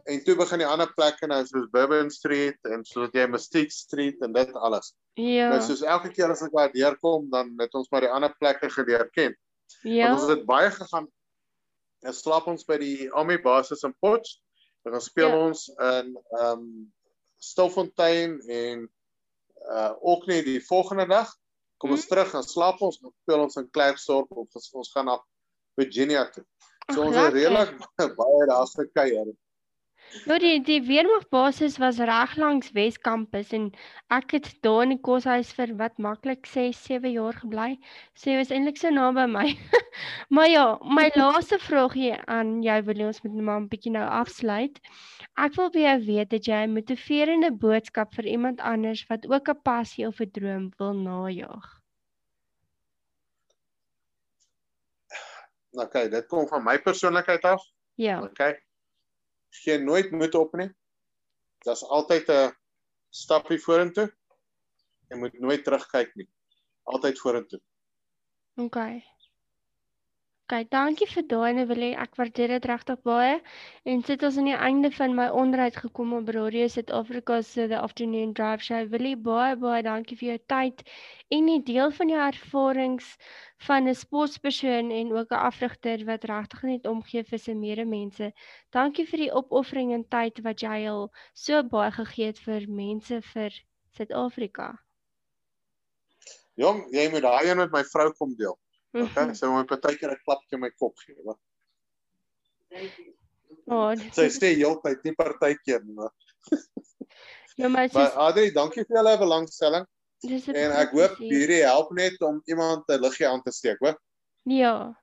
En 0.05 0.25
toe 0.25 0.37
begin 0.37 0.59
die 0.59 0.67
ander 0.67 0.93
plekke 0.95 1.27
nou 1.27 1.41
soos 1.47 1.69
Bourbon 1.71 2.11
Street 2.11 2.59
en 2.63 2.85
soos 2.85 3.13
jy 3.13 3.27
Mystique 3.29 3.73
Street 3.73 4.21
en 4.25 4.33
dit 4.33 4.53
alles. 4.55 4.95
Ja. 5.15 5.49
Nou 5.49 5.61
soos 5.63 5.83
elke 5.83 6.11
keer 6.15 6.33
as 6.33 6.43
ek 6.43 6.53
daar 6.57 6.73
deurkom, 6.73 7.29
dan 7.31 7.53
het 7.61 7.75
ons 7.75 7.89
maar 7.91 8.07
die 8.07 8.13
ander 8.13 8.35
plekke 8.39 8.71
geleer 8.71 9.09
ken. 9.13 9.37
Ja. 9.83 10.09
Want 10.11 10.21
ons 10.23 10.31
het 10.33 10.47
baie 10.49 10.71
gegaan. 10.71 11.09
En 12.03 12.15
slaap 12.15 12.47
ons 12.47 12.65
by 12.65 12.79
die 12.81 13.11
Army 13.13 13.37
basis 13.43 13.83
in 13.85 13.95
Potch. 14.01 14.39
Dan 14.85 14.93
gaan 14.93 15.03
speel 15.05 15.29
Ja. 15.29 15.47
ons 15.47 15.69
in 15.69 16.17
ehm 16.39 16.59
um, 16.59 16.93
Stilfontein 17.41 18.41
en 18.49 18.89
uh 19.71 19.93
ook 20.01 20.27
nie 20.27 20.43
die 20.43 20.61
volgende 20.65 21.07
dag 21.07 21.29
kom 21.77 21.91
ons 21.91 22.07
Mhm. 22.07 22.09
terug 22.09 22.35
en 22.35 22.43
slaap 22.43 22.81
ons 22.81 23.01
en 23.03 23.13
speel 23.23 23.41
ons 23.41 23.57
in 23.57 23.71
Klerksdorp 23.71 24.31
of 24.31 24.49
ons, 24.55 24.71
ons 24.73 24.93
gaan 24.93 25.05
na 25.05 25.19
Virginia 25.77 26.25
toe. 26.31 26.45
So 26.93 27.03
ons 27.03 27.17
het 27.17 27.33
lekker. 27.33 27.69
redelik 27.69 28.17
baie 28.17 28.47
daar 28.47 28.67
gekuier. 28.67 29.33
Ja, 30.11 30.39
die 30.43 30.59
die 30.67 30.81
weermagbasis 30.83 31.77
was 31.79 31.99
reg 32.03 32.33
langs 32.41 32.73
Weskampus 32.75 33.53
en 33.55 33.69
ek 34.11 34.33
het 34.35 34.49
daar 34.67 34.83
in 34.83 34.95
die 34.97 35.03
koshuis 35.07 35.53
vir 35.55 35.71
wat 35.79 35.99
maklik 36.03 36.49
6, 36.51 36.79
7 36.89 37.13
jaar 37.15 37.37
gebly. 37.39 37.77
So 38.19 38.33
jy 38.33 38.41
was 38.41 38.51
eintlik 38.51 38.81
so 38.81 38.91
naby 38.91 39.29
my. 39.31 39.45
maar 40.35 40.49
ja, 40.51 40.65
my 40.83 41.07
laaste 41.21 41.61
vraagie 41.63 42.17
aan 42.27 42.59
jou 42.67 42.79
wil 42.89 43.05
ons 43.07 43.23
met 43.23 43.37
maar 43.39 43.61
'n 43.61 43.69
bietjie 43.71 43.93
nou 43.95 44.07
afsluit. 44.21 44.81
Ek 45.39 45.55
wil 45.59 45.71
by 45.71 45.85
jou 45.85 45.99
weet 46.09 46.31
dat 46.35 46.49
jy 46.51 46.59
'n 46.65 46.75
motiverende 46.75 47.53
boodskap 47.55 48.15
vir 48.15 48.27
iemand 48.27 48.61
anders 48.61 49.05
wat 49.13 49.29
ook 49.31 49.49
'n 49.55 49.63
passie 49.63 50.07
of 50.09 50.19
'n 50.21 50.31
droom 50.31 50.73
wil 50.79 50.95
najag. 50.95 51.69
Okay, 55.71 56.09
dit 56.09 56.27
kom 56.27 56.49
van 56.49 56.65
my 56.65 56.79
persoonlikheid 56.83 57.45
af. 57.45 57.63
Ja. 57.95 58.23
Okay. 58.23 58.59
Geen 59.51 59.85
nooit 59.85 60.11
moed 60.11 60.35
op 60.35 60.55
nie. 60.57 60.71
Daar's 61.67 61.85
altyd 61.85 62.29
'n 62.29 62.57
stapie 63.11 63.59
vorentoe. 63.59 64.09
Jy 65.09 65.17
moet 65.17 65.39
nooit 65.41 65.65
terugkyk 65.65 66.15
nie. 66.15 66.29
Altyd 66.83 67.19
vorentoe. 67.19 67.61
Okay. 68.55 69.05
Okay, 70.51 70.65
dankie 70.67 71.07
vir 71.07 71.23
daai 71.31 71.63
wil 71.71 71.83
ek 71.87 72.17
waardeer 72.19 72.51
dit 72.51 72.65
regtig 72.67 72.97
baie. 73.07 73.35
En 73.87 74.01
sit 74.03 74.25
ons 74.27 74.39
aan 74.41 74.49
die 74.49 74.57
einde 74.69 74.89
van 74.91 75.13
my 75.15 75.29
onderhoud 75.31 75.77
gekom 75.79 76.15
op 76.17 76.31
Radio 76.35 76.67
Suid-Afrika 76.67 77.37
se 77.47 77.69
The 77.71 77.79
Afternoon 77.79 78.33
Drive 78.35 78.65
Show. 78.67 78.89
Wil 78.91 79.07
jy 79.07 79.13
baie 79.29 79.55
baie 79.63 79.85
dankie 79.87 80.17
vir 80.19 80.27
jou 80.29 80.39
tyd 80.51 80.83
en 81.37 81.47
die 81.53 81.61
deel 81.69 81.95
van 81.95 82.11
jou 82.11 82.25
ervarings 82.25 83.13
van 83.69 83.87
'n 83.87 83.95
sportpersoon 83.95 84.91
en 84.91 85.13
ook 85.15 85.31
'n 85.31 85.39
afrigter 85.51 86.03
wat 86.09 86.27
regtig 86.27 86.63
net 86.63 86.87
omgee 86.87 87.23
vir 87.23 87.39
sy 87.39 87.55
medemense. 87.55 88.33
Dankie 88.75 89.07
vir 89.07 89.23
die 89.23 89.33
opoffering 89.33 89.93
en 89.95 90.03
tyd 90.17 90.41
wat 90.43 90.65
jy 90.67 90.89
al 90.95 91.13
so 91.33 91.63
baie 91.63 91.93
gegee 91.93 92.27
het 92.27 92.39
vir 92.49 92.67
mense 92.67 93.23
vir 93.23 93.53
Suid-Afrika. 93.95 94.75
Jong, 96.59 96.83
jy 96.91 97.07
moet 97.11 97.23
daai 97.23 97.47
een 97.47 97.57
met 97.57 97.71
my 97.71 97.85
vrou 97.85 98.11
kom 98.19 98.35
deel. 98.35 98.59
Okay, 98.95 99.35
so 99.35 99.53
my 99.55 99.63
partykeer 99.65 100.11
'n 100.11 100.19
klapjie 100.27 100.57
in 100.57 100.61
my 100.61 100.71
kop 100.71 100.97
gee, 100.99 101.15
hoor. 101.25 101.39
Oh, 103.71 103.95
Sy 104.15 104.27
sê 104.35 104.51
heeltyd 104.59 105.05
nie 105.05 105.15
partykeer 105.15 105.83
nie. 105.85 105.95
maar- 105.95 106.15
ja, 107.57 107.69
maar 107.69 107.89
Maar 107.93 108.09
soos, 108.11 108.17
Adri, 108.17 108.51
dankie 108.55 108.85
vir 108.85 108.97
julle 108.97 109.17
belangstelling 109.19 109.87
en 110.55 110.73
ek 110.83 110.91
hoop 110.93 111.17
hierdie 111.19 111.63
help 111.65 111.93
net 111.97 112.21
om 112.23 112.43
iemand 112.47 112.85
'n 112.91 113.01
liggie 113.01 113.29
aan 113.29 113.43
te 113.43 113.53
steek, 113.53 113.79
hoor. 113.81 113.97
Ja. 114.45 114.95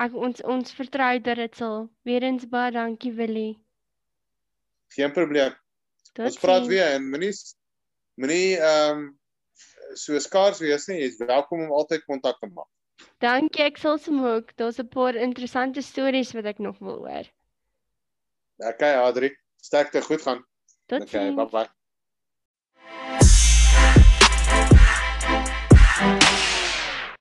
Ek 0.00 0.14
ons 0.14 0.40
ons 0.42 0.72
vertrou 0.74 1.18
dat 1.20 1.36
dit 1.36 1.56
sal. 1.56 1.88
Weerens 2.04 2.44
baie 2.48 2.70
dankie 2.72 3.12
Willie. 3.12 3.58
Geen 4.96 5.12
probleem. 5.12 5.54
Tot 6.14 6.26
Ons 6.26 6.38
praat 6.38 6.64
ziens. 6.64 6.68
weer 6.68 6.94
en 6.94 7.10
moenie 7.10 7.32
moenie 8.16 8.56
ehm 8.58 8.98
um, 8.98 9.18
so 9.94 10.18
skaars 10.18 10.58
wees 10.60 10.86
nie. 10.88 11.00
Jy's 11.02 11.18
welkom 11.18 11.60
om 11.62 11.70
altyd 11.72 12.04
kontak 12.04 12.38
te 12.40 12.46
maak. 12.46 12.68
Dankie, 13.22 13.64
ek 13.64 13.78
sal 13.78 13.98
ook. 14.26 14.56
Daar's 14.56 14.78
'n 14.78 14.88
paar 14.88 15.14
interessante 15.14 15.82
stories 15.82 16.32
wat 16.32 16.44
ek 16.44 16.58
nog 16.58 16.78
wil 16.78 16.98
hoor. 17.06 17.26
Okay, 18.58 18.94
Adri. 18.94 19.36
Sterkte, 19.56 20.02
goed 20.02 20.22
gaan. 20.22 20.44
Tot 20.86 21.02
Okay, 21.02 21.20
sins. 21.20 21.36
bye 21.36 21.46
bye. 21.46 21.81